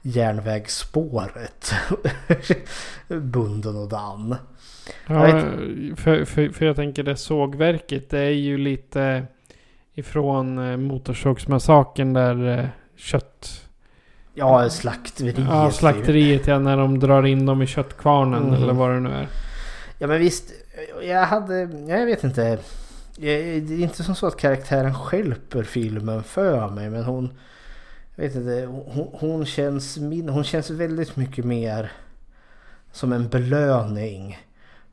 [0.03, 1.73] järnvägsspåret.
[3.09, 4.37] Bunden och dan.
[5.07, 5.43] Ja,
[5.97, 9.27] för, för, för jag tänker det sågverket, det är ju lite
[9.95, 12.67] ifrån eh, Motorsågsmassakern där eh,
[12.97, 13.66] kött...
[14.39, 15.39] Ja, slakteriet.
[15.39, 18.55] Ja, slakteriet ja, när de drar in dem i köttkvarnen Mm.
[18.55, 19.29] eller vad det nu är.
[19.99, 20.45] Ja men visst,
[21.03, 22.59] jag hade, jag vet inte.
[23.17, 27.33] Det är inte som så att karaktären stjälper filmen för mig men hon...
[28.15, 31.93] Jag vet inte, hon, hon, känns, min, hon känns väldigt mycket mer
[32.93, 34.39] som en belöning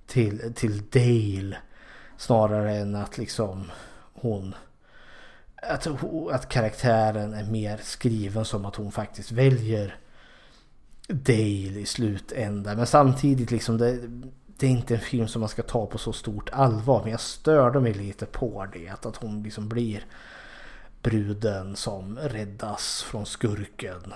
[0.07, 1.57] till, till Dale.
[2.17, 3.71] Snarare än att liksom
[4.13, 4.55] hon...
[5.69, 5.88] Att,
[6.31, 9.95] att karaktären är mer skriven som att hon faktiskt väljer
[11.07, 12.77] Dale i slutändan.
[12.77, 13.99] Men samtidigt liksom det,
[14.57, 17.02] det är inte en film som man ska ta på så stort allvar.
[17.02, 18.90] Men jag störde mig lite på det.
[18.90, 20.06] Att, att hon liksom blir
[21.02, 24.14] bruden som räddas från skurken.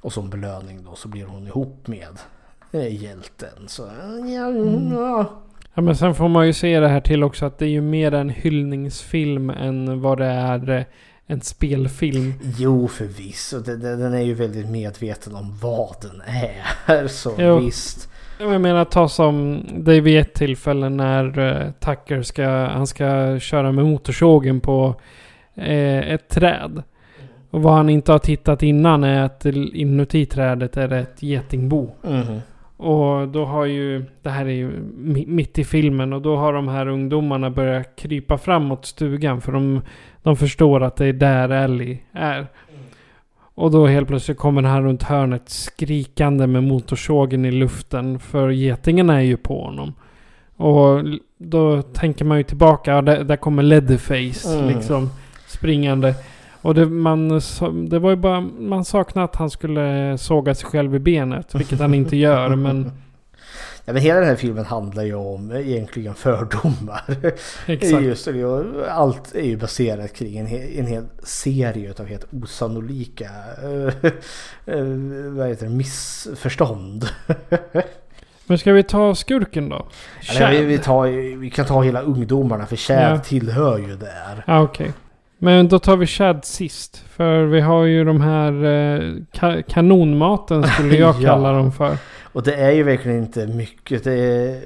[0.00, 2.18] Och som belöning då så blir hon ihop med
[2.72, 3.68] eh, hjälten.
[3.68, 4.48] Så ja, ja.
[4.48, 5.24] Mm.
[5.78, 7.80] Ja men sen får man ju se det här till också att det är ju
[7.80, 10.84] mer en hyllningsfilm än vad det är eh,
[11.26, 12.32] en spelfilm.
[12.58, 13.58] Jo förvisso.
[13.58, 17.06] Den, är ju väldigt medveten om vad den är.
[17.08, 17.58] Så Jo.
[17.58, 18.08] visst.
[18.40, 23.38] Jag menar ta som det är vid ett tillfälle när eh, Tucker ska, han ska
[23.38, 24.94] köra med motorsågen på
[25.54, 26.82] eh, ett träd.
[27.50, 31.90] Och vad han inte har tittat innan är att inuti trädet är det ett getingbo.
[32.02, 32.40] Mhm.
[32.80, 36.52] Och då har ju, det här är ju mi- mitt i filmen och då har
[36.52, 39.80] de här ungdomarna börjat krypa fram mot stugan för de,
[40.22, 42.46] de förstår att det är där Ellie är.
[43.54, 49.16] Och då helt plötsligt kommer han runt hörnet skrikande med motorsågen i luften för getingarna
[49.16, 49.92] är ju på honom.
[50.56, 51.02] Och
[51.38, 54.68] då tänker man ju tillbaka, där, där kommer Leatherface Mm.
[54.76, 55.10] liksom
[55.46, 56.14] springande.
[56.62, 57.28] Och det, man,
[57.88, 61.78] det var ju bara, man saknade att han skulle såga sig själv i benet, vilket
[61.80, 62.48] han inte gör.
[62.56, 62.92] Men
[63.84, 67.02] Ja, men hela den här filmen handlar ju om egentligen fördomar.
[67.66, 68.02] Exakt.
[68.02, 68.28] Just
[68.90, 73.24] allt är ju baserat kring en, he- en hel serie av helt osannolika
[73.62, 74.10] eh,
[74.76, 74.84] eh,
[75.30, 77.06] vad heter det, missförstånd.
[78.46, 79.86] Men ska vi ta skurken då?
[80.36, 83.18] Eller, vi, tar, vi kan ta hela ungdomarna för Chad Ja.
[83.18, 84.44] tillhör ju där.
[84.46, 84.92] Ja, okej.
[85.38, 86.96] Men då tar vi Chad sist.
[87.08, 89.00] För vi har ju de här eh,
[89.32, 91.28] ka- kanonmaten skulle jag Ja.
[91.28, 91.96] kalla dem för.
[92.32, 94.04] Och det är ju verkligen inte mycket.
[94.04, 94.60] Det är,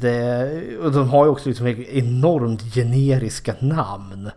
[0.00, 4.30] det är, och de har ju också liksom enormt generiska namn.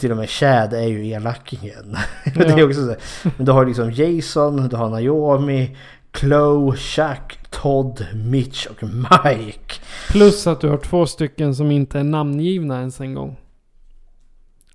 [0.00, 1.96] Till och med Chad är ju elakingen.
[2.34, 2.88] det är också så.
[2.88, 2.98] här.
[3.36, 5.76] Men du har liksom Jason, du har Naomi,
[6.18, 9.74] Chloe, Chuck, Todd, Mitch och Mike.
[10.10, 13.36] Plus att du har två stycken som inte är namngivna ens en gång.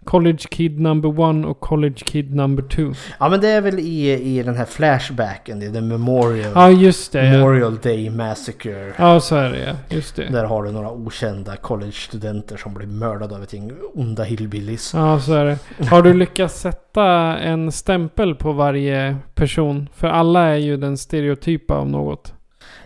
[0.06, 2.94] College Kid number one och College Kid number two.
[3.20, 6.70] Ja men det är väl i, i den här flashbacken, det är the Memorial, Ja,
[6.70, 7.26] just det.
[7.26, 8.94] Ja, Memorial Day Massacre.
[8.98, 9.96] ja så är det ja.
[9.96, 10.26] Just det.
[10.32, 14.94] Där har du några okända college-studenter som blir mördade av ett gäng onda hillbillies.
[14.94, 15.86] Ja, så är det.
[15.86, 17.06] Har du lyckats sätta
[17.38, 19.90] en stämpel på varje person?
[19.96, 22.34] För alla är ju den stereotypa av något.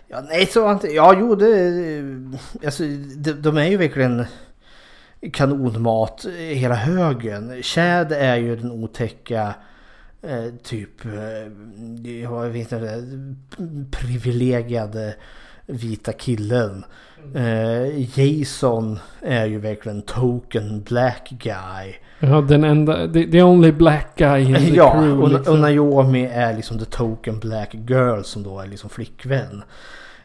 [0.07, 0.87] Ja, nej, så inte.
[0.87, 1.71] Ja, jo, det...
[2.65, 2.83] Alltså,
[3.17, 4.25] de, de är ju verkligen
[5.33, 7.63] kanonmat hela högen.
[7.63, 9.55] Chad är ju den otäcka
[10.21, 13.03] eh, typ, eh, jag vet inte,
[13.91, 15.15] privilegierade
[15.65, 16.85] vita killen.
[17.35, 21.95] Eh, Jason är ju verkligen token black guy.
[22.19, 23.07] Ja, den enda...
[23.07, 25.23] The, the only black guy in the Ja, crew.
[25.23, 25.53] och, liksom.
[25.53, 29.63] och Naomi är liksom the token black girl som då är liksom flickvän.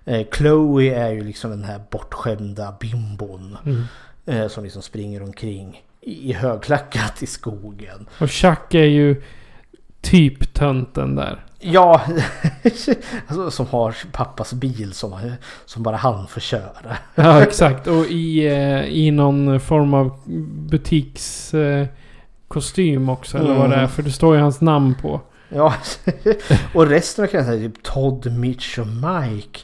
[0.05, 3.57] Eh, Chloe är ju liksom den här bortskämda bimbon.
[3.67, 3.85] Mm.
[4.27, 8.09] Eh, som liksom springer omkring i, i högklackat i skogen.
[8.21, 9.23] Och Chuck är ju
[10.01, 11.45] typ tönten där.
[11.59, 12.01] Ja,
[13.27, 15.33] alltså, som har pappas bil som,
[15.65, 16.97] som bara han får köra.
[17.15, 17.87] Ja, exakt.
[17.87, 20.21] Och i, eh, i någon form av
[20.71, 21.89] butikskostym
[22.49, 23.39] kostym också.
[23.39, 23.79] Eller vad det är.
[23.79, 23.91] Mm.
[23.91, 25.21] För det står ju hans namn på.
[25.49, 25.75] Ja,
[26.75, 29.61] och resten kan jag säga typ Todd, Mitch och Mike.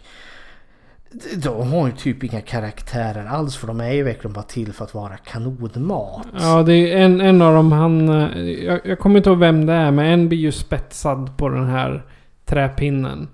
[1.37, 4.85] De har ju typ inga karaktärer alls för de är ju verkligen bara till för
[4.85, 6.27] att vara kanonmat.
[6.39, 7.73] Ja, det är en, en av dem.
[7.73, 8.09] Han...
[8.09, 9.91] eh, Jag, jag kommer inte ihåg vem det är.
[9.91, 12.05] Men en blir ju spetsad på den här
[12.45, 13.29] träpinnen.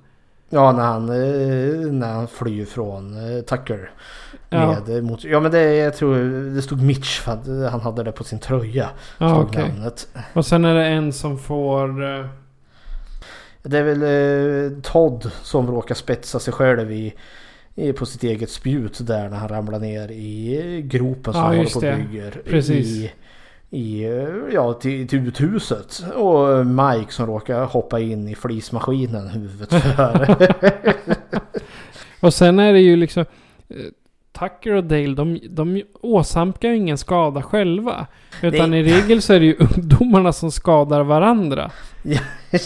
[0.50, 3.90] Ja, när han, eh, när han flyr från eh, Tucker.
[4.48, 4.76] Ja.
[4.86, 6.16] Med, mot, ja men det, jag tror
[6.54, 8.88] det stod Mitch för att han hade det på sin tröja.
[9.18, 9.68] Ja, okej.
[9.68, 10.08] namnet.
[10.32, 11.88] Och sen är det en som får...
[13.62, 17.14] Det är väl Todd som råkar spetsa sig själv i,
[17.98, 21.70] på sitt eget spjut där när han ramlar ner i gropen som Ja, han håller
[21.70, 21.96] på och det.
[22.10, 22.42] bygger.
[22.46, 22.86] Precis.
[22.88, 23.10] I,
[23.70, 24.04] i,
[24.52, 26.04] ja, till, till uthuset.
[26.14, 30.54] Och Mike som råkar hoppa in i flismaskinen huvudet före.
[32.20, 33.24] Och sen är det ju liksom...
[33.68, 33.76] eh,
[34.38, 38.06] Tucker och Dale, de, de åsamkar ju ingen skada själva.
[38.42, 38.80] Utan Nej.
[38.80, 41.70] i regel så är det ju ungdomarna som skadar varandra.
[42.02, 42.20] Ja,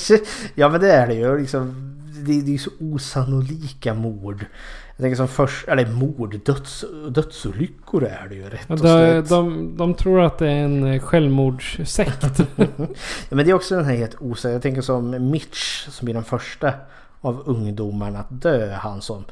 [0.54, 1.38] ja men det är det ju.
[1.38, 1.92] Liksom,
[2.26, 4.46] det, det är så osannolika mord.
[4.97, 9.28] Jag tänker som först, eller mord, döds, dödsolyckor är det ju rätt och De, slätt.
[9.28, 12.40] de, de tror att det är en eh, självmordssekt.
[13.28, 14.52] Men det är också den här helt osäkra.
[14.52, 16.73] Jag tänker som Mitch som är den första
[17.20, 18.73] av ungdomarna att dö.
[18.73, 19.24] Han som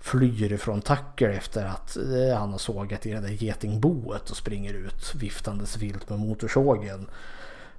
[0.00, 4.74] flyr ifrån Tucker efter att eh, han har sågat i det där getingboet och springer
[4.74, 7.06] ut viftandes vilt med motorsågen.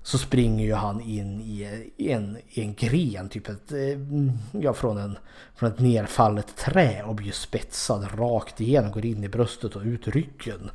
[0.04, 1.64] Så springer ju han in i
[1.98, 5.18] en, i en gren, typ ett, eh, ja, från, en,
[5.56, 10.08] från ett nerfallet trä och blir spetsad rakt igenom, går in i bröstet och ut
[10.08, 10.72] ryggen.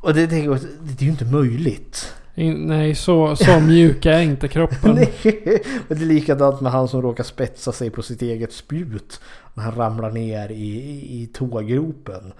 [0.00, 2.14] Och det, jag, det är ju inte möjligt.
[2.56, 4.94] Nej, så, så mjuk är inte kroppen.
[4.94, 5.62] Nej.
[5.88, 9.20] Och det är likadant med han som råkar spetsa sig på sitt eget spjut.
[9.54, 12.32] När han ramlar ner i, i, i tågropen.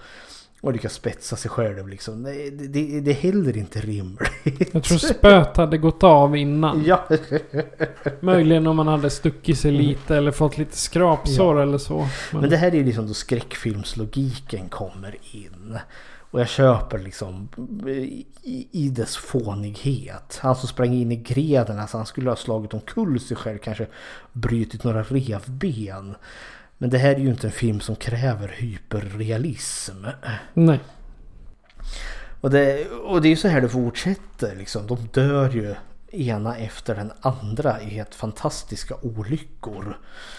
[0.61, 2.23] Och lyckas spetsa sig själv liksom.
[2.23, 4.73] Det, det, det är heller inte rimligt.
[4.73, 6.83] Jag tror spöet hade gått av innan.
[6.85, 7.07] Ja.
[8.19, 12.07] Möjligen om man hade stuckit sig lite eller fått lite skrapsår eller så.
[12.31, 15.77] Men det här är ju liksom då skräckfilmslogiken kommer in.
[16.31, 17.49] Och jag köper liksom
[18.43, 20.39] i, i dess fånighet.
[20.41, 23.87] Han som sprang in i greden, alltså han skulle ha slagit omkull sig själv, kanske
[24.33, 26.15] brutit några revben.
[26.81, 30.05] Men det här är ju inte en film som kräver hyperrealism.
[30.53, 30.79] Nej.
[32.41, 34.87] Och det, och det är ju så här det fortsätter liksom.
[34.87, 35.75] De dör ju
[36.11, 39.97] ena efter den andra i helt fantastiska olyckor.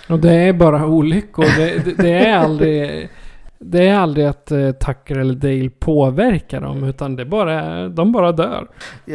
[0.09, 1.45] Och det är bara olyckor.
[1.57, 3.11] Det, det, det är aldrig...
[3.63, 6.85] Det är aldrig att uh, Tucker eller Dale påverkar dem.
[6.85, 8.69] Utan det bara, de bara dör.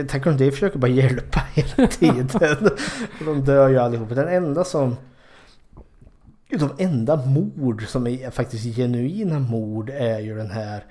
[0.08, 2.30] Tänker om det försöker bara hjälpa hela tiden.
[3.20, 4.10] Och de dör ju allihop.
[4.10, 4.96] Den enda som...
[6.58, 10.86] De enda mord som är faktiskt genuina mord är ju den här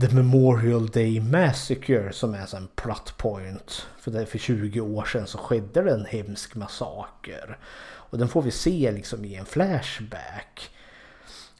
[0.00, 3.86] The Memorial Day Massacre som är en plot point.
[4.00, 7.58] För, det, för 20 år sedan så skedde det en hemsk massaker.
[7.86, 10.70] Och den får vi se liksom i en flashback.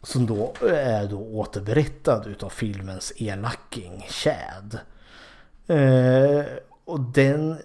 [0.02, 4.78] Som då är då återberättad utav filmens elacking Chad.
[5.66, 6.44] Eh,
[6.86, 7.56] och den,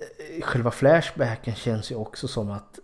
[0.41, 2.79] själva flashbacken känns ju också som att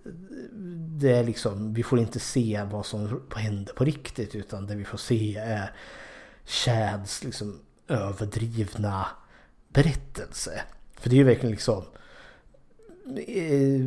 [1.00, 4.86] det är liksom, vi får inte se vad som händer på riktigt utan det vi
[4.86, 5.72] får se är
[6.46, 9.08] Chads liksom överdrivna
[9.74, 10.62] berättelse.
[11.00, 11.84] För det är ju verkligen liksom
[13.28, 13.82] eh,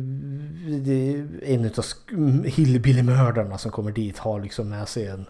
[1.53, 1.85] en av
[2.45, 5.25] hillbilly-mördarna som kommer dit har liksom med sig en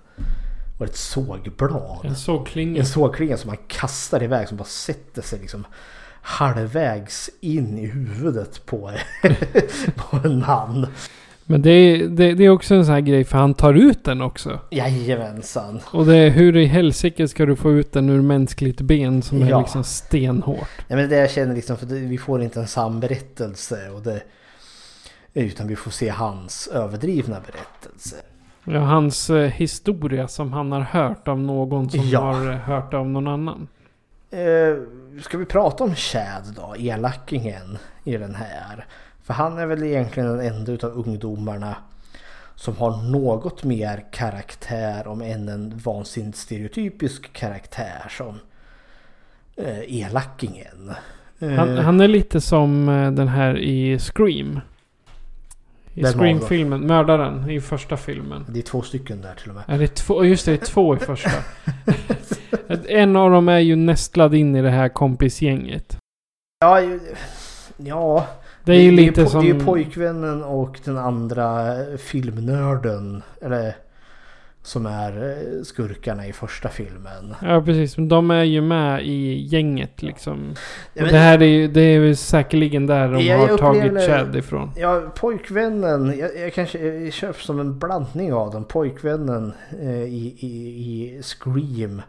[0.79, 2.05] var ett sågblad.
[2.05, 2.79] En sågklinga.
[2.79, 5.65] En sågklinga som man kastar iväg som bara sätter sig liksom
[6.21, 8.91] halvvägs in i huvudet på,
[9.95, 10.87] på en man.
[11.45, 14.03] Men det är, det, det är också en sån här grej för han tar ut
[14.03, 14.59] den också.
[14.69, 15.79] Jajamensan.
[15.93, 19.41] Och det är hur i helsike ska du få ut den ur mänskligt ben som
[19.41, 19.59] är Ja.
[19.59, 20.69] liksom stenhårt.
[20.87, 24.01] Ja, men det jag känner liksom för det, vi får inte en sann berättelse och
[24.01, 24.21] det,
[25.33, 28.15] utan vi får se hans överdrivna berättelse.
[28.63, 32.19] Ja, hans eh, historia som han har hört av någon som Ja.
[32.19, 33.67] har eh, hört av någon annan.
[34.31, 34.39] Eh,
[35.19, 38.85] ska vi prata om Chad då, elakingen i den här?
[39.23, 41.75] För han är väl egentligen den enda utav ungdomarna
[42.55, 48.39] som har något mer karaktär om än en vansinnigt stereotypisk karaktär som
[49.55, 50.93] eh, elakingen.
[51.39, 54.59] Han, Eh, han är lite som eh, den här i Scream.
[55.93, 56.81] I Scream-filmen.
[56.87, 58.45] Mördaren i första filmen.
[58.49, 59.63] Det är två stycken där till och med.
[59.67, 60.25] Är det två?
[60.25, 61.29] Just det, det är två i första.
[62.87, 65.97] en av dem är ju nästlad in i det här kompisgänget.
[66.59, 66.81] Ja,
[67.77, 68.27] ja.
[68.63, 69.41] Det är ju lite po- som...
[69.41, 73.23] Det är ju pojkvännen och den andra filmnörden.
[73.41, 73.75] Eller
[74.63, 77.35] som är eh, skurkarna i första filmen.
[77.41, 80.53] Ja precis, men de är ju med i gänget liksom.
[80.93, 83.57] Ja, men- det här är ju, det är ju säkerligen där de Jag- har jag
[83.59, 84.71] tagit Chad ifrån.
[84.77, 86.17] Ja, pojkvännen.
[86.17, 88.63] Jag, jag kanske köper som en blandning av dem.
[88.65, 90.47] Pojkvännen eh, i, i,
[91.17, 92.01] i Scream.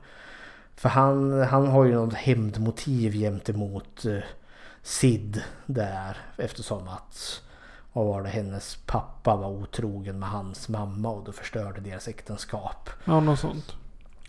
[0.76, 4.16] För han, han har ju något hämndmotiv gentemot eh,
[4.82, 6.16] Sid där.
[6.36, 7.40] Eftersom att
[7.92, 12.90] vad var det, hennes pappa var otrogen med hans mamma och då förstörde deras äktenskap.
[13.04, 13.74] Ja, något sånt.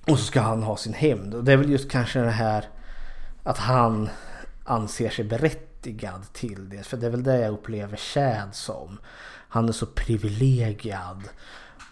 [0.08, 1.34] Och så ska han ha sin hämnd.
[1.34, 2.66] Och det är väl just kanske det här
[3.44, 4.10] att han
[4.64, 6.84] anser sig berättigad till det.
[6.84, 8.98] För det är väl det jag upplever Chad som.
[9.50, 11.24] Han är så privilegierad.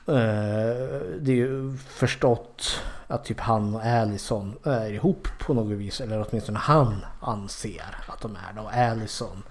[0.08, 6.02] Eh, Det är ju förstått att typ han och Allison är ihop på något vis.
[6.02, 8.62] Eller åtminstone han anser att de är det.
[8.62, 9.44] Och Allison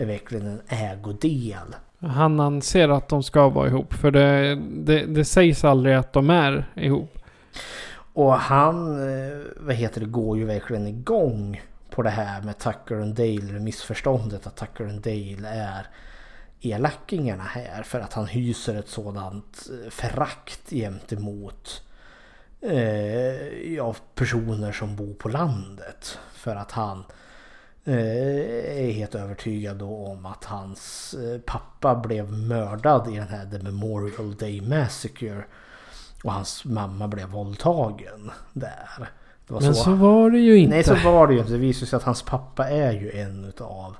[0.00, 1.74] är verkligen en ägodel.
[2.00, 3.94] Han anser att de ska vara ihop.
[3.94, 7.18] För det, det, det sägs aldrig att de är ihop.
[8.12, 13.00] Och han, eh, vad heter det, går ju verkligen igång på det här med Tucker
[13.00, 15.86] and Dale, missförståndet att Tucker and Dale är
[16.60, 21.82] elakingarna här för att han hyser ett sådant eh, förakt gentemot
[22.60, 26.18] eh, ja, personer som bor på landet.
[26.32, 27.04] För att han
[27.84, 34.34] är helt övertygad om att hans eh, pappa blev mördad i den här The Memorial
[34.34, 35.44] Day Massacre.
[36.24, 39.08] Och hans mamma blev våldtagen där.
[39.46, 40.74] Var Men så var det ju inte.
[40.74, 41.52] Nej så var det ju inte.
[41.52, 43.96] Det visade sig att hans pappa är ju en utav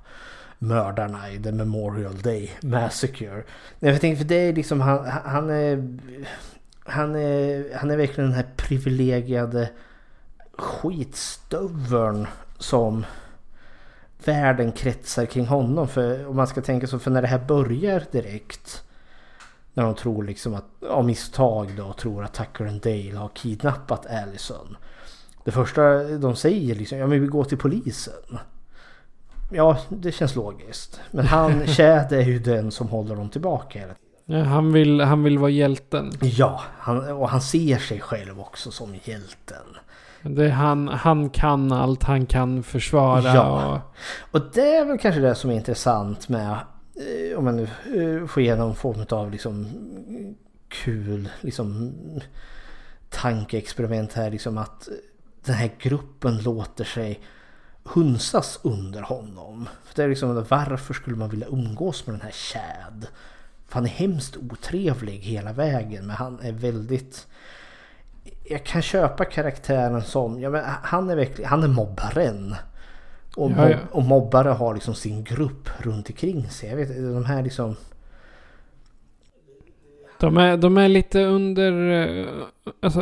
[0.58, 3.44] mördarna i The Memorial Day Massacre.
[3.78, 5.98] Nej jag tänkte för det är liksom han, han är...
[6.84, 9.70] Han är, han är verkligen den här privilegierade
[10.58, 12.26] skitstöveln
[12.58, 13.04] som
[14.28, 15.88] världen kretsar kring honom.
[15.88, 18.84] För om man ska tänka så, för när det här börjar direkt
[19.74, 24.06] när de tror liksom att, av misstag då, tror att Tucker and Dale har kidnappat
[24.06, 24.76] Allison.
[25.44, 28.38] Det första de säger liksom, ja men vi går till polisen.
[29.52, 31.00] Ja, det känns logiskt.
[31.10, 34.40] Men han, Chad är ju den som håller dem tillbaka hela tiden.
[34.40, 36.12] Ja, han, vill, han vill vara hjälten.
[36.20, 39.66] Ja, han, och han ser sig själv också som hjälten.
[40.22, 43.34] Det han, han kan allt, han kan försvara.
[43.34, 43.82] Ja.
[44.30, 47.62] Och, Och det är väl kanske det som är intressant med eh, om man nu
[47.62, 49.66] eh, får igenom form av liksom
[50.68, 51.92] kul liksom
[53.08, 54.88] tankeexperiment här liksom att
[55.44, 57.20] den här gruppen låter sig
[57.82, 59.68] hunsas under honom.
[59.84, 63.06] För det är liksom varför skulle man vilja umgås med den här Chad?
[63.68, 67.26] För han är hemskt otrevlig hela vägen men han är väldigt
[68.50, 72.54] jag kan köpa karaktären som, ja men han är verkligen, han är mobbaren.
[73.36, 73.68] Och, ja.
[73.90, 76.68] och mobbare har liksom sin grupp runt omkring sig.
[76.68, 77.76] Jag vet de här liksom...
[80.20, 81.90] de, är, de är lite under...
[81.90, 82.26] eh,
[82.82, 83.00] Alltså,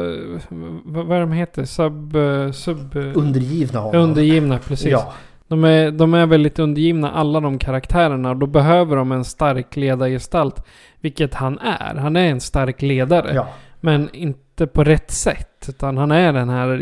[0.85, 1.65] vad, vad är de heter?
[1.65, 2.17] Sub...
[2.17, 4.01] eh, sub eh, Undergivna honom.
[4.03, 4.91] undergivna, precis.
[4.91, 5.13] Ja.
[5.49, 8.31] De är, de är väldigt undergivna, alla de karaktärerna.
[8.31, 10.65] Och då behöver de en stark ledargestalt.
[11.01, 11.95] Vilket han är.
[11.95, 13.35] Han är en stark ledare.
[13.35, 13.49] Ja.
[13.81, 15.67] Men inte på rätt sätt.
[15.69, 16.79] Utan han är den här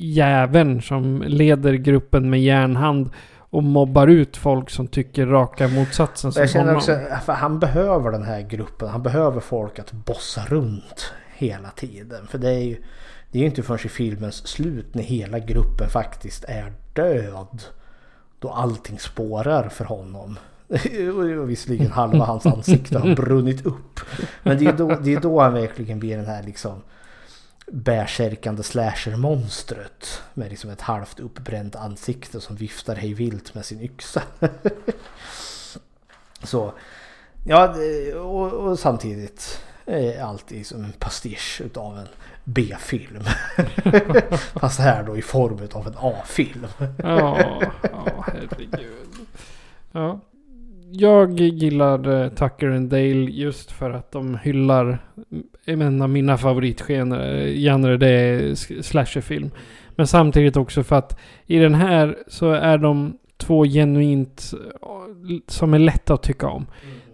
[0.00, 3.10] jäveln som leder gruppen med järnhand.
[3.52, 6.76] Och mobbar ut folk som tycker raka motsatsen som Jag känner honom.
[6.76, 8.88] också, han behöver den här gruppen.
[8.88, 12.26] Han behöver folk att bossa runt hela tiden.
[12.26, 12.76] För det är ju,
[13.30, 17.62] det är inte förrän i filmens slut när hela gruppen faktiskt är död.
[18.38, 20.38] Då allting spårar för honom.
[21.46, 24.00] Visserligen halva hans ansikte har brunnit upp.
[24.42, 26.82] Men det är då, det är då han verkligen blir den här liksom
[27.72, 30.22] bärsärkande slasher-monstret.
[30.34, 34.22] Med liksom ett halvt uppbränt ansikte som viftar hej vilt med sin yxa.
[36.42, 36.72] Så
[37.44, 37.74] ja,
[38.16, 42.08] och, och samtidigt är alltid som en pastisch utav en
[42.44, 43.24] B-film.
[44.60, 46.66] Fast här då i form utav en A-film.
[46.98, 49.26] Ja, ja herregud.
[49.92, 50.20] Ja.
[50.92, 54.98] Jag gillar eh, Tucker and Dale just för att de hyllar
[55.64, 57.54] en av mina favoritgenrer.
[57.54, 59.50] Genre det är slasherfilm.
[59.96, 65.74] Men samtidigt också för att i den här så är de två genuint eh, som
[65.74, 66.66] är lätta att tycka om.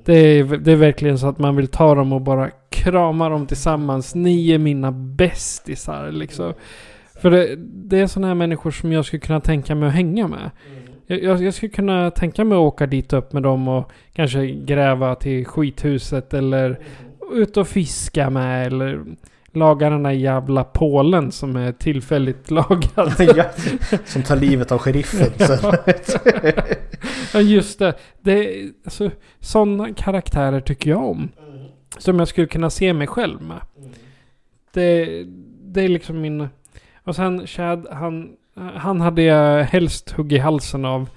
[0.05, 3.47] Det är, det är verkligen så att man vill ta dem och bara krama dem
[3.47, 4.15] tillsammans.
[4.15, 6.53] Ni är mina bästisar liksom.
[7.21, 10.29] För det, det är sådana här människor som jag skulle kunna tänka mig att hänga
[10.29, 10.51] med.
[10.77, 14.47] Jag, jag, jag skulle kunna tänka mig att åka dit upp med dem och kanske
[14.47, 16.79] gräva till skithuset eller
[17.33, 19.05] ut och fiska med eller
[19.53, 23.13] laga den där jävla pålen som är tillfälligt lagad.
[23.37, 23.45] Ja,
[24.05, 25.33] som tar livet av sheriffen.
[25.59, 25.75] Så.
[27.33, 27.95] Ja just det.
[28.21, 29.11] det alltså,
[29.41, 31.29] sådana karaktärer tycker jag om.
[31.99, 33.61] Som jag skulle kunna se mig själv med.
[34.73, 35.25] Det,
[35.63, 36.49] det är liksom min...
[37.05, 41.09] Och sen Chad, han, han hade jag helst huggit halsen av.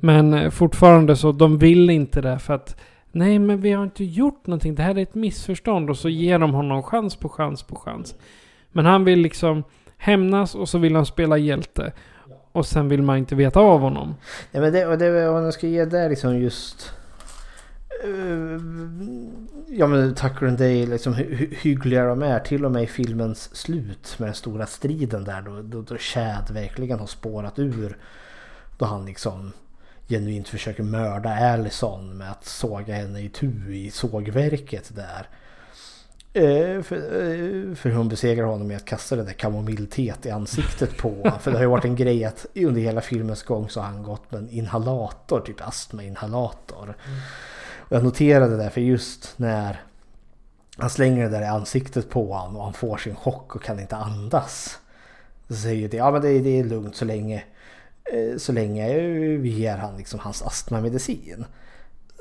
[0.00, 2.76] Men eh, fortfarande så, de vill inte det för att
[3.12, 4.74] Nej men vi har inte gjort någonting.
[4.74, 5.90] Det här är ett missförstånd.
[5.90, 8.14] Och så ger de honom chans på chans på chans.
[8.72, 9.64] Men han vill liksom
[9.96, 11.92] hämnas och så vill han spela hjälte.
[12.52, 14.14] Och sen vill man inte veta av honom.
[14.50, 16.92] Ja, men det, och det, om jag ska ge det liksom just
[19.68, 22.40] ja men Tucker and Dale, liksom hur hyggliga de är.
[22.40, 26.50] Till och med i filmens slut med den stora striden där då, då, då Chad
[26.50, 27.96] verkligen har spårat ur.
[28.78, 29.52] Då han liksom
[30.08, 35.28] genuint försöker mörda Allison med att såga henne i tu i sågverket där.
[36.32, 40.96] Eh, för, eh, för hon besegrar honom med att kasta det där kamomillteet i ansiktet
[40.96, 41.38] på honom.
[41.40, 44.02] För det har ju varit en grej att under hela filmens gång så har han
[44.02, 46.84] gått med en inhalator, typ astmainhalator.
[46.84, 47.18] Mm
[47.88, 49.80] jag noterade det för just när
[50.76, 53.80] han slänger det där i ansiktet på honom och han får sin chock och kan
[53.80, 54.78] inte andas.
[55.48, 57.44] Så säger det, ja men det, det är lugnt så länge,
[58.12, 61.44] eh, så länge eh, vi ger han liksom hans astmamedicin.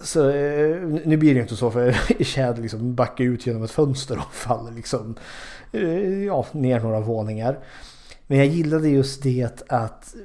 [0.02, 1.92] Så eh, nu blir det inte så för
[2.24, 5.16] Chad liksom backar ut genom ett fönster och faller liksom
[6.26, 7.60] ja, ner några våningar.
[8.28, 10.16] Men jag gillade just det att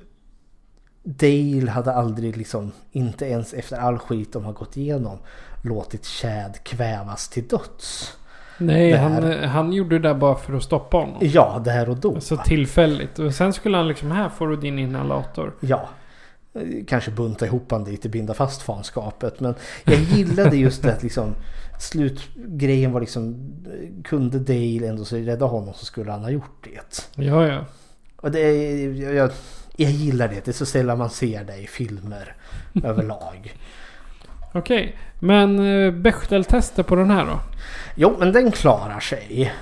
[1.16, 5.18] Dale hade aldrig liksom, inte ens efter all skit de har gått igenom,
[5.64, 8.16] låtit Chad kvävas till döds.
[8.58, 11.18] Nej, han, han gjorde det där bara för att stoppa honom.
[11.20, 12.20] Ja, där och då.
[12.20, 13.18] Så tillfälligt.
[13.18, 15.54] Och sen skulle han liksom, här får du din inhalator.
[15.60, 15.88] Ja.
[16.86, 19.40] Kanske bunta ihop han och binda fast fanskapet.
[19.40, 19.54] Men
[19.84, 21.34] jag gillade just det att liksom
[21.78, 23.52] slutgrejen var liksom
[24.04, 27.22] kunde Dale ändå rädda honom så skulle han ha gjort det.
[27.24, 27.64] Ja, ja.
[28.16, 29.30] Och det jag, jag,
[29.80, 30.44] jag gillar det.
[30.44, 32.34] Det är så sällan man ser det i filmer
[32.84, 33.54] överlag.
[34.52, 37.40] Okej, men uh, Bechdel-tester på den här då?
[37.94, 39.52] Jo, men den klarar sig.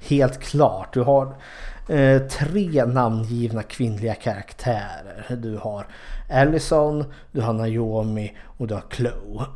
[0.08, 0.94] Helt klart.
[0.94, 1.34] Du har
[1.88, 5.36] eh, tre namngivna kvinnliga karaktärer.
[5.36, 5.86] Du har
[6.30, 9.46] Allison, du har Naomi och du har Chloe.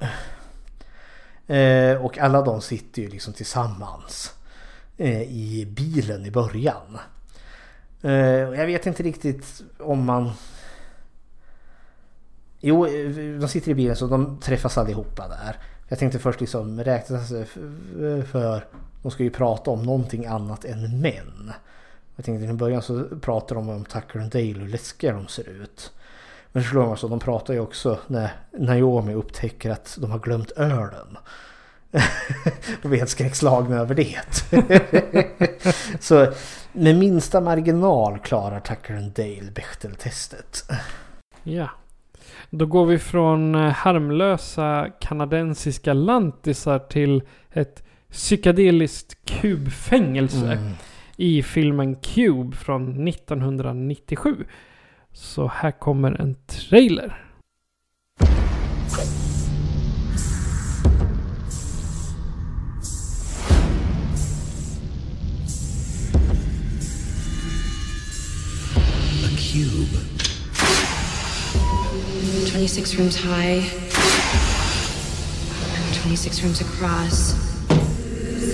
[1.59, 4.35] Eh, och alla de sitter ju liksom tillsammans
[4.97, 6.99] eh, i bilen i början.
[8.03, 10.31] Eh, jag vet inte riktigt om man...
[12.61, 13.11] Jo, eh,
[13.41, 15.57] de sitter i bilen så de träffas allihopa där.
[15.89, 18.65] Jag tänkte först liksom räkna sig eh, eh, för,
[19.03, 21.53] de ska ju prata om någonting annat än män.
[22.17, 25.29] Jag tänkte i början så pratar de om Tucker och Dale och hur läskiga de
[25.29, 25.93] ser ut.
[26.53, 30.19] Men så slår de alltså, de pratar ju också när Naomi upptäcker att de har
[30.19, 31.17] glömt ölen.
[32.83, 34.19] De är helt skräckslagna över det.
[36.01, 36.33] så
[36.79, 40.65] med minsta marginal klarar Tucker and Dale Bechdel-testet.
[41.43, 41.69] Ja.
[42.51, 50.73] Då går vi från eh, harmlösa kanadensiska lantisar till ett psykedeliskt kubfängelse Mm.
[51.17, 54.37] i filmen Cube från 1997.
[55.13, 57.25] Så här kommer en trailer.
[69.59, 69.91] Cube.
[72.47, 73.59] 26 rooms high,
[76.03, 77.35] 26 rooms across.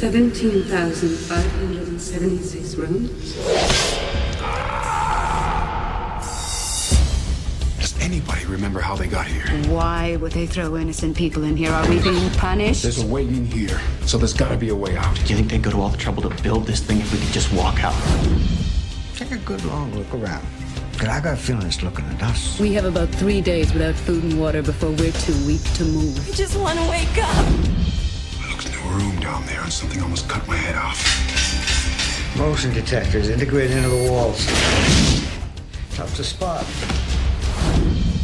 [0.00, 3.34] 17,576 rooms.
[7.78, 9.44] Does anybody remember how they got here?
[9.68, 11.70] Why would they throw innocent people in here?
[11.70, 12.82] Are we being punished?
[12.82, 15.14] There's a way in here, so there's gotta be a way out.
[15.16, 17.18] Do you think they'd go to all the trouble to build this thing if we
[17.18, 17.92] could just walk out?
[19.16, 20.46] Take a good long look around.
[20.98, 22.58] Cause I got a feeling it's looking at us.
[22.60, 26.28] We have about three days without food and water before we're too weak to move.
[26.28, 27.46] I just want to wake up.
[28.48, 32.36] Looks no room down there, and something almost cut my head off.
[32.36, 34.46] Motion detectors integrated into the walls.
[35.94, 36.64] Tough to spot.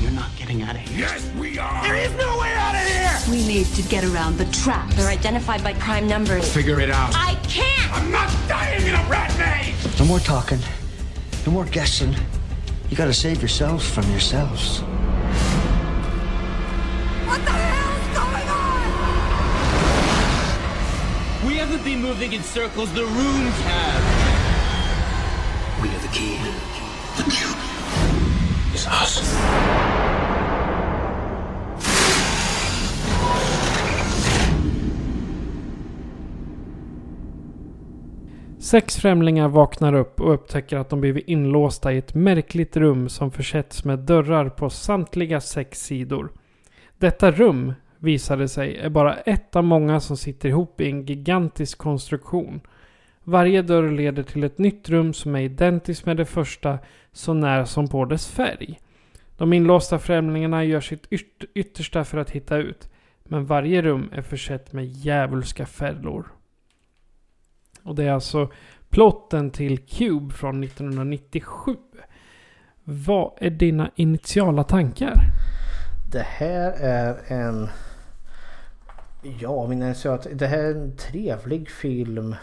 [0.01, 1.01] You're not getting out of here.
[1.01, 1.83] Yes, we are!
[1.83, 3.19] There is no way out of here!
[3.31, 4.95] We need to get around the traps.
[4.97, 6.53] They're identified by prime numbers.
[6.53, 7.13] Figure it out.
[7.15, 7.93] I can't!
[7.93, 9.99] I'm not dying in a rat maze!
[9.99, 10.61] No more talking.
[11.47, 12.15] No more guessing.
[12.91, 14.81] You gotta save yourselves from yourselves.
[17.29, 18.83] What the hell's going on?
[21.47, 24.03] We haven't been moving in circles, the rooms have.
[25.81, 26.37] We are the key.
[27.17, 27.57] The cube
[28.75, 30.00] is us.
[38.61, 43.31] Sex främlingar vaknar upp och upptäcker att de blivit inlåsta i ett märkligt rum som
[43.31, 46.33] försetts med dörrar på samtliga sex sidor.
[46.99, 51.79] Detta rum, visade sig, är bara ett av många som sitter ihop i en gigantisk
[51.79, 52.61] konstruktion.
[53.25, 56.79] Varje dörr leder till ett nytt rum som är identiskt med det första,
[57.13, 58.79] så när som på dess färg.
[59.37, 62.91] De inlåsta främlingarna gör sitt yt- yttersta för att hitta ut.
[63.25, 66.27] Men varje rum är försett med djävulska fällor.
[67.83, 68.51] Och det är alltså
[68.91, 71.77] plotten till Cube från 1997.
[72.85, 75.23] Vad är dina initiala tankar?
[76.13, 77.69] Det här är en...
[79.41, 80.23] Ja, mina initiala...
[80.33, 82.35] Det här är en trevlig film.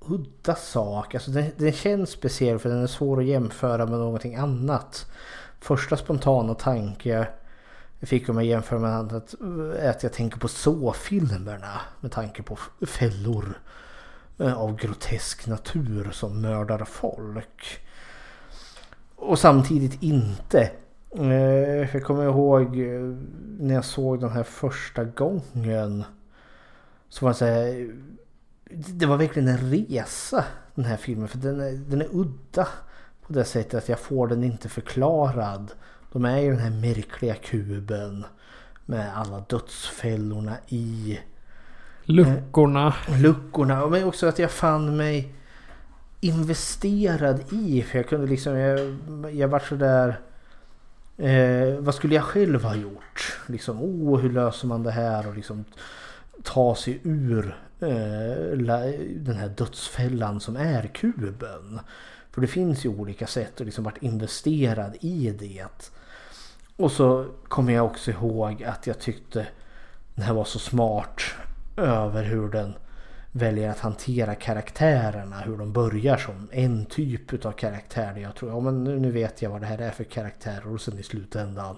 [0.00, 1.14] Udda sak.
[1.14, 5.10] Alltså den, den känns speciell för den är svår att jämföra med någonting annat.
[5.60, 7.26] Första spontana tanke
[8.00, 9.34] jag fick om jag jämför med annat
[9.78, 13.60] är att jag tänker på så-filmerna med tanke på fällor
[14.38, 17.80] Eh, av grotesk natur som mördar folk.
[19.16, 20.70] Och samtidigt inte.
[21.18, 23.00] Eh, jag kommer ihåg eh,
[23.58, 26.04] när jag såg den här första gången.
[27.08, 27.94] Så var det så här,
[28.70, 30.44] Det var verkligen en resa
[30.74, 31.28] den här filmen.
[31.28, 32.68] För den är, den är udda.
[33.26, 35.72] På det sättet att jag får den inte förklarad.
[36.12, 38.24] De är ju den här märkliga kuben.
[38.86, 41.18] Med alla dödsfällorna i.
[42.06, 42.94] Luckorna.
[43.08, 43.22] Mm.
[43.22, 43.86] Luckorna.
[43.86, 45.32] Men också att jag fann mig
[46.20, 47.82] investerad i.
[47.82, 48.96] För jag kunde liksom, jag,
[49.34, 50.20] jag var sådär.
[51.18, 53.38] Eh, vad skulle jag själv ha gjort?
[53.46, 55.28] Liksom, oh, hur löser man det här?
[55.28, 55.64] Och liksom
[56.42, 61.80] ta sig ur eh, la- den här dödsfällan som är kuben.
[62.30, 65.90] För det finns ju olika sätt Och liksom varit investerad i det.
[66.76, 69.46] Och så kommer jag också ihåg att jag tyckte
[70.14, 71.20] den här var så smart
[71.76, 72.74] över hur den
[73.32, 75.40] väljer att hantera karaktärerna.
[75.40, 78.14] Hur de börjar som en typ av karaktär.
[78.14, 80.72] Där jag tror, ja men nu, vet jag vad det här är för karaktärer.
[80.72, 81.76] Och sen i slutändan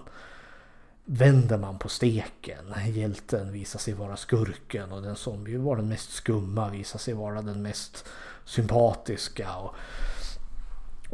[1.05, 2.73] vänder man på steken.
[2.87, 7.13] Hjälten visar sig vara skurken och den som ju var den mest skumma visar sig
[7.13, 8.05] vara den mest
[8.45, 9.55] sympatiska.
[9.55, 9.75] Och,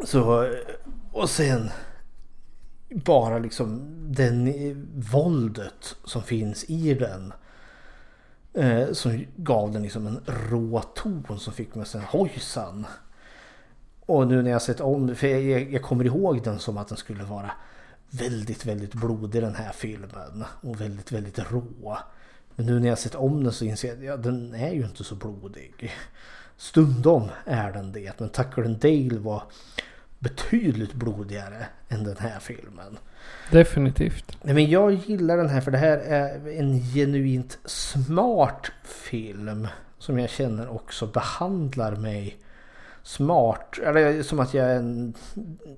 [0.07, 0.49] så,
[1.11, 1.69] och sen
[2.89, 3.81] bara liksom
[4.13, 4.53] den
[5.11, 7.33] våldet som finns i den.
[8.55, 12.85] Eh, som gav den liksom en rå ton som fick mig att säga hojsan.
[14.05, 16.97] Och nu när jag sett om för jag, jag kommer ihåg den som att den
[16.97, 17.51] skulle vara
[18.09, 20.43] väldigt, väldigt blodig den här filmen.
[20.61, 21.97] Och väldigt, väldigt rå.
[22.55, 24.85] Men nu när jag sett om den så inser jag att ja, den är ju
[24.85, 25.93] inte så blodig.
[26.57, 28.19] Stundom är den det.
[28.19, 29.43] Men Tucker and Dale var
[30.19, 32.97] betydligt blodigare än den här filmen.
[33.51, 34.37] Definitivt.
[34.41, 39.67] Nej, men jag gillar den här för det här är en genuint smart film.
[39.97, 42.37] Som jag känner också behandlar mig
[43.03, 43.79] smart.
[43.83, 45.13] Eller som att jag är en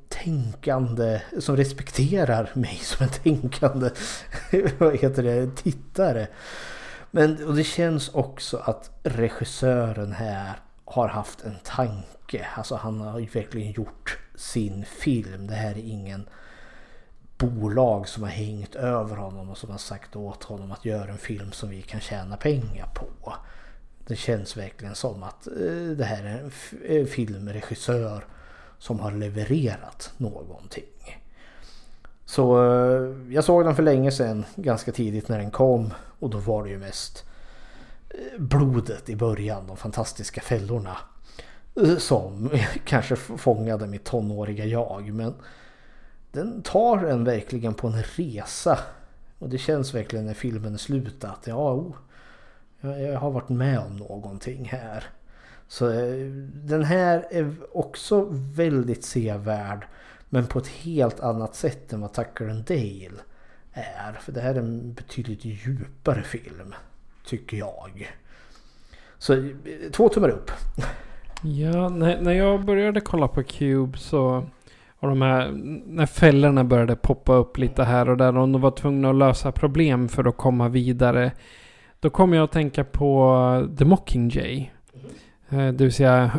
[0.09, 3.89] tänkande som respekterar mig som en tänkande
[4.77, 6.27] vad heter det, tittare.
[7.11, 10.53] Men och det känns också att regissören här
[10.85, 12.47] har haft en tanke.
[12.55, 15.47] Alltså han har ju verkligen gjort sin film.
[15.47, 16.29] Det här är ingen
[17.37, 21.17] bolag som har hängt över honom och som har sagt åt honom att göra en
[21.17, 23.33] film som vi kan tjäna pengar på.
[24.07, 26.51] Det känns verkligen som att eh, det här är en
[27.01, 28.25] eh, filmregissör
[28.77, 30.83] som har levererat någonting.
[32.25, 35.93] Så eh, jag såg den för länge sedan, ganska tidigt när den kom.
[36.19, 37.23] Och då var det ju mest
[38.37, 40.97] blodet i början, de fantastiska fällorna.
[41.97, 42.49] Som
[42.85, 45.13] kanske fångade mitt tonåriga jag.
[45.13, 45.33] Men
[46.31, 48.79] den tar en verkligen på en resa.
[49.39, 51.95] Och det känns verkligen när filmen är slut att ja, oh,
[52.81, 55.03] jag, har varit med om någonting här.
[55.67, 59.87] Så eh, den här är också väldigt sevärd.
[60.29, 63.21] Men på ett helt annat sätt än vad Tucker and Dale
[63.73, 64.13] är.
[64.21, 66.75] För det här är en betydligt djupare film.
[67.25, 68.11] Tycker jag.
[69.17, 69.51] Så eh,
[69.91, 70.51] två tummar upp.
[71.43, 74.49] Ja, när, när jag började kolla på Cube så...
[74.99, 75.51] Och de här,
[75.85, 79.51] när fällorna började poppa upp lite här och där och de var tvungna att lösa
[79.51, 81.31] problem för att komma vidare.
[81.99, 84.71] Då kom jag att tänka på The Mockingjay.
[85.49, 86.29] Eh, Det vill säga eh,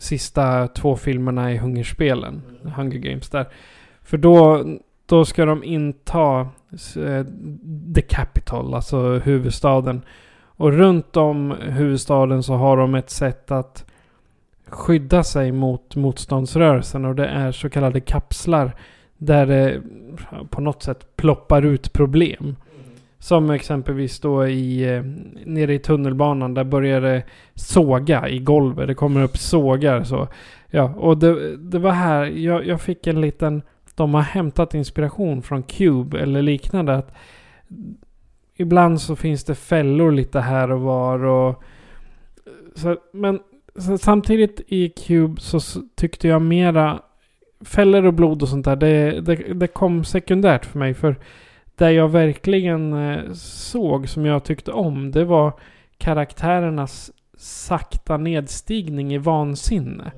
[0.00, 2.42] sista två filmerna i Hungerspelen.
[2.76, 3.48] Hunger Games där.
[4.02, 4.64] För då,
[5.06, 6.40] då ska de inta
[6.96, 7.26] eh,
[7.94, 10.02] The Capital, alltså huvudstaden.
[10.40, 13.84] Och runt om huvudstaden så har de ett sätt att
[14.70, 18.72] skydda sig mot motståndsrörelsen och det är så kallade kapslar
[19.18, 19.82] där det
[20.50, 22.56] på något sätt ploppar ut problem.
[23.18, 25.02] Som exempelvis då i, eh,
[25.46, 26.54] nere i tunnelbanan.
[26.54, 27.22] Där börjar det
[27.54, 28.86] såga i golvet.
[28.86, 30.28] Det kommer upp sågar så.
[30.66, 33.62] Ja, och det, det var här jag, jag fick en liten...
[33.94, 36.94] De har hämtat inspiration från Cube eller liknande.
[36.94, 37.14] Att
[38.56, 41.62] ibland så finns det fällor lite här och var och...
[42.74, 43.40] Så, men
[43.78, 45.60] så samtidigt i Cube så
[45.94, 47.00] tyckte jag mera...
[47.60, 50.94] Fällor och blod och sånt där, det, det, det kom sekundärt för mig.
[50.94, 51.16] För
[51.76, 55.52] det jag verkligen eh, såg som jag tyckte om, det var
[55.98, 60.12] karaktärernas sakta nedstigning i vansinne.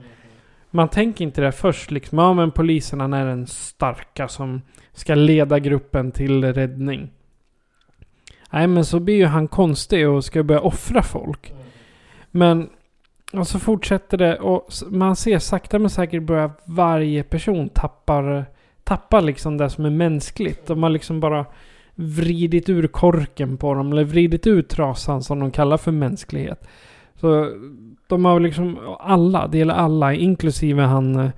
[0.71, 4.63] Man tänker inte det först liksom, ja men polisen han är den starka som
[4.93, 7.11] ska leda gruppen till räddning.
[8.51, 11.53] Nej men så blir ju han konstig och ska börja offra folk.
[12.31, 12.69] Men
[13.33, 18.45] och så fortsätter det och man ser sakta men säkert börja varje person tappar,
[18.85, 20.67] tappar liksom det som är mänskligt.
[20.67, 21.47] De har liksom bara
[21.95, 26.69] vridit ur korken på dem eller vridit ut trasan som de kallar för mänsklighet.
[27.21, 27.53] Så
[28.07, 31.31] de har liksom alla, det gäller alla, inklusive han, eh,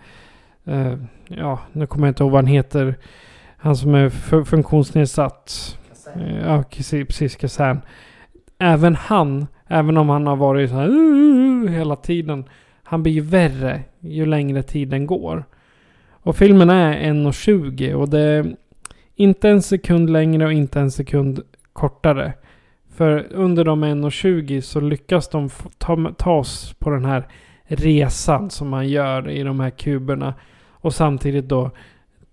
[0.64, 0.94] eh,
[1.28, 2.94] ja nu kommer jag inte ihåg vad han heter,
[3.56, 5.78] han som är fu- funktionsnedsatt.
[6.16, 6.64] Eh, Ja,
[7.06, 7.80] precis, Kazan.
[8.58, 12.44] Även han, även om han har varit så här "Uh", hela tiden.
[12.82, 15.44] Han blir ju värre ju längre tiden går.
[16.10, 18.56] Och filmen är 1.20 och det är
[19.14, 21.40] inte en sekund längre och inte en sekund
[21.72, 22.32] kortare.
[22.94, 27.26] För under de 1.20 så lyckas de ta, ta oss på den här
[27.64, 30.34] resan som man gör i de här kuberna.
[30.68, 31.70] Och samtidigt då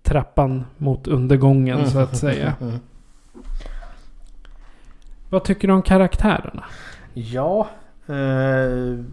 [0.02, 2.54] trappan mot undergången så att säga.
[2.60, 2.74] Mm.
[5.28, 6.64] Vad tycker du om karaktärerna?
[7.14, 7.68] Ja,
[8.06, 9.04] eh,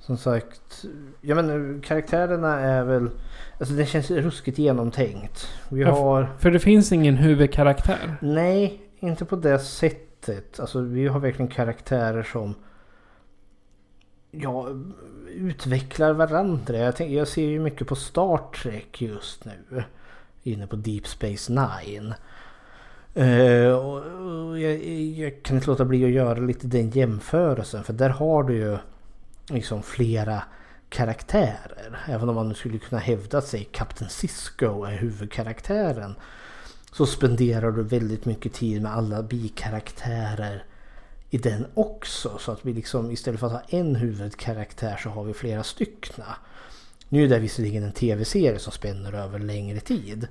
[0.00, 0.84] som sagt.
[1.20, 3.10] Ja men karaktärerna är väl...
[3.60, 5.48] Alltså det känns ruskigt genomtänkt.
[5.68, 6.28] Vi Ja, har...
[6.38, 8.16] För det finns ingen huvudkaraktär.
[8.20, 10.60] Nej, inte på det sättet.
[10.60, 12.54] Alltså vi har verkligen karaktärer som...
[14.30, 14.68] Ja,
[15.28, 16.76] utvecklar varandra.
[16.76, 19.84] Jag, tänk, jag ser ju mycket på Star Trek just nu.
[20.42, 22.14] Inne på Deep Space Nine.
[23.14, 23.96] Eh, och,
[24.48, 24.84] och jag,
[25.16, 27.84] jag kan inte låta bli att göra lite den jämförelsen.
[27.84, 28.78] För där har du ju
[29.48, 30.42] liksom flera
[30.88, 31.98] karaktärer.
[32.08, 36.14] Även om man nu skulle kunna hävda sig Kapten Cisco är huvudkaraktären.
[36.92, 40.64] Så spenderar du väldigt mycket tid med alla bikaraktärer
[41.30, 42.38] i den också.
[42.38, 46.36] Så att vi liksom istället för att ha en huvudkaraktär så har vi flera styckna.
[47.08, 50.28] Nu är det visserligen en tv-serie som spänner över längre tid.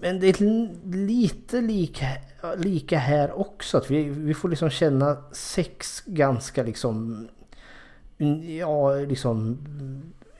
[0.00, 2.06] Men det är lite lika,
[2.56, 3.78] lika här också.
[3.78, 7.28] Att vi, vi får liksom känna sex ganska liksom...
[8.58, 9.58] Ja, liksom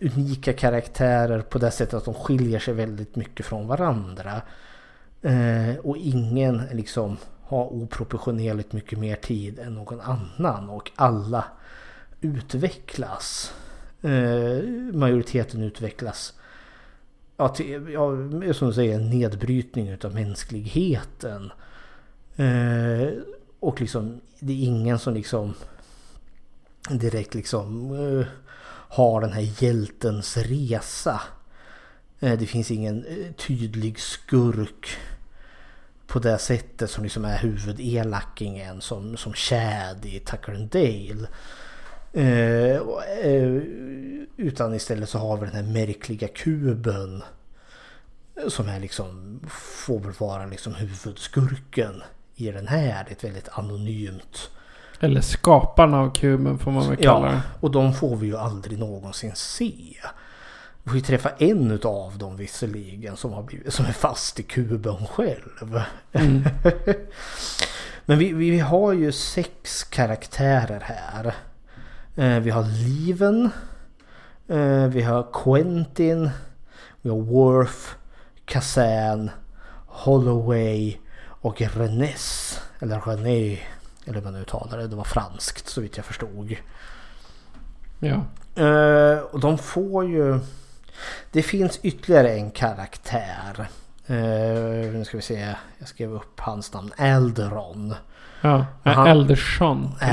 [0.01, 4.43] unika karaktärer på det sättet att de skiljer sig väldigt mycket från varandra.
[5.23, 10.71] Eh, och ingen liksom har oproportionerligt mycket mer tid än någon annan.
[10.71, 11.45] Och alla
[12.21, 13.55] utvecklas.
[14.03, 14.63] Eh,
[14.93, 16.35] majoriteten utvecklas
[17.37, 18.11] ja, till, ja,
[18.53, 21.53] som du säger, en nedbrytning utav mänskligheten.
[22.37, 23.09] Eh,
[23.61, 25.55] och liksom, det är ingen som liksom
[26.91, 28.27] direkt liksom eh,
[28.89, 31.21] har den här hjältens resa.
[32.21, 34.97] Eh, det finns ingen eh, tydlig skurk
[36.07, 41.29] på det sättet som liksom är huvudelakingen som, som Chad i Tucker and Dale.
[42.13, 42.77] Eh,
[43.25, 43.63] eh,
[44.37, 47.23] utan istället så har vi den här märkliga kuben.
[48.49, 52.03] Som är liksom, får väl vara liksom huvudskurken
[52.35, 53.07] i den här.
[53.11, 54.51] Ett väldigt anonymt.
[55.01, 57.41] Eller skaparna av kuben får man väl kalla Ja, det.
[57.61, 59.95] och de får vi ju aldrig någonsin se.
[60.83, 64.43] Vi får ju träffa en utav dem visserligen som, har blivit, som är fast i
[64.43, 65.83] kuben själv.
[66.13, 66.45] Mm.
[68.05, 71.35] Men vi, vi har ju sex karaktärer här.
[72.17, 73.51] Eh, vi har Liven.
[74.49, 76.31] Eh, vi har Quentin.
[77.03, 77.97] Vi har Worf.
[78.45, 79.31] Kazan.
[79.87, 80.97] Holloway.
[81.27, 82.61] Och Reness.
[82.81, 83.59] Eller René.
[84.05, 84.87] Eller hur man nu uttalar det.
[84.87, 86.57] Det var franskt så vitt jag förstod.
[88.01, 88.23] Ja.
[88.63, 90.39] Eh, och de får ju...
[91.33, 93.69] Det finns ytterligare en karaktär.
[94.07, 95.55] Eh, nu ska vi se.
[95.79, 96.93] Jag skrev upp hans namn.
[96.99, 97.95] Alderon.
[98.41, 100.07] Ja, han- Alderson till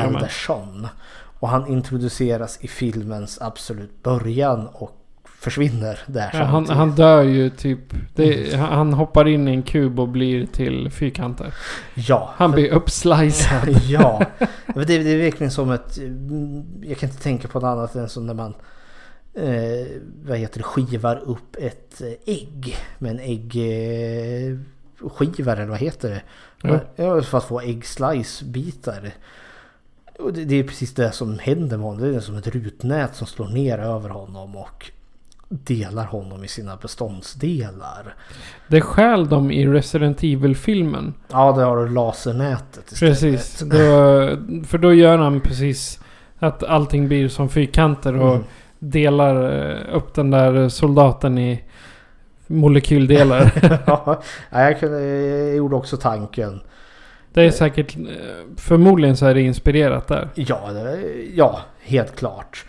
[1.44, 4.92] och han introduceras i filmens absolut början och
[5.26, 7.80] försvinner där Ja, han, han dör ju typ.
[8.16, 11.54] Det, han hoppar in i en kub och blir till fyrkanter.
[11.94, 12.34] Ja.
[12.36, 13.70] Han blir uppslicead.
[13.88, 14.26] ja.
[14.76, 15.98] Det, det är verkligen som ett...
[16.82, 18.54] Jag kan inte tänka på något annat än som när man...
[19.34, 19.88] Eh,
[20.24, 20.64] vad heter det?
[20.64, 22.76] Skivar upp ett eh, ägg.
[22.98, 24.58] Med en äggskivare
[25.58, 26.22] eh, eller vad heter det?
[26.96, 27.22] Ja.
[27.22, 29.12] För att få äggslice-bitar.
[30.20, 32.02] Och det, det är precis det som händer med honom.
[32.12, 34.92] Det är som ett rutnät som slår ner över honom och
[35.50, 38.16] delar honom i sina beståndsdelar.
[38.68, 41.14] Det stjäl de i Resident Evil-filmen.
[41.32, 43.12] Ja, det har du lasernätet istället.
[43.22, 43.60] Precis.
[43.60, 43.78] Då,
[44.68, 46.00] för då gör han precis
[46.40, 48.46] att allting blir som fyrkanter och Mm.
[48.80, 51.64] delar eh, upp den där soldaten i
[52.48, 53.52] molekyldelar.
[53.88, 54.22] ja,
[54.52, 56.60] jag, kunde, jag gjorde också tanken
[57.34, 57.98] det är säkert...
[57.98, 58.04] Eh,
[58.58, 60.30] förmodligen så är det inspirerat där.
[60.36, 60.72] Ja,
[61.36, 62.66] ja helt klart.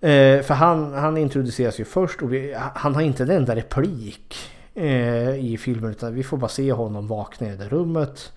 [0.00, 4.36] Eh, för han, han introduceras ju först och vi, han har inte en enda replik
[4.74, 8.32] eh, i filmen utan vi får bara se honom vakna i det rummet.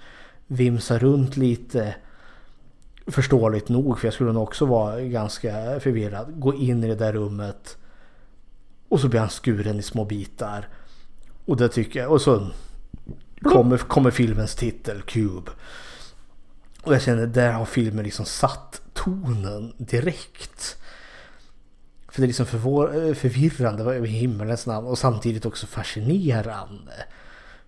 [0.48, 1.95] Vimsa runt lite.
[3.07, 6.40] Förståeligt nog för jag skulle nog också vara ganska förvirrad.
[6.40, 7.77] Gå in i det där rummet.
[8.90, 10.68] Och så blir han skuren i små bitar.
[11.45, 12.11] Och det tycker jag.
[12.11, 12.48] Och så
[13.44, 15.52] kommer, kommer filmens titel Cube.
[16.82, 20.78] Och jag känner där har filmen liksom satt tonen direkt.
[22.10, 27.06] För det är liksom förvår- eh, förvirrande i himmelens namn och samtidigt också fascinerande.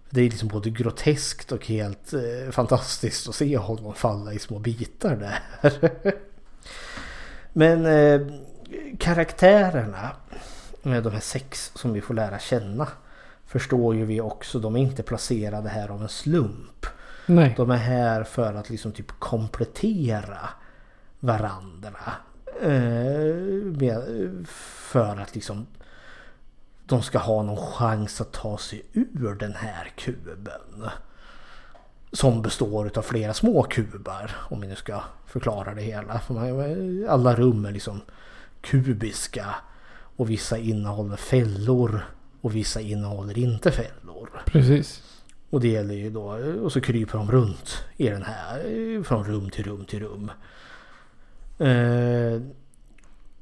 [0.10, 4.60] Det är liksom både groteskt och helt eh, fantastiskt att se honom falla i små
[4.60, 5.42] bitar där.
[7.54, 8.22] Men eh,
[9.00, 10.12] karaktärerna,
[10.84, 12.88] med de här sex som vi får lära känna,
[13.60, 16.86] förstår ju vi också, de är inte placerade här av en slump.
[17.26, 17.54] Nej.
[17.58, 20.50] De är här för att liksom typ komplettera
[21.20, 22.14] varandra.
[22.62, 23.96] Eh,
[24.46, 25.68] för att liksom
[26.86, 30.90] de ska ha någon chans att ta sig ur den här kuben.
[32.12, 36.22] Som består av flera små kubar om vi nu ska förklara det hela.
[37.10, 38.02] Alla rum är liksom
[38.62, 39.56] kubiska
[40.18, 42.02] och vissa innehåller fällor
[42.42, 44.30] och vissa innehåller inte fällor.
[44.46, 45.04] Precis.
[45.50, 49.50] Och det gäller ju då, och så kryper de runt i den här, från rum
[49.50, 50.32] till rum till rum.
[51.60, 52.42] Eh,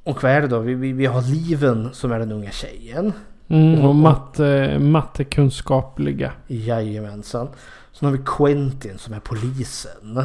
[0.03, 0.59] och vad är det då?
[0.59, 3.13] Vi, vi, vi har Liven som är den unga tjejen.
[3.47, 6.31] Mm, och matte, mattekunskapliga.
[6.47, 7.47] Jajamensan.
[7.91, 10.23] Sen har vi Quentin som är polisen.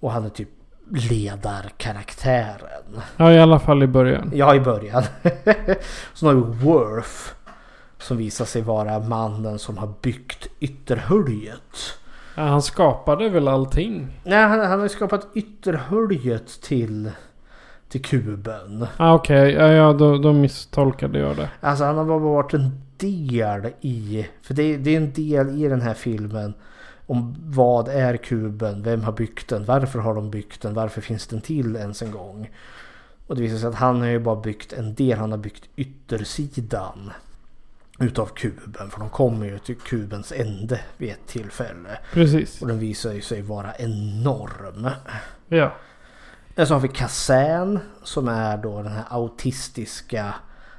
[0.00, 0.48] Och han är typ
[0.90, 3.00] ledarkaraktären.
[3.16, 4.30] Ja, i alla fall i början.
[4.34, 5.02] Ja, i början.
[6.14, 7.34] Sen har vi Worth.
[8.00, 11.98] Som visar sig vara mannen som har byggt ytterhöljet.
[12.34, 14.20] Ja, han skapade väl allting?
[14.24, 17.10] Nej, han, han har skapat ytterhöljet till,
[17.88, 18.86] till kuben.
[18.96, 21.50] Ah, Okej, ja, ja då, då misstolkade jag det.
[21.60, 24.26] Alltså han har bara varit en del i...
[24.42, 26.54] För det, det är en del i den här filmen.
[27.06, 28.82] Om vad är kuben?
[28.82, 29.64] Vem har byggt den?
[29.64, 30.74] Varför har de byggt den?
[30.74, 32.50] Varför finns den till ens en gång?
[33.26, 35.18] Och det visar sig att han har ju bara byggt en del.
[35.18, 37.10] Han har byggt yttersidan.
[38.00, 38.90] Utav kuben.
[38.90, 41.98] För de kommer ju till kubens ände vid ett tillfälle.
[42.12, 42.62] Precis.
[42.62, 44.90] Och den visar ju sig vara enorm.
[45.48, 45.72] Ja.
[46.56, 50.34] Sen så har vi Kazan som är då den här autistiska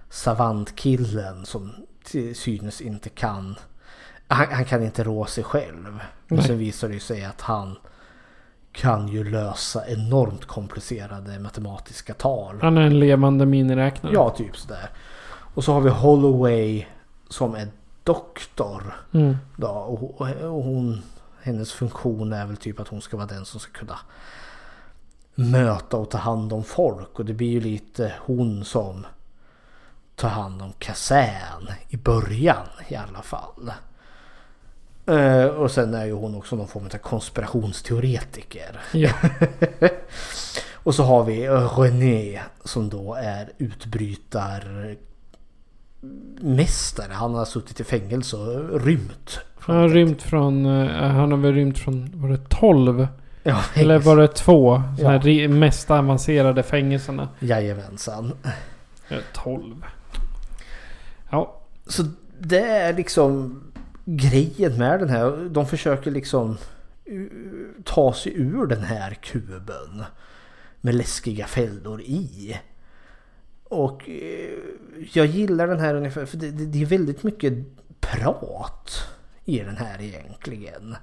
[0.10, 1.74] savantkillen som
[2.04, 3.56] till synes inte kan...
[4.28, 6.00] Han, han kan inte rå sig själv.
[6.28, 7.78] Men sen visar det sig att han
[8.72, 12.60] kan ju lösa enormt komplicerade matematiska tal.
[12.62, 14.14] Han är en levande miniräknare.
[14.14, 14.90] Ja, typ sådär.
[15.54, 16.86] Och så har vi Holloway
[17.32, 17.68] som är
[18.04, 18.94] doktor.
[19.14, 19.38] Mm.
[19.56, 21.02] Då, och, och hon,
[21.42, 24.00] hennes funktion är väl typ att hon ska vara den som ska kunna
[25.36, 27.20] möta och ta hand om folk.
[27.20, 29.06] Och det blir ju lite hon som
[30.16, 33.72] tar hand om Kazan i början i alla fall.
[35.06, 38.82] Eh, och sen är ju hon också någon form av konspirationsteoretiker.
[38.94, 39.12] Ja.
[40.74, 44.96] och så har vi René som då är utbrytar
[46.42, 47.14] mästare.
[47.14, 49.40] Han har suttit i fängelse och rymt.
[49.60, 50.66] Han har rymt från...
[50.66, 52.12] eh, Han har väl rymt från...
[52.14, 53.08] Var det 12?
[53.44, 54.84] Ja, Eller var det två?
[55.00, 55.10] Ja.
[55.10, 57.30] här mest avancerade fängelserna.
[57.40, 58.34] Jajamensan.
[59.08, 59.86] Ja, 12.
[61.32, 61.62] Ja.
[61.88, 62.04] Så
[62.40, 63.62] det är liksom
[64.06, 65.50] grejen med den här.
[65.50, 66.58] De försöker liksom
[67.12, 67.28] uh,
[67.84, 70.04] ta sig ur den här kuben.
[70.82, 72.58] Med läskiga fällor i.
[73.72, 74.58] Och eh,
[75.14, 77.54] jag gillar den här ungefär för det, det, det är väldigt mycket
[78.00, 78.92] prat
[79.46, 80.96] i den här egentligen.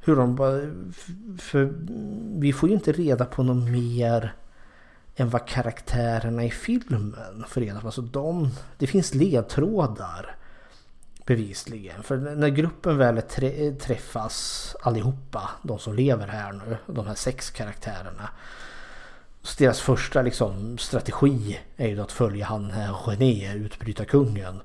[0.00, 0.60] Hur de bara...
[1.38, 1.72] För
[2.40, 4.34] vi får ju inte reda på något mer
[5.16, 7.86] än vad karaktärerna i filmen får reda på.
[7.86, 10.36] Alltså de, det finns ledtrådar
[11.26, 12.02] bevisligen.
[12.02, 17.50] För när gruppen väl trä, träffas allihopa, de som lever här nu, de här sex
[17.50, 18.30] karaktärerna.
[19.48, 24.60] Så deras första liksom, strategi är ju att följa han här René, utbrytarkungen.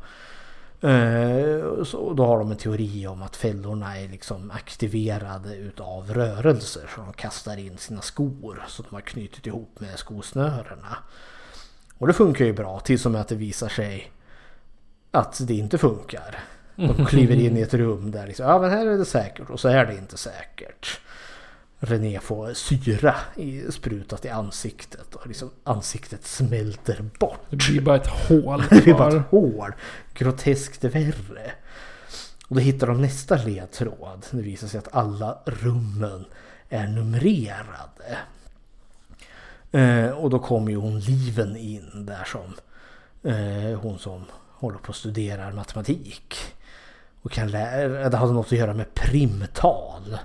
[0.81, 6.89] Eh, så då har de en teori om att fällorna är liksom aktiverade utav rörelser.
[6.95, 10.97] Så de kastar in sina skor som de har knutit ihop med skosnörena.
[11.97, 14.11] Och det funkar ju bra tills och med att det visar sig
[15.11, 16.39] att det inte funkar.
[16.75, 19.59] De kliver in i ett rum där liksom, ja men här är det säkert och
[19.59, 20.99] så är det inte säkert.
[21.85, 27.39] René får syra i, sprutat i ansiktet och liksom ansiktet smälter bort.
[27.49, 29.73] Det blir bara ett hål Det blir bara ett hål.
[30.13, 31.51] Groteskt värre.
[32.47, 34.25] Och då hittar de nästa ledtråd.
[34.31, 36.25] Det visar sig att alla rummen
[36.69, 38.17] är numrerade.
[39.71, 42.53] Eh, och då kommer ju hon Liven in där som
[43.31, 46.35] eh, hon som håller på att studera matematik.
[47.21, 50.17] Och kan lära, det hade något att göra med primtal.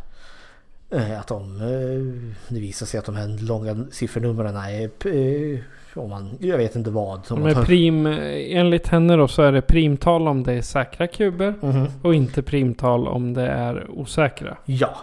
[0.90, 4.82] Eh, att de, eh, det visar sig att de här långa siffernumren är,
[5.54, 5.60] eh,
[5.94, 7.32] om man, jag vet inte vad.
[7.32, 11.06] Om Men tar- prim, enligt henne då så är det primtal om det är säkra
[11.06, 11.54] kuber.
[11.60, 11.86] Mhm.
[12.02, 14.56] Och inte primtal om det är osäkra.
[14.64, 14.96] Ja.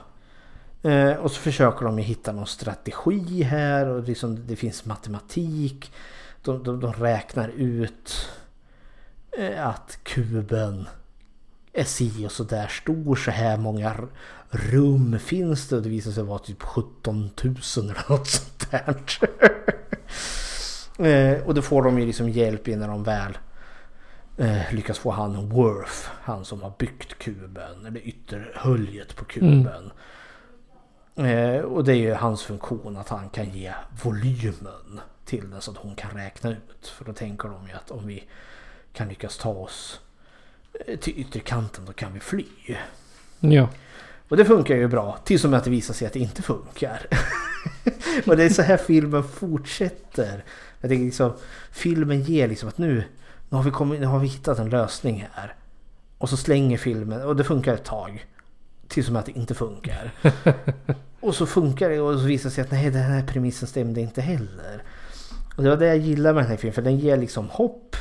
[0.83, 5.91] Eh, och så försöker de ju hitta någon strategi här och liksom, det finns matematik.
[6.41, 8.29] De, de, de räknar ut
[9.37, 10.87] eh, att kuben
[11.75, 13.15] är si och så där stor.
[13.15, 13.95] Så här många
[14.49, 15.81] rum finns det.
[15.81, 18.97] Det visar sig vara typ 17 000 eller något sånt där.
[21.05, 23.37] eh, och då får de ju liksom hjälp innan de väl
[24.37, 29.91] eh, lyckas få han Worth, han som har byggt kuben, eller ytterhöljet på kuben.
[31.15, 33.73] Eh, och det är ju hans funktion att han kan ge
[34.03, 36.87] volymen till den så att hon kan räkna ut.
[36.87, 38.23] För då tänker de ju att om vi
[38.93, 39.99] kan lyckas ta oss
[40.99, 42.45] till ytterkanten då kan vi fly.
[43.39, 43.69] Ja.
[44.29, 46.41] Och det funkar ju bra tills och med att det visar sig att det inte
[46.41, 47.07] funkar.
[48.25, 50.43] och det är så här filmen fortsätter.
[50.81, 51.33] Jag tänker liksom,
[51.71, 53.03] filmen ger liksom att nu,
[53.49, 55.55] nu, har vi kommit, nu har vi hittat en lösning här.
[56.17, 58.25] Och så slänger filmen, och det funkar ett tag.
[58.87, 60.11] Tills och med att det inte funkar.
[61.19, 64.01] och så funkar det och så visar det sig att nej den här premissen stämde
[64.01, 64.83] inte heller.
[65.55, 67.95] Och det var det jag gillar med den här filmen, för den ger liksom hopp.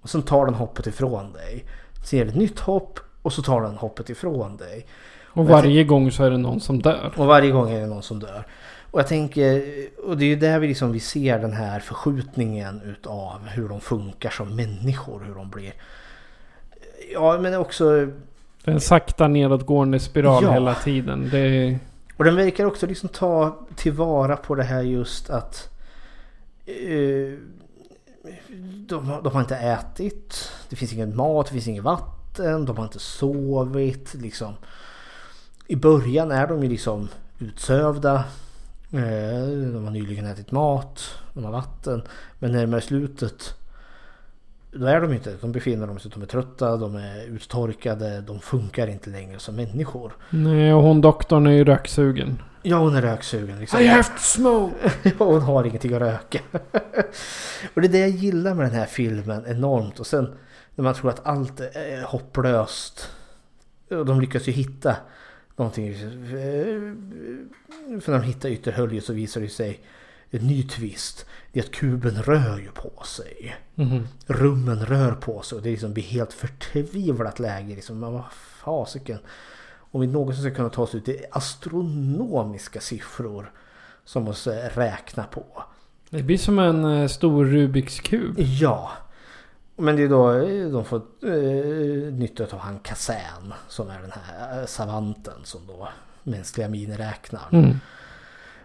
[0.00, 1.64] Och sen tar den hoppet ifrån dig.
[2.10, 4.86] Det ett nytt hopp och så tar den hoppet ifrån dig.
[5.24, 7.12] Och varje gång så är det någon som dör.
[7.16, 8.46] och varje gång är det någon som dör.
[8.90, 9.62] Och jag tänker,
[10.04, 13.80] och det är ju där vi liksom vi ser den här förskjutningen utav hur de
[13.80, 15.20] funkar som människor.
[15.26, 15.72] Hur de blir...
[17.12, 18.08] Ja men också...
[18.64, 20.52] En sakta nedåtgående spiral Ja.
[20.52, 21.28] hela tiden.
[21.32, 21.78] Det.
[22.16, 25.68] Och den verkar också liksom ta tillvara på det här just att...
[26.66, 27.38] Eh,
[28.88, 30.50] de, har- de har inte ätit.
[30.68, 32.64] Det finns ingen mat, det finns inget vatten.
[32.64, 34.14] De har inte sovit.
[34.14, 34.54] Liksom.
[35.66, 38.14] I början är de ju liksom utsövda.
[38.92, 41.00] Eh, de har nyligen ätit mat.
[41.34, 42.02] De har vatten.
[42.38, 43.54] Men närmare slutet
[44.70, 45.36] då är de inte.
[45.40, 49.56] De befinner de sig, de är trötta, de är uttorkade, de funkar inte längre som
[49.56, 50.12] människor.
[50.30, 52.42] Nej, och hon doktorn är ju röksugen.
[52.62, 53.60] Ja, hon är röksugen.
[53.60, 53.80] Liksom.
[53.80, 54.92] I have to smoke!
[55.18, 56.38] ja, hon har ingenting att röka.
[57.74, 60.00] och det är det jag gillar med den här filmen enormt.
[60.00, 60.34] Och sen
[60.74, 63.10] när man tror att allt är hopplöst.
[63.90, 64.96] Och de lyckas ju hitta
[65.56, 65.94] någonting.
[68.00, 69.80] För när de hittar ytterhöljet så visar det sig
[70.30, 71.26] en ny twist.
[71.52, 73.56] Det är att kuben rör ju på sig.
[73.74, 74.08] Mhm.
[74.26, 77.74] Rummen rör på sig och det liksom blir helt förtvivlat läge.
[77.74, 78.32] Liksom, men vad
[78.64, 79.18] fasiken.
[79.90, 83.52] Om vi någonsin ska kunna ta oss ut i astronomiska siffror
[84.04, 85.44] som måste räkna på.
[86.10, 88.34] Det blir som en eh, stor Rubiks kub.
[88.38, 88.90] Ja.
[89.76, 94.12] Men det är då eh, de får eh, nytta av han Kazan som är den
[94.12, 95.88] här eh, savanten som då
[96.22, 97.64] mänskliga miniräknaren.
[97.64, 97.80] Mm.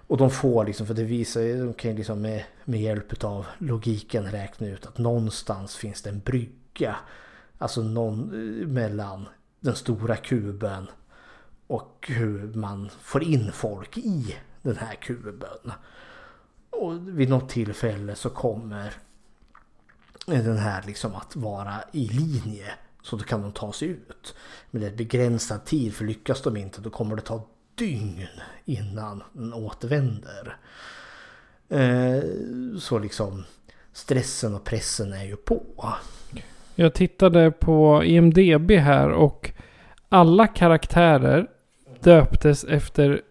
[0.07, 3.23] Och de får liksom, för det visar ju, de kan ju liksom med, med hjälp
[3.23, 6.95] av logiken räkna ut att någonstans finns det en brygga.
[7.57, 9.27] Alltså någon eh, mellan
[9.59, 10.87] den stora kuben
[11.67, 15.71] och hur man får in folk i den här kuben.
[16.69, 18.93] Och vid något tillfälle så kommer
[20.25, 22.73] den här liksom att vara i linje.
[23.01, 24.35] Så då kan de ta sig ut.
[24.71, 28.27] Men det är begränsad tid för lyckas de inte då kommer det ta dygn
[28.65, 30.57] innan den återvänder.
[31.69, 32.23] Eh,
[32.79, 33.43] Så liksom
[33.93, 35.93] stressen och pressen är ju på.
[36.75, 39.51] Jag tittade på IMDB här och
[40.09, 41.47] alla karaktärer
[41.99, 43.21] döptes efter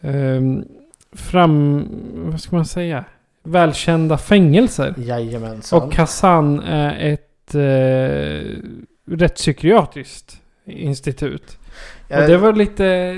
[0.00, 0.64] ehm,
[1.12, 1.88] fram...
[2.14, 3.04] Vad ska man säga?
[3.42, 4.94] välkända fängelser.
[4.98, 5.82] Jajamensan.
[5.82, 8.58] Och Kazan är ett eh,
[9.16, 11.58] rättspsykiatriskt institut.
[12.08, 13.12] Ja, och det var lite,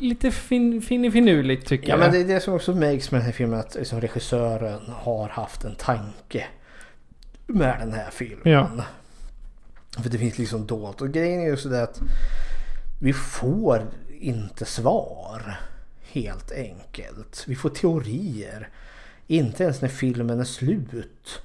[0.00, 1.98] lite fin, finurligt tycker Ja jag.
[2.00, 5.28] men det är det som också märks med den här filmen att liksom, regissören har
[5.28, 6.46] haft en tanke
[7.46, 8.40] med den här filmen.
[8.52, 8.70] Ja.
[10.02, 11.00] För det finns liksom dolt.
[11.00, 12.00] Och grejen är ju sådär att
[13.00, 13.82] vi får
[14.20, 15.60] inte svar
[16.12, 17.44] helt enkelt.
[17.46, 18.68] Vi får teorier.
[19.26, 21.42] Inte ens när filmen är slut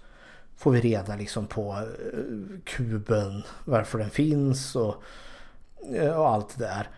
[0.57, 1.71] får vi reda liksom på
[2.13, 5.03] eh, kuben, varför den finns och,
[6.15, 6.89] och allt det där.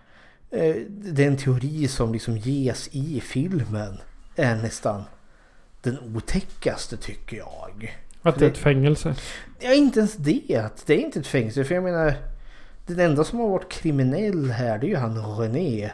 [0.49, 3.98] Eh, Den teori som liksom ges i filmen
[4.36, 5.03] är nästan
[5.82, 7.98] den otäckaste tycker jag.
[8.22, 9.16] Att det är ett fängelse.
[9.60, 10.56] Ja, inte ens det.
[10.66, 11.64] Att Det är inte ett fängelse.
[11.64, 12.14] För jag menar,
[12.86, 15.91] den enda som har varit kriminell här det är ju han René.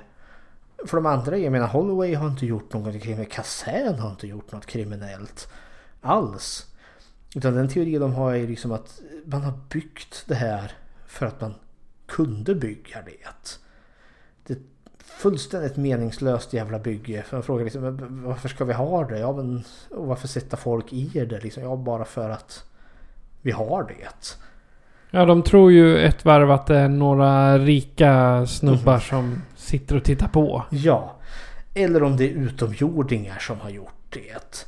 [0.85, 3.31] För de andra, jag menar Holloway har inte gjort något kriminellt.
[3.31, 5.47] Kazan har inte gjort något kriminellt
[6.01, 6.65] alls.
[7.35, 10.71] Utan den teori de har är liksom att man har byggt det här
[11.07, 11.53] för att man
[12.07, 13.27] kunde bygga det.
[14.47, 14.59] Det är
[15.03, 17.23] fullständigt meningslöst jävla bygge.
[17.23, 19.19] För man frågar liksom "Men varför ska vi ha det?
[19.19, 21.39] Ja men och varför sätta folk i det?
[21.43, 22.63] Liksom, ja bara för att
[23.41, 24.07] vi har det.
[25.11, 29.01] Ja, de tror ju ett varv att det är några rika snubbar Mhm.
[29.01, 30.63] som sitter och tittar på.
[30.69, 31.15] Ja.
[31.73, 34.65] Eller om det är utomjordingar som har gjort det.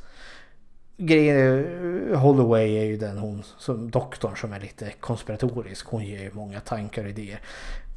[1.02, 5.86] Grejen är, Holloway är ju den hon som doktorn som är lite konspiratorisk.
[5.86, 7.40] Hon ger ju många tankar och idéer.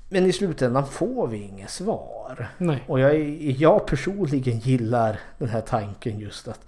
[0.09, 2.47] Men i slutändan får vi inget svar.
[2.57, 2.83] Nej.
[2.87, 6.65] Och jag, jag personligen gillar den här tanken just att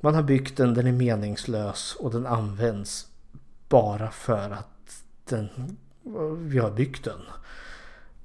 [0.00, 3.06] man har byggt den, den är meningslös och den används
[3.68, 5.48] bara för att den,
[6.38, 7.20] vi har byggt den.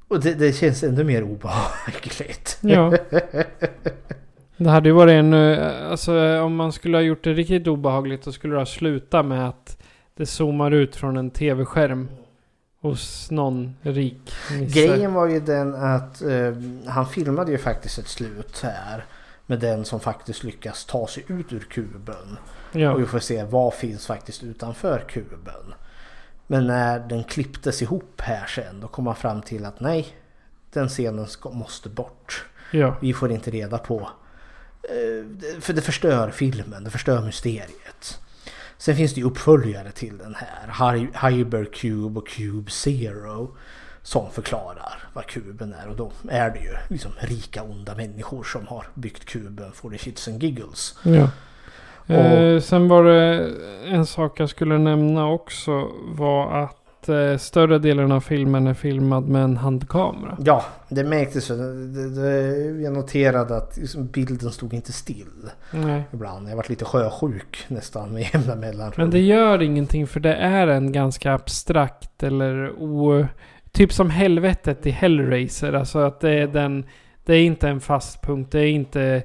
[0.07, 2.57] Och det, det känns ännu mer obehagligt.
[2.61, 2.94] Ja.
[4.57, 5.34] Det hade ju varit en...
[5.34, 9.25] eh, Alltså om man skulle ha gjort det riktigt obehagligt så skulle det ha slutat
[9.25, 9.77] med att
[10.15, 12.09] det zoomar ut från en tv-skärm.
[12.81, 14.80] Hos någon rik nisse.
[14.80, 16.53] Grejen var ju den att eh,
[16.88, 19.05] han filmade ju faktiskt ett slut här.
[19.45, 22.38] Med den som faktiskt lyckas ta sig ut ur kuben.
[22.71, 22.91] Ja.
[22.93, 25.73] Och vi får se vad finns faktiskt utanför kuben.
[26.47, 30.07] Men när den klipptes ihop här sen då kom man fram till att nej.
[30.73, 32.45] Den scenen ska, måste bort.
[32.71, 32.95] Ja.
[33.01, 34.09] Vi får inte reda på.
[34.89, 38.19] Eh, För det förstör filmen, det förstör mysteriet.
[38.77, 40.68] Sen finns det ju uppföljare till den här.
[40.95, 43.55] Hy- Hypercube och Cube Zero.
[44.01, 45.88] Som förklarar vad kuben är.
[45.89, 49.97] Och då är det ju liksom rika onda människor som har byggt kuben for the
[49.97, 50.97] shits and giggles.
[51.03, 51.23] Ja.
[52.07, 53.51] Och- Eh, sen var det
[53.85, 55.72] en sak jag skulle nämna också
[56.05, 56.77] var att
[57.09, 60.38] eh, större delen av filmen är filmad med en handkamera.
[60.45, 61.49] Ja, det märktes.
[62.84, 65.49] jag noterade att liksom bilden stod inte still.
[65.71, 66.03] Nej.
[66.13, 66.49] Ibland.
[66.49, 68.93] Jag varit lite sjösjuk nästan med jämna mellanrum.
[68.97, 73.27] Men det gör ingenting för det är en ganska abstrakt eller o...
[73.71, 75.73] Typ som helvetet i Hellraiser.
[75.73, 76.85] Alltså att det är den...
[77.25, 78.51] Det är inte en fast punkt.
[78.51, 79.23] Det är inte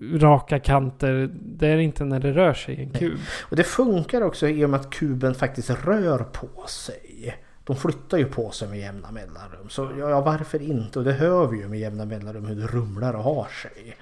[0.00, 1.30] raka kanter.
[1.34, 3.18] Det är inte när det rör sig i en kub.
[3.42, 7.36] Och det funkar också i och med att kuben faktiskt rör på sig.
[7.64, 9.68] De flyttar ju på sig med jämna mellanrum.
[9.68, 10.98] Så ja, varför inte?
[10.98, 13.96] Och det hör vi ju med jämna mellanrum hur det rumlar och har sig.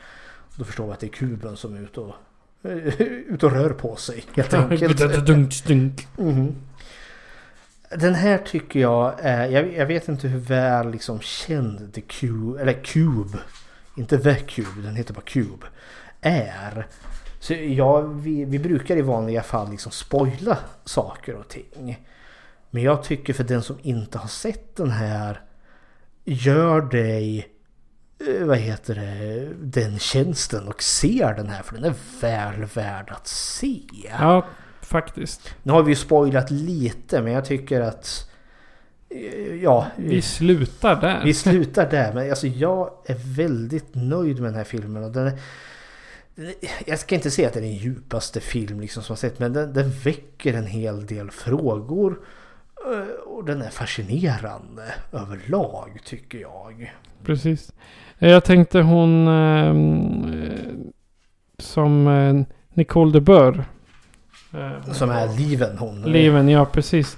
[0.56, 2.14] Då förstår vi att det är kuben som är ute och,
[3.28, 5.00] ute och rör på sig helt enkelt.
[6.16, 6.54] Mhm.
[7.96, 12.60] Den här tycker jag är, jag, jag vet inte hur väl liksom känd The Cube,
[12.60, 13.38] eller Cube,
[14.00, 15.66] inte The Cube, den heter bara Cube,
[16.20, 16.86] är.
[17.38, 22.06] Så ja, vi, vi brukar i vanliga fall liksom spoila saker och ting.
[22.70, 25.40] Men jag tycker för den som inte har sett den här
[26.24, 27.48] gör dig
[28.28, 33.10] eh, vad heter det, den tjänsten och ser den här för den är väl värd
[33.10, 33.82] att se.
[34.18, 34.46] Ja,
[34.82, 35.54] faktiskt.
[35.62, 38.29] Nu har vi ju spoilat lite men jag tycker att
[39.62, 41.20] Ja, Vi slutar där.
[41.24, 42.12] vi slutar där.
[42.12, 45.04] Men alltså jag är väldigt nöjd med den här filmen.
[45.04, 45.32] Och den är,
[46.86, 49.38] jag ska inte säga att det är den djupaste film liksom som jag sett.
[49.38, 52.20] Men den, den väcker en hel del frågor.
[52.92, 54.82] eh, Och den är fascinerande
[55.12, 56.94] överlag tycker jag.
[57.24, 57.72] Precis.
[58.18, 60.92] Jag tänkte hon ehm, eh,
[61.58, 62.42] som eh,
[62.74, 63.64] Nicole de Boer.
[64.54, 66.02] Eh, Som är Liven hon.
[66.02, 67.16] Liven, ja precis.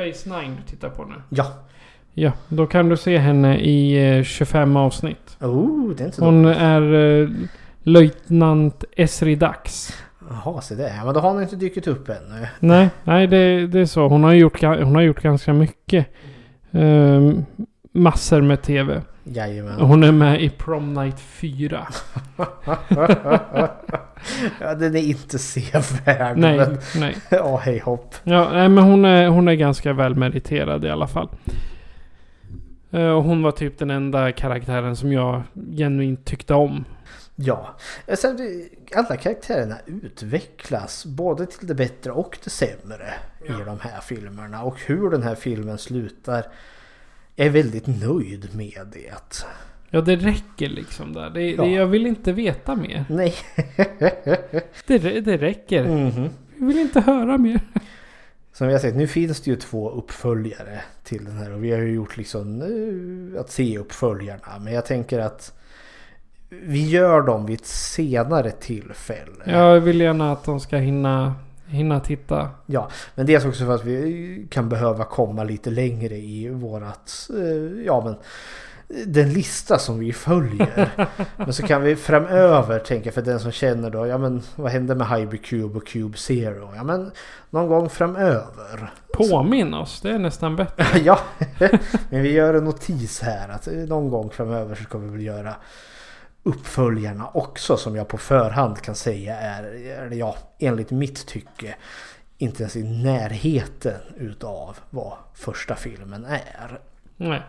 [0.00, 1.14] Space Nine du tittar på nu?
[1.28, 1.46] Ja.
[2.14, 5.36] Ja, då kan du se henne i eh, 25 avsnitt.
[5.40, 6.58] Oh, det är inte så Hon dåligt.
[6.58, 7.28] är eh,
[7.82, 9.92] löjtnant Esri Dax.
[10.30, 10.92] Jaha, så det.
[11.04, 12.46] Men då har hon inte dykt upp ännu.
[12.60, 14.08] Nej, nej det, det är så.
[14.08, 16.06] Hon har gjort, ga- hon har gjort ganska mycket.
[16.72, 17.44] Ehm,
[17.92, 19.02] massor med tv.
[19.24, 19.80] Jajamän.
[19.80, 21.86] Hon är med i Prom Night 4.
[24.60, 26.36] ja, den är inte sevärd.
[26.38, 26.78] Nej, men...
[26.96, 27.16] nej.
[27.30, 28.14] ja, hej hopp.
[28.24, 31.28] Ja, nej, men hon är, hon är ganska välmeriterad i alla fall.
[32.90, 35.42] Eh, Och hon var typ den enda karaktären som jag
[35.76, 36.84] genuint tyckte om.
[37.36, 37.76] Ja,
[38.14, 38.68] Sen, det-
[38.98, 43.08] alla karaktärerna utvecklas både till det bättre och det sämre
[43.48, 44.62] i de här filmerna.
[44.62, 46.44] Och hur den här filmen slutar
[47.46, 49.34] är väldigt nöjd med det.
[49.90, 51.30] Ja, det räcker liksom där.
[51.30, 51.62] Det, Ja.
[51.62, 53.04] det, jag vill inte veta mer.
[53.08, 53.34] Nej.
[54.86, 55.84] Det, det räcker.
[55.84, 56.28] Mhm.
[56.58, 57.60] Jag vill inte höra mer.
[58.52, 61.70] Som vi har sett, nu finns det ju två uppföljare till den här och vi
[61.72, 64.58] har ju gjort liksom eh, att se uppföljarna.
[64.60, 65.52] Men jag tänker att
[66.48, 69.44] vi gör dem vid ett senare tillfälle.
[69.46, 71.34] Jag vill gärna att de ska hinna,
[71.70, 72.48] hinna titta.
[72.66, 77.84] Ja, men dels också för att vi kan behöva komma lite längre i vårat, eh,
[77.84, 78.14] ja men
[79.06, 80.90] den lista som vi följer.
[81.36, 84.94] men så kan vi framöver tänka för den som känner då, ja men vad hände
[84.94, 86.72] med Hybrid Cube och Cube Zero?
[86.76, 87.10] Ja men
[87.50, 88.92] någon gång framöver.
[89.12, 90.84] Påminn oss, det är nästan bättre.
[91.04, 91.20] ja,
[92.10, 95.22] men vi gör en notis här att eh, någon gång framöver så ska vi väl
[95.22, 95.54] göra
[96.42, 101.76] uppföljarna också som jag på förhand kan säga är, ja, enligt mitt tycke
[102.38, 106.80] inte ens i närheten utav vad första filmen är.
[107.16, 107.42] Nej.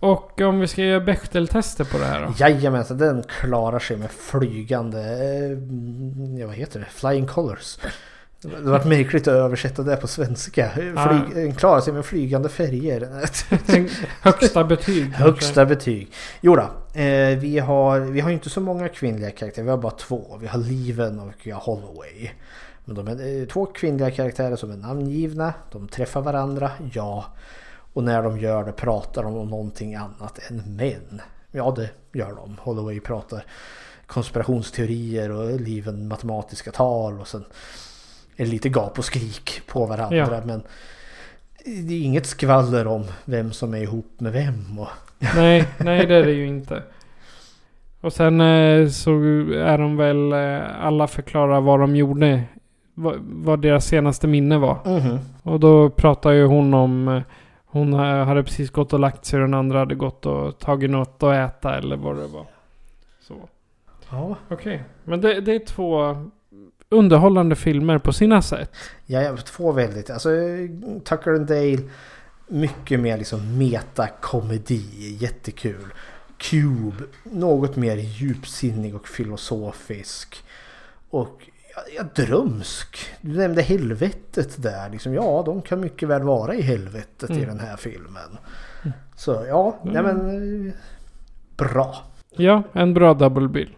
[0.00, 2.34] Och om vi ska göra Bechdel-tester på det här då?
[2.38, 5.00] Jajamensan, den klarar sig med flygande,
[6.40, 7.78] eh, vad heter det, flying colors.
[8.50, 10.70] Det har varit märkligt att översätta det på svenska.
[10.70, 13.08] Flyg, Den klarar sig med flygande färger.
[14.22, 15.12] Högsta betyg.
[15.12, 16.12] Högsta betyg.
[16.40, 19.64] Jo då, eh, vi, har, vi har inte så många kvinnliga karaktärer.
[19.64, 20.38] Vi har bara två.
[20.40, 22.30] Vi har Liven och vi har Holloway.
[22.84, 25.54] Men de är eh, två kvinnliga karaktärer som är namngivna.
[25.72, 27.24] De träffar varandra, ja.
[27.92, 31.20] Och när de gör det pratar de om någonting annat än män.
[31.50, 32.56] Ja, det gör de.
[32.60, 33.44] Holloway pratar
[34.06, 37.44] konspirationsteorier och Liven matematiska tal och sen
[38.44, 40.16] lite gap och skrik på varandra.
[40.16, 40.40] Ja.
[40.44, 40.62] Men
[41.64, 44.78] det är inget skvaller om vem som är ihop med vem.
[44.78, 44.88] Och...
[45.36, 46.82] Nej, nej det är det ju inte.
[48.00, 49.10] Och sen eh, så
[49.54, 52.42] är de väl eh, alla förklarar vad de gjorde.
[52.94, 54.78] Vad, vad deras senaste minne var.
[54.84, 55.18] Mhm.
[55.42, 57.08] Och då pratar ju hon om...
[57.08, 57.22] eh,
[57.68, 61.22] Hon hade precis gått och lagt sig och den andra hade gått och tagit något
[61.22, 62.46] att äta eller vad det var.
[63.20, 63.34] Så.
[64.10, 64.36] Ja.
[64.48, 64.82] Okej.
[65.04, 66.16] Men det, det är två
[66.88, 68.70] underhållande filmer på sina sätt.
[69.06, 70.10] Ja, två väldigt.
[70.10, 70.28] Alltså
[71.04, 71.78] Tucker and Dale.
[72.48, 75.16] Mycket mer liksom metakomedi.
[75.20, 75.92] Jättekul.
[76.38, 77.04] Cube.
[77.24, 80.44] Något mer djupsinnig och filosofisk.
[81.10, 81.48] Och
[81.96, 82.98] ja, drömsk.
[83.20, 84.90] Du nämnde helvetet där.
[84.90, 87.46] Liksom, ja, de kan mycket väl vara i helvetet i Mm.
[87.48, 88.38] den här filmen.
[89.16, 90.72] Så ja, nej men...
[91.56, 91.96] Bra.
[92.30, 93.76] Ja, en bra double bill.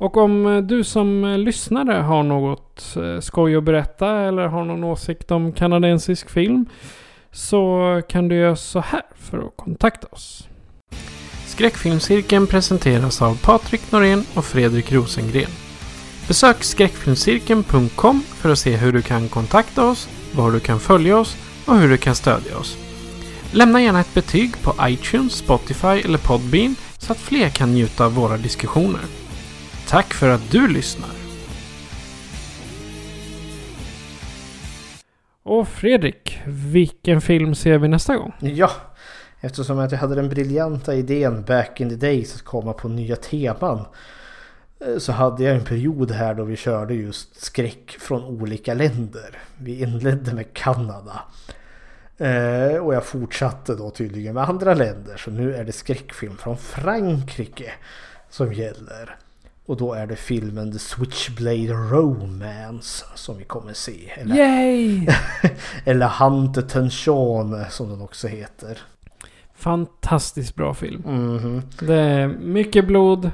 [0.00, 4.64] Och om eh, du som eh, lyssnare har något eh, skoj att berätta eller har
[4.64, 6.66] någon åsikt om kanadensisk film
[7.32, 10.48] så kan du göra så här för att kontakta oss.
[11.46, 15.50] Skräckfilmscirkeln presenteras av Patrik Norén och Fredrik Rosengren.
[16.28, 21.36] Besök skräckfilmscirkeln.com för att se hur du kan kontakta oss, var du kan följa oss
[21.66, 22.76] och hur du kan stödja oss.
[23.52, 28.14] Lämna gärna ett betyg på iTunes, Spotify eller Podbean så att fler kan njuta av
[28.14, 29.19] våra diskussioner.
[29.90, 31.10] Tack för att du lyssnar!
[35.42, 38.32] Och Fredrik, vilken film ser vi nästa gång?
[38.40, 38.70] Ja,
[39.40, 43.16] eftersom att jag hade den briljanta idén back in the days att komma på nya
[43.16, 43.84] teman.
[44.80, 49.38] Eh, så hade jag en period här då vi körde just skräck från olika länder.
[49.58, 51.22] Vi inledde med Kanada.
[52.18, 55.16] Eh, och jag fortsatte då tydligen med andra länder.
[55.16, 57.72] Så nu är det skräckfilm från Frankrike
[58.28, 59.16] som gäller.
[59.70, 64.10] Och då är det filmen The Switchblade Romance som vi kommer se.
[64.16, 65.08] Eller, Yay!
[65.84, 68.78] eller Hunter Tension som den också heter.
[69.54, 71.02] Fantastiskt bra film.
[71.06, 71.62] Mhm.
[71.80, 73.30] Det är mycket blod,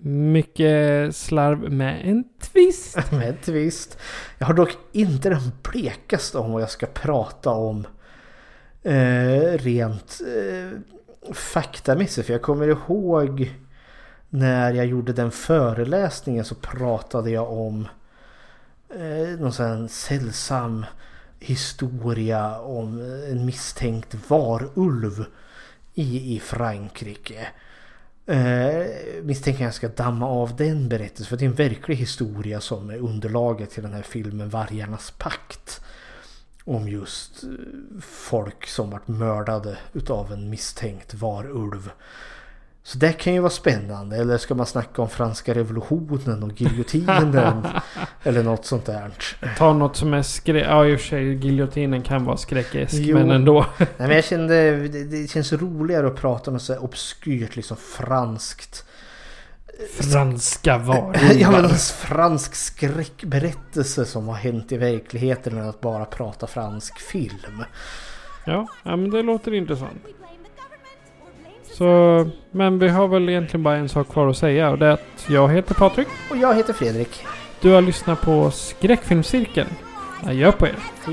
[0.00, 2.98] mycket slarv med en twist.
[3.12, 3.98] Med en twist.
[4.38, 7.86] Jag har dock inte den blekaste om vad jag ska prata om
[8.82, 10.78] eh, rent eh,
[11.34, 12.26] faktamässigt.
[12.26, 13.50] För jag kommer ihåg
[14.30, 17.88] när jag gjorde den föreläsningen så pratade jag om
[18.90, 20.86] eh, någon sån här sällsam
[21.40, 25.24] historia om eh, en misstänkt varulv
[25.94, 27.48] i, i Frankrike.
[28.26, 28.86] Eh,
[29.22, 32.96] misstänker jag ska damma av den berättelsen för det är en verklig historia som är
[32.96, 35.80] underlaget till den här filmen Vargarnas pakt.
[36.64, 37.48] om just eh,
[38.00, 41.90] folk som varit mördade utav en misstänkt varulv.
[42.88, 44.16] Så det kan ju vara spännande.
[44.16, 47.66] Eller ska man snacka om franska revolutionen och giljotinen?
[48.22, 49.12] eller något sånt där.
[49.58, 50.66] Ta något som är skräck...
[50.68, 53.16] Ja i och för sig giljotinen kan vara skräckesk Jo.
[53.18, 53.66] men ändå.
[53.78, 57.56] Nej men jag kände det, det känns roligare att prata om något så här obskyrt
[57.56, 58.84] liksom franskt.
[60.00, 61.32] Franska varulvar.
[61.38, 67.00] Ja men en fransk skräckberättelse som har hänt i verkligheten än att bara prata fransk
[67.00, 67.64] film.
[68.44, 70.06] Ja, ja men det låter intressant.
[71.78, 74.90] Så, men vi har väl egentligen bara en sak kvar att säga och det är
[74.90, 76.08] att jag heter Patrik.
[76.30, 77.24] Och jag heter Fredrik.
[77.60, 79.68] Du har lyssnat på Skräckfilmscirkeln.
[80.26, 80.74] Adjö på er.
[81.04, 81.12] For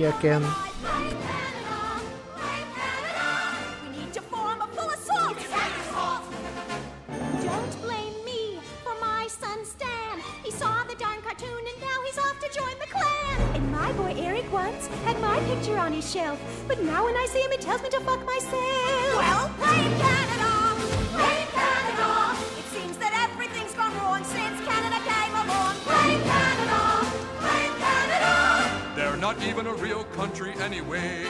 [13.61, 14.24] my boy
[14.55, 17.81] once had my picture on his shelf, but now when I see him, it tells
[17.83, 19.15] me to fuck myself.
[19.19, 20.51] Well, blame Canada,
[21.11, 22.09] blame Canada.
[22.61, 25.75] It seems that everything's gone wrong since Canada came along.
[25.83, 26.81] Blame Canada,
[27.43, 28.31] blame Canada.
[28.95, 31.27] They're not even a real country anyway.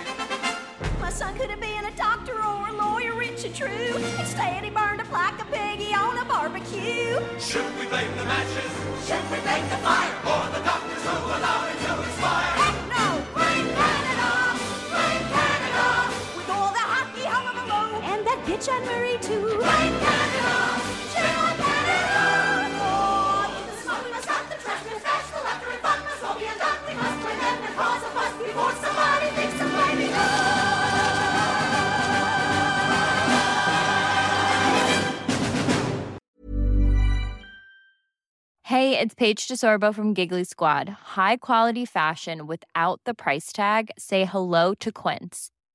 [1.02, 3.96] My son could have been a doctor or a lawyer, rich and true.
[4.22, 7.18] Instead, he burned up like a piggy on a barbecue.
[7.40, 8.72] Should we blame the matches?
[9.08, 12.85] Should we blame the fire or the doctors who allowed it to expire?
[18.48, 19.60] And too.
[19.60, 19.66] Oh,
[23.82, 26.78] smoke must stop the trash, the we fun must all be undone.
[26.88, 30.42] We must them and cause a fuss before somebody thinks of blaming us.
[38.64, 40.90] Hey, it's Paige DeSorbo from Giggly Squad.
[40.90, 43.92] High quality fashion without the price tag.
[43.98, 45.52] Say hello to Quince.